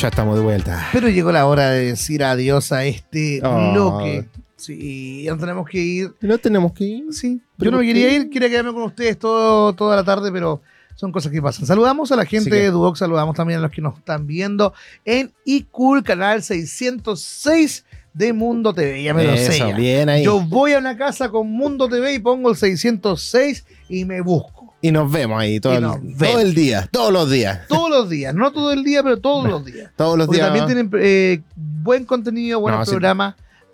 Ya 0.02 0.08
estamos 0.08 0.36
de 0.36 0.42
vuelta. 0.42 0.88
Pero 0.92 1.10
llegó 1.10 1.32
la 1.32 1.46
hora 1.46 1.70
de 1.70 1.86
decir 1.88 2.24
adiós 2.24 2.72
a 2.72 2.86
este 2.86 3.40
Oh. 3.44 3.72
bloque. 3.72 4.26
Sí, 4.56 5.24
ya 5.24 5.32
nos 5.32 5.40
tenemos 5.40 5.68
que 5.70 5.78
ir. 5.80 6.12
No 6.22 6.38
tenemos 6.40 6.74
que 6.74 6.84
ir. 6.86 7.06
Sí, 7.14 7.40
¿Pero 7.58 7.70
yo 7.70 7.72
no 7.72 7.78
me 7.82 7.86
quería 7.88 8.12
ir, 8.16 8.30
quería 8.32 8.50
quedarme 8.50 8.74
con 8.74 8.84
ustedes 8.84 9.18
todo, 9.20 9.74
toda 9.74 9.96
la 9.96 10.04
tarde, 10.04 10.32
pero 10.32 10.62
son 10.96 11.12
cosas 11.12 11.32
que 11.32 11.42
pasan. 11.42 11.66
Saludamos 11.68 12.12
a 12.12 12.16
la 12.16 12.26
gente 12.26 12.50
que- 12.50 12.56
de 12.56 12.72
Duoc, 12.72 12.96
saludamos 12.96 13.36
también 13.36 13.60
a 13.60 13.62
los 13.62 13.72
que 13.72 13.82
nos 13.82 13.98
están 13.98 14.26
viendo 14.26 14.74
en 15.06 15.32
iCool, 15.46 16.04
canal 16.04 16.42
606 16.44 17.86
de 18.14 18.34
Mundo 18.34 18.74
TV. 18.74 19.04
Ya 19.04 19.14
me 19.14 19.24
lo 19.24 19.38
sé. 19.38 19.56
Eso, 19.56 19.70
ya. 19.70 19.76
bien 19.76 20.10
ahí. 20.10 20.24
Yo 20.24 20.42
voy 20.42 20.74
a 20.74 20.80
una 20.80 20.98
casa 20.98 21.30
con 21.30 21.50
Mundo 21.50 21.88
TV 21.88 22.14
y 22.16 22.20
pongo 22.20 22.50
el 22.50 22.56
606 22.56 23.66
y 23.88 24.06
me 24.06 24.22
busco. 24.22 24.61
Y 24.82 24.92
nos 24.92 25.12
vemos 25.12 25.40
ahí 25.40 25.60
todo, 25.60 25.74
el, 25.74 25.82
nos 25.82 25.96
todo 25.98 26.04
vemos. 26.18 26.42
el 26.42 26.54
día, 26.56 26.90
todos 26.92 27.14
los 27.14 27.30
días. 27.30 27.68
Todos 27.68 27.90
los 27.90 28.10
días, 28.10 28.34
no 28.34 28.52
todo 28.52 28.72
el 28.74 28.84
día, 28.84 29.04
pero 29.04 29.20
todos 29.20 29.48
los 29.48 29.64
días. 29.64 29.92
Todos 29.96 30.18
los 30.18 30.26
Porque 30.28 30.38
días. 30.42 30.48
también 30.48 30.66
tienen 30.66 30.92
eh, 31.04 31.42
buen 31.56 32.04
contenido, 32.06 32.60
buenos 32.60 32.80
No, 32.80 32.86
sí. 32.86 32.92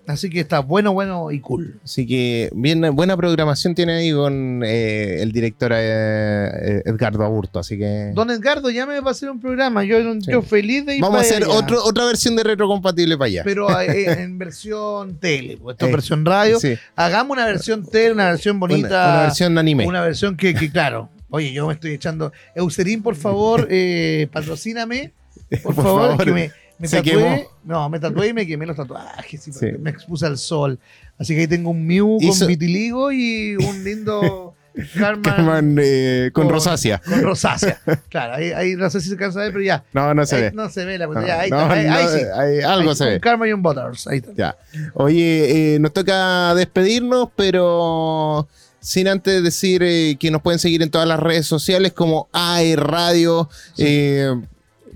Así 0.07 0.29
que 0.29 0.39
está 0.39 0.59
bueno, 0.61 0.93
bueno 0.93 1.31
y 1.31 1.41
cool. 1.41 1.81
Así 1.83 2.07
que 2.07 2.49
bien, 2.55 2.79
buena 2.95 3.17
programación 3.17 3.75
tiene 3.75 3.91
ahí 3.97 4.13
con 4.13 4.63
eh, 4.65 5.21
el 5.21 5.33
director 5.33 5.73
eh, 5.73 5.77
eh, 5.79 6.81
Edgardo 6.85 7.25
Aburto. 7.25 7.59
Así 7.59 7.77
que 7.77 8.11
Don 8.13 8.31
Edgardo, 8.31 8.69
llámeme 8.69 9.01
para 9.01 9.11
hacer 9.11 9.29
un 9.29 9.41
programa. 9.41 9.83
Yo, 9.83 9.97
Sí. 10.21 10.31
yo 10.31 10.41
feliz 10.41 10.85
de 10.85 10.95
ir 10.95 11.01
vamos 11.01 11.17
a 11.17 11.21
hacer 11.21 11.43
allá. 11.43 11.51
otro, 11.53 11.83
otra 11.83 12.05
versión 12.05 12.37
de 12.37 12.43
retrocompatible 12.43 13.17
para 13.17 13.25
allá. 13.27 13.41
Pero 13.43 13.67
eh, 13.81 14.05
en 14.23 14.37
versión 14.37 15.17
tele, 15.19 15.57
pues, 15.57 15.73
esto 15.75 15.91
versión 15.91 16.23
radio. 16.23 16.57
Sí, 16.57 16.75
Hagamos 16.95 17.35
una 17.35 17.45
versión 17.45 17.85
tele, 17.85 18.13
una 18.13 18.29
versión 18.29 18.55
una, 18.55 18.59
bonita. 18.61 18.87
una 18.87 19.21
versión 19.23 19.57
anime. 19.57 19.85
Una 19.85 20.01
versión 20.01 20.37
que, 20.37 20.53
que, 20.53 20.71
claro. 20.71 21.09
Oye, 21.29 21.51
yo 21.51 21.67
me 21.67 21.73
estoy 21.73 21.91
echando. 21.91 22.31
Eucerín, 22.55 23.03
por 23.03 23.15
favor, 23.17 23.67
patrocíname. 24.31 25.11
Por, 25.49 25.61
Por 25.61 25.75
favor, 25.75 26.01
favor. 26.11 26.25
que 26.25 26.31
me, 26.31 26.51
me 26.79 26.87
Se 26.87 26.97
tatué. 26.97 27.11
quemó. 27.13 27.41
No, 27.63 27.89
me 27.89 27.99
tatué 27.99 28.27
y 28.29 28.33
me 28.33 28.45
quemé 28.47 28.65
los 28.65 28.75
tatuajes. 28.75 29.41
sí, 29.41 29.51
Sí. 29.53 29.67
Me 29.79 29.89
expuse 29.89 30.25
al 30.25 30.37
sol. 30.37 30.79
Así 31.17 31.33
que 31.33 31.41
ahí 31.41 31.47
tengo 31.47 31.71
un 31.71 31.85
Mew 31.85 32.17
Hizo- 32.21 32.39
con 32.39 32.47
vitiligo 32.47 33.11
y 33.11 33.55
un 33.55 33.83
lindo 33.83 34.53
Carman, 34.95 35.21
Carmen, 35.23 35.77
eh, 35.81 36.29
con 36.33 36.43
con- 36.45 36.53
rosácea. 36.53 37.01
con 37.03 37.21
rosácea. 37.23 37.79
Claro, 38.09 38.35
ahí, 38.35 38.51
ahí 38.51 38.75
no 38.75 38.87
sé 38.91 39.01
si 39.01 39.07
se 39.07 39.13
alcanza 39.13 39.39
a 39.39 39.43
ver, 39.43 39.51
pero 39.53 39.63
ya. 39.65 39.83
No, 39.91 40.13
no 40.13 40.23
se 40.25 40.35
Ahí 40.35 40.41
ve. 40.43 40.51
No 40.51 40.69
se 40.69 40.85
ve 40.85 40.99
la 40.99 41.07
No, 41.07 41.13
pantalla. 41.13 41.39
Ahí, 41.41 41.49
no, 41.49 41.59
ahí, 41.65 41.87
no, 41.87 41.95
ahí 41.95 42.05
sí. 42.09 42.25
ahí 42.35 42.61
algo 42.61 42.93
se 42.93 43.03
con 43.05 43.13
ve. 43.13 43.19
Karma 43.19 43.47
y 43.47 43.53
un 43.53 43.63
Butters. 43.63 44.05
Ahí 44.05 44.17
está. 44.19 44.33
Ya. 44.35 44.55
Oye, 44.93 45.75
eh, 45.75 45.79
nos 45.79 45.93
toca 45.93 46.53
despedirnos, 46.53 47.29
pero 47.35 48.47
sin 48.79 49.07
antes 49.07 49.41
decir 49.43 49.81
eh, 49.83 50.15
que 50.19 50.29
nos 50.29 50.43
pueden 50.43 50.59
seguir 50.59 50.83
en 50.83 50.91
todas 50.91 51.07
las 51.07 51.19
redes 51.19 51.47
sociales 51.47 51.93
como 51.93 52.29
AI 52.31 52.75
Radio, 52.75 53.49
eh, 53.79 54.31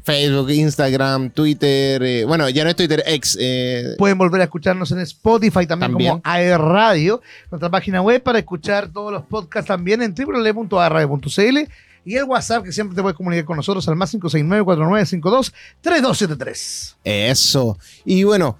Facebook, 0.03 0.49
Instagram, 0.49 1.29
Twitter, 1.29 2.01
eh, 2.03 2.25
bueno, 2.25 2.49
ya 2.49 2.63
no 2.63 2.69
es 2.71 2.75
Twitter, 2.75 3.03
X. 3.05 3.37
eh, 3.39 3.95
Pueden 3.97 4.17
volver 4.17 4.41
a 4.41 4.45
escucharnos 4.45 4.91
en 4.91 4.99
Spotify 4.99 5.65
también, 5.67 5.91
También. 5.91 6.09
como 6.19 6.21
AR 6.23 6.59
Radio, 6.61 7.21
nuestra 7.51 7.69
página 7.69 8.01
web 8.01 8.21
para 8.23 8.39
escuchar 8.39 8.89
todos 8.89 9.11
los 9.11 9.23
podcasts 9.23 9.67
también 9.67 10.01
en 10.01 10.13
www.arradio.cl 10.15 11.57
y 12.03 12.15
el 12.15 12.23
WhatsApp 12.23 12.63
que 12.63 12.71
siempre 12.71 12.95
te 12.95 13.01
puedes 13.03 13.15
comunicar 13.15 13.45
con 13.45 13.57
nosotros 13.57 13.87
al 13.87 13.95
más 13.95 14.11
569-4952-3273. 15.83 16.95
Eso. 17.03 17.77
Y 18.05 18.23
bueno, 18.23 18.57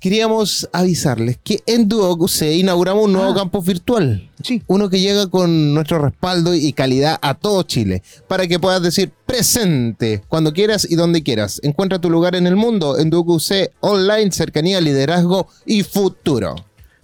queríamos 0.00 0.68
avisarles 0.72 1.38
que 1.42 1.62
en 1.66 1.88
Duoc 1.88 2.20
UC 2.22 2.42
inauguramos 2.54 3.04
un 3.06 3.12
nuevo 3.14 3.32
Ah. 3.32 3.34
campus 3.36 3.64
virtual. 3.66 4.30
Sí. 4.42 4.62
Uno 4.66 4.88
que 4.88 5.00
llega 5.00 5.26
con 5.28 5.74
nuestro 5.74 5.98
respaldo 5.98 6.54
y 6.54 6.72
calidad 6.72 7.18
a 7.22 7.34
todo 7.34 7.62
Chile, 7.64 8.02
para 8.28 8.46
que 8.46 8.58
puedas 8.60 8.82
decir 8.82 9.10
presente 9.26 10.22
cuando 10.28 10.52
quieras 10.52 10.86
y 10.88 10.94
donde 10.94 11.22
quieras. 11.22 11.60
Encuentra 11.62 11.98
tu 12.00 12.10
lugar 12.10 12.34
en 12.36 12.46
el 12.46 12.56
mundo 12.56 12.98
en 12.98 13.10
Duoc 13.10 13.28
UC 13.28 13.70
Online, 13.80 14.30
cercanía, 14.30 14.80
liderazgo 14.80 15.48
y 15.66 15.82
futuro. 15.82 16.54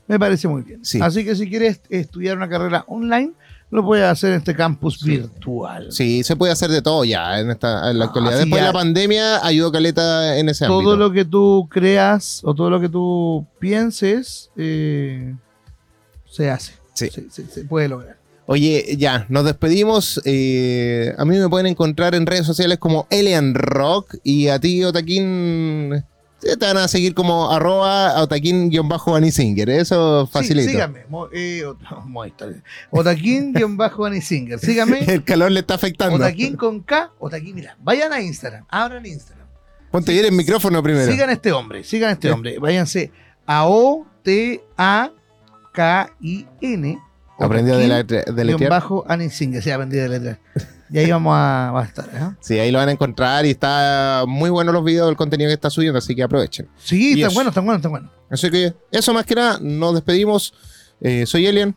Me 0.07 0.19
parece 0.19 0.47
muy 0.49 0.63
bien. 0.63 0.85
Sí. 0.85 0.99
Así 1.01 1.25
que 1.25 1.35
si 1.35 1.49
quieres 1.49 1.81
estudiar 1.89 2.37
una 2.37 2.49
carrera 2.49 2.85
online, 2.89 3.33
lo 3.75 3.85
puedes 3.85 4.05
hacer 4.07 4.31
en 4.31 4.37
este 4.39 4.55
campus 4.55 5.03
virtual. 5.05 5.89
Sí, 5.91 6.23
se 6.23 6.37
puede 6.37 6.53
hacer 6.53 6.71
de 6.71 6.81
todo 6.81 7.05
ya 7.05 7.41
en, 7.41 7.51
esta, 7.51 7.91
en 7.91 7.99
la 7.99 8.07
actualidad. 8.07 8.39
Después 8.39 8.61
de 8.63 8.67
la 8.69 8.73
pandemia 8.73 9.45
ayudó 9.45 9.71
Caleta 9.73 10.39
en 10.39 10.49
ese 10.49 10.67
todo 10.67 10.79
ámbito. 10.79 10.97
lo 10.97 11.13
que 11.13 11.25
tú 11.25 11.69
creas 11.71 12.41
o 12.45 12.55
todo 12.55 12.71
lo 12.71 12.81
que 12.81 12.89
tú 12.89 13.47
pienses 13.59 14.51
eh, 14.57 15.35
se 16.31 16.51
hace. 16.51 16.73
Sí. 16.95 17.11
Se, 17.11 17.29
se- 17.31 17.47
se 17.47 17.65
puede 17.65 17.89
lograr. 17.89 18.17
Oye, 18.47 18.97
ya, 18.99 19.25
nos 19.31 19.45
despedimos. 19.45 20.21
Eh, 20.25 21.15
a 21.17 21.25
mí 21.25 21.37
me 21.39 21.49
pueden 21.49 21.67
encontrar 21.67 22.15
en 22.15 22.27
redes 22.27 22.45
sociales 22.47 22.79
como 22.79 23.07
Elian 23.11 23.55
Rock 23.55 24.17
y 24.23 24.49
a 24.49 24.59
ti, 24.61 24.85
Otaquín, 24.85 26.05
te 26.45 26.67
van 26.67 26.77
a 26.77 26.89
seguir 26.89 27.15
como 27.15 27.51
arroba 27.51 28.21
Otaquín-Anisinger. 28.23 29.69
Eso 29.71 30.27
facilito. 30.31 30.67
Sí, 30.67 30.73
síganme. 30.75 31.05
Mo, 31.09 31.29
eh, 31.33 31.63
ot- 31.65 32.05
mo-. 32.07 32.25
Otaquín-Anisinger. 32.91 34.59
Síganme. 34.59 34.99
El 35.07 35.25
calor 35.25 35.51
le 35.51 35.61
está 35.61 35.75
afectando. 35.75 36.17
Otaquín 36.17 36.57
con 36.57 36.81
K. 36.81 37.11
Otaquín, 37.19 37.55
mira. 37.55 37.77
Vayan 37.83 38.13
a 38.13 38.21
Instagram. 38.21 38.65
Abran 38.69 39.05
Instagram. 39.07 39.47
Ponte 39.91 40.13
bien 40.13 40.25
el 40.25 40.33
micrófono 40.33 40.83
primero. 40.83 41.11
Sigan 41.11 41.31
a 41.31 41.33
este 41.35 41.53
hombre. 41.53 41.85
Sigan 41.85 42.11
a 42.11 42.13
este 42.15 42.29
Sí. 42.29 42.33
hombre. 42.35 42.59
Váyanse 42.59 43.13
a 43.47 43.65
O-T-A-K-I-N. 45.75 46.99
Aprendí 47.39 47.71
a 47.73 47.77
deletrear. 47.77 48.71
bajo 48.71 49.05
Anisinger. 49.09 49.63
Sí, 49.63 49.71
aprendí 49.71 49.99
a 49.99 50.09
letras. 50.09 50.39
Y 50.91 50.99
ahí 50.99 51.11
vamos 51.11 51.35
a, 51.37 51.73
va 51.75 51.83
a 51.83 51.85
estar. 51.85 52.05
¿eh? 52.13 52.37
Sí, 52.41 52.59
ahí 52.59 52.71
lo 52.71 52.79
van 52.79 52.89
a 52.89 52.93
encontrar 52.93 53.45
y 53.47 53.51
está 53.51 54.25
muy 54.29 54.51
bueno 54.51 54.71
los 54.71 54.85
videos, 54.85 55.09
el 55.11 55.17
contenido 55.17 55.49
que 55.49 55.55
está 55.55 55.71
subiendo, 55.71 55.99
así 55.99 56.15
que 56.15 56.23
aprovechen. 56.23 56.69
Sí, 56.77 57.21
están 57.21 57.35
buenos, 57.35 57.51
están 57.53 57.65
buenos, 57.65 57.79
están 57.81 57.91
buenos. 57.91 58.11
Así 58.31 58.51
que 58.51 58.75
eso 58.93 59.13
más 59.15 59.25
que 59.27 59.35
nada, 59.35 59.59
nos 59.61 59.95
despedimos. 59.95 60.55
Eh, 61.01 61.27
soy 61.27 61.47
Elian. 61.47 61.75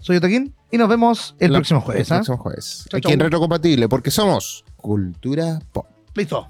Soy 0.00 0.16
Otaquín 0.16 0.52
y 0.70 0.78
nos 0.78 0.88
vemos 0.88 1.36
el 1.38 1.52
La- 1.52 1.58
próximo 1.58 1.80
jueves. 1.80 2.08
El 2.10 2.14
¿ah? 2.14 2.18
próximo 2.18 2.38
jueves. 2.38 2.86
Chau, 2.90 2.98
Aquí 2.98 3.12
en 3.12 3.18
chau. 3.20 3.24
Retrocompatible, 3.26 3.88
porque 3.88 4.10
somos 4.10 4.64
Cultura 4.76 5.60
Pop. 5.72 5.86
Listo. 6.14 6.48